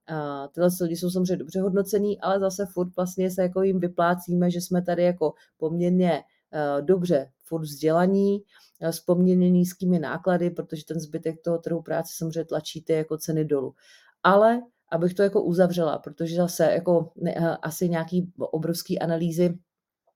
A 0.07 0.47
tyhle 0.47 0.69
lidi 0.81 0.97
jsou 0.97 1.09
samozřejmě 1.09 1.37
dobře 1.37 1.61
hodnocený, 1.61 2.21
ale 2.21 2.39
zase 2.39 2.65
furt 2.65 2.95
vlastně 2.95 3.31
se 3.31 3.41
jako 3.41 3.61
jim 3.61 3.79
vyplácíme, 3.79 4.51
že 4.51 4.61
jsme 4.61 4.81
tady 4.81 5.03
jako 5.03 5.33
poměrně 5.57 6.23
uh, 6.53 6.85
dobře 6.85 7.31
furt 7.43 7.61
vzdělaní, 7.61 8.43
uh, 8.81 8.89
s 8.89 8.99
poměrně 8.99 9.49
nízkými 9.49 9.99
náklady, 9.99 10.49
protože 10.49 10.85
ten 10.85 10.99
zbytek 10.99 11.41
toho 11.41 11.57
trhu 11.57 11.81
práce 11.81 12.13
samozřejmě 12.17 12.45
tlačí 12.45 12.81
ty 12.81 12.93
jako 12.93 13.17
ceny 13.17 13.45
dolů. 13.45 13.75
Ale 14.23 14.61
abych 14.93 15.13
to 15.13 15.23
jako 15.23 15.43
uzavřela, 15.43 15.97
protože 15.97 16.35
zase 16.35 16.63
jako 16.63 17.11
ne, 17.15 17.33
eh, 17.37 17.57
asi 17.61 17.89
nějaký 17.89 18.33
obrovský 18.37 18.99
analýzy 18.99 19.59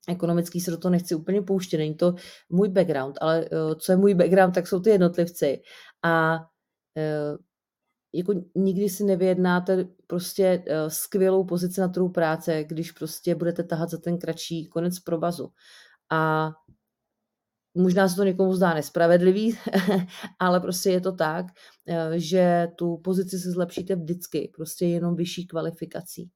ekonomický 0.07 0.59
se 0.59 0.71
do 0.71 0.77
toho 0.77 0.91
nechci 0.91 1.15
úplně 1.15 1.41
pouštět, 1.41 1.77
není 1.77 1.95
to 1.95 2.15
můj 2.49 2.69
background, 2.69 3.17
ale 3.21 3.49
uh, 3.49 3.73
co 3.79 3.91
je 3.91 3.97
můj 3.97 4.13
background, 4.13 4.55
tak 4.55 4.67
jsou 4.67 4.79
ty 4.79 4.89
jednotlivci 4.89 5.61
a 6.03 6.39
uh, 6.39 7.37
jako 8.13 8.33
nikdy 8.55 8.89
si 8.89 9.03
nevyjednáte 9.03 9.87
prostě 10.07 10.63
uh, 10.67 10.89
skvělou 10.89 11.43
pozici 11.43 11.81
na 11.81 11.87
trhu 11.87 12.09
práce, 12.09 12.63
když 12.63 12.91
prostě 12.91 13.35
budete 13.35 13.63
tahat 13.63 13.89
za 13.89 13.97
ten 13.97 14.17
kratší 14.17 14.67
konec 14.67 14.99
provazu. 14.99 15.49
A 16.11 16.51
možná 17.77 18.09
se 18.09 18.15
to 18.15 18.23
někomu 18.23 18.53
zdá 18.53 18.73
nespravedlivý, 18.73 19.57
ale 20.39 20.59
prostě 20.59 20.89
je 20.89 21.01
to 21.01 21.11
tak, 21.11 21.45
eh, 21.87 22.09
že 22.15 22.67
tu 22.75 22.97
pozici 22.97 23.39
se 23.39 23.51
zlepšíte 23.51 23.95
vždycky, 23.95 24.51
prostě 24.55 24.85
jenom 24.85 25.15
vyšší 25.15 25.47
kvalifikací. 25.47 26.29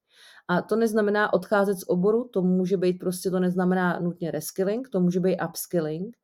A 0.48 0.62
to 0.62 0.76
neznamená 0.76 1.34
odcházet 1.34 1.80
z 1.80 1.84
oboru, 1.88 2.30
to 2.34 2.42
může 2.42 2.78
být 2.78 2.94
prostě, 2.94 3.30
to 3.30 3.40
neznamená 3.40 4.00
nutně 4.00 4.32
reskilling, 4.32 4.90
to 4.90 5.00
může 5.00 5.20
být 5.20 5.38
upskilling, 5.50 6.18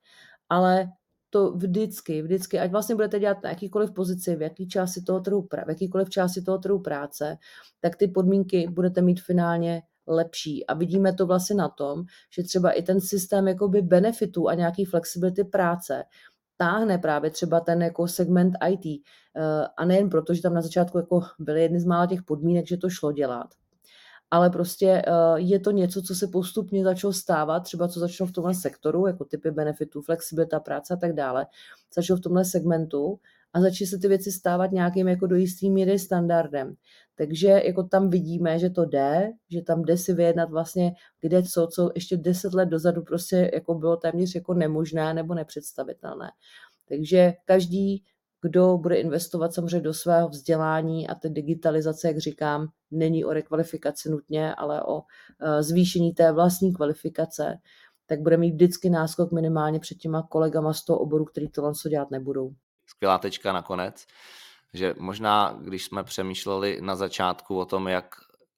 ale 0.50 0.88
to 1.30 1.52
vždycky, 1.52 2.22
vždycky, 2.22 2.60
ať 2.60 2.72
vlastně 2.72 2.96
budete 2.96 3.20
dělat 3.20 3.44
na 3.44 3.50
jakýkoliv 3.50 3.92
pozici, 3.94 4.36
v 4.36 4.42
jaký 4.42 4.68
části 4.68 5.02
toho 5.02 5.20
trhu, 5.20 5.42
v 5.66 5.70
jakýkoliv 5.70 6.10
části 6.10 6.42
toho 6.42 6.58
trhu 6.58 6.80
práce, 6.80 7.38
tak 7.80 7.96
ty 7.96 8.08
podmínky 8.08 8.68
budete 8.68 9.02
mít 9.02 9.22
finálně 9.22 9.82
lepší. 10.08 10.68
A 10.68 10.74
vidíme 10.74 11.14
to 11.14 11.26
vlastně 11.26 11.56
na 11.56 11.70
tom, 11.70 12.04
že 12.32 12.44
třeba 12.44 12.72
i 12.72 12.82
ten 12.82 13.02
systém 13.02 13.48
jakoby 13.48 13.82
benefitů 13.82 14.50
a 14.50 14.54
nějaký 14.54 14.86
flexibility 14.86 15.44
práce 15.44 16.04
táhne 16.58 16.98
právě 16.98 17.32
třeba 17.32 17.60
ten 17.60 17.82
jako 17.82 18.08
segment 18.08 18.54
IT. 18.70 18.86
Eh, 19.36 19.68
a 19.78 19.86
nejen 19.86 20.10
proto, 20.10 20.34
že 20.34 20.42
tam 20.42 20.54
na 20.54 20.62
začátku 20.62 20.98
jako 20.98 21.22
byly 21.40 21.62
jedny 21.62 21.80
z 21.80 21.86
mála 21.86 22.06
těch 22.06 22.24
podmínek, 22.24 22.68
že 22.68 22.78
to 22.78 22.90
šlo 22.90 23.12
dělat, 23.12 23.48
ale 24.32 24.50
prostě 24.50 24.88
eh, 25.08 25.12
je 25.36 25.60
to 25.60 25.72
něco, 25.72 26.02
co 26.02 26.16
se 26.16 26.28
postupně 26.28 26.84
začalo 26.84 27.14
stávat, 27.14 27.60
třeba 27.60 27.88
co 27.88 28.00
začalo 28.00 28.28
v 28.28 28.32
tomhle 28.32 28.54
sektoru, 28.54 29.08
jako 29.08 29.26
typy 29.26 29.52
benefitů, 29.52 30.02
flexibilita 30.02 30.60
práce 30.60 30.94
a 30.94 30.98
tak 30.98 31.14
dále, 31.14 31.46
začalo 31.96 32.18
v 32.18 32.22
tomhle 32.22 32.46
segmentu 32.46 33.20
a 33.58 33.62
začaly 33.62 33.88
se 33.88 33.98
ty 33.98 34.08
věci 34.08 34.32
stávat 34.32 34.72
nějakým 34.72 35.08
jako 35.08 35.28
do 35.28 35.36
jistý 35.36 35.70
míry 35.70 36.00
standardem. 36.00 36.74
Takže 37.16 37.48
jako 37.48 37.84
tam 37.84 38.10
vidíme, 38.10 38.60
že 38.60 38.70
to 38.70 38.86
jde, 38.86 39.32
že 39.50 39.62
tam 39.62 39.82
jde 39.82 39.98
si 39.98 40.14
vyjednat 40.14 40.50
vlastně 40.50 40.94
kde 41.22 41.44
co, 41.44 41.68
co 41.68 41.90
ještě 41.96 42.18
deset 42.18 42.54
let 42.54 42.66
dozadu 42.66 43.02
prostě 43.02 43.52
jako 43.54 43.74
bylo 43.74 43.98
téměř 43.98 44.36
jako 44.36 44.54
nemožné 44.54 45.14
nebo 45.14 45.34
nepředstavitelné. 45.34 46.32
Takže 46.90 47.34
každý, 47.46 48.04
kdo 48.42 48.78
bude 48.78 48.96
investovat 48.96 49.54
samozřejmě 49.54 49.82
do 49.82 49.94
svého 49.94 50.30
vzdělání 50.30 51.08
a 51.08 51.16
té 51.16 51.30
digitalizace, 51.30 52.08
jak 52.08 52.18
říkám, 52.18 52.68
není 52.92 53.26
o 53.26 53.34
rekvalifikaci 53.34 54.10
nutně, 54.10 54.56
ale 54.56 54.84
o 54.84 55.02
eh, 55.42 55.64
zvýšení 55.64 56.14
té 56.14 56.32
vlastní 56.32 56.74
kvalifikace, 56.74 57.58
tak 58.06 58.22
bude 58.22 58.38
mít 58.38 58.52
vždycky 58.52 58.90
náskok 58.90 59.32
minimálně 59.32 59.80
před 59.80 59.96
těma 59.96 60.28
kolegama 60.30 60.74
z 60.74 60.86
toho 60.86 61.00
oboru, 61.00 61.26
který 61.26 61.50
tohle 61.50 61.72
dělat 61.90 62.12
nebudou. 62.12 62.54
Skvělá 62.98 63.18
tečka 63.18 63.54
nakonec 63.54 64.06
že 64.74 64.94
možná, 65.00 65.60
když 65.62 65.86
jsme 65.86 66.04
přemýšleli 66.04 66.82
na 66.82 66.96
začátku 66.96 67.60
o 67.60 67.66
tom, 67.66 67.88
jak 67.88 68.16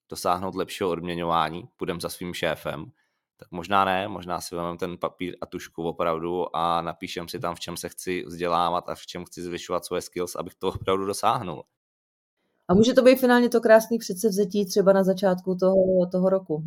dosáhnout 0.08 0.54
lepšího 0.54 0.90
odměňování, 0.90 1.68
půjdeme 1.76 2.00
za 2.00 2.08
svým 2.08 2.34
šéfem, 2.34 2.92
tak 3.36 3.50
možná 3.50 3.84
ne, 3.84 4.08
možná 4.08 4.40
si 4.40 4.54
vezmeme 4.54 4.78
ten 4.78 4.98
papír 4.98 5.36
a 5.40 5.46
tušku 5.46 5.82
opravdu 5.82 6.56
a 6.56 6.82
napíšem 6.82 7.28
si 7.28 7.38
tam, 7.38 7.54
v 7.54 7.60
čem 7.60 7.76
se 7.76 7.88
chci 7.88 8.24
vzdělávat 8.26 8.88
a 8.88 8.94
v 8.94 9.06
čem 9.06 9.24
chci 9.24 9.42
zvyšovat 9.42 9.84
svoje 9.84 10.02
skills, 10.02 10.36
abych 10.36 10.54
to 10.54 10.68
opravdu 10.68 11.06
dosáhnul. 11.06 11.64
A 12.68 12.74
může 12.74 12.94
to 12.94 13.02
být 13.02 13.20
finálně 13.20 13.48
to 13.48 13.60
krásný 13.60 13.98
předsevzetí 13.98 14.66
třeba 14.66 14.92
na 14.92 15.04
začátku 15.04 15.56
toho, 15.60 16.06
toho 16.12 16.30
roku. 16.30 16.64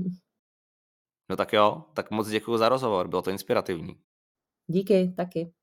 No 1.30 1.36
tak 1.36 1.54
jo, 1.54 1.84
tak 1.94 2.12
moc 2.12 2.30
děkuji 2.30 2.58
za 2.58 2.70
rozhovor, 2.70 3.08
bylo 3.08 3.22
to 3.22 3.32
inspirativní. 3.32 3.96
Díky, 4.68 5.14
taky. 5.18 5.54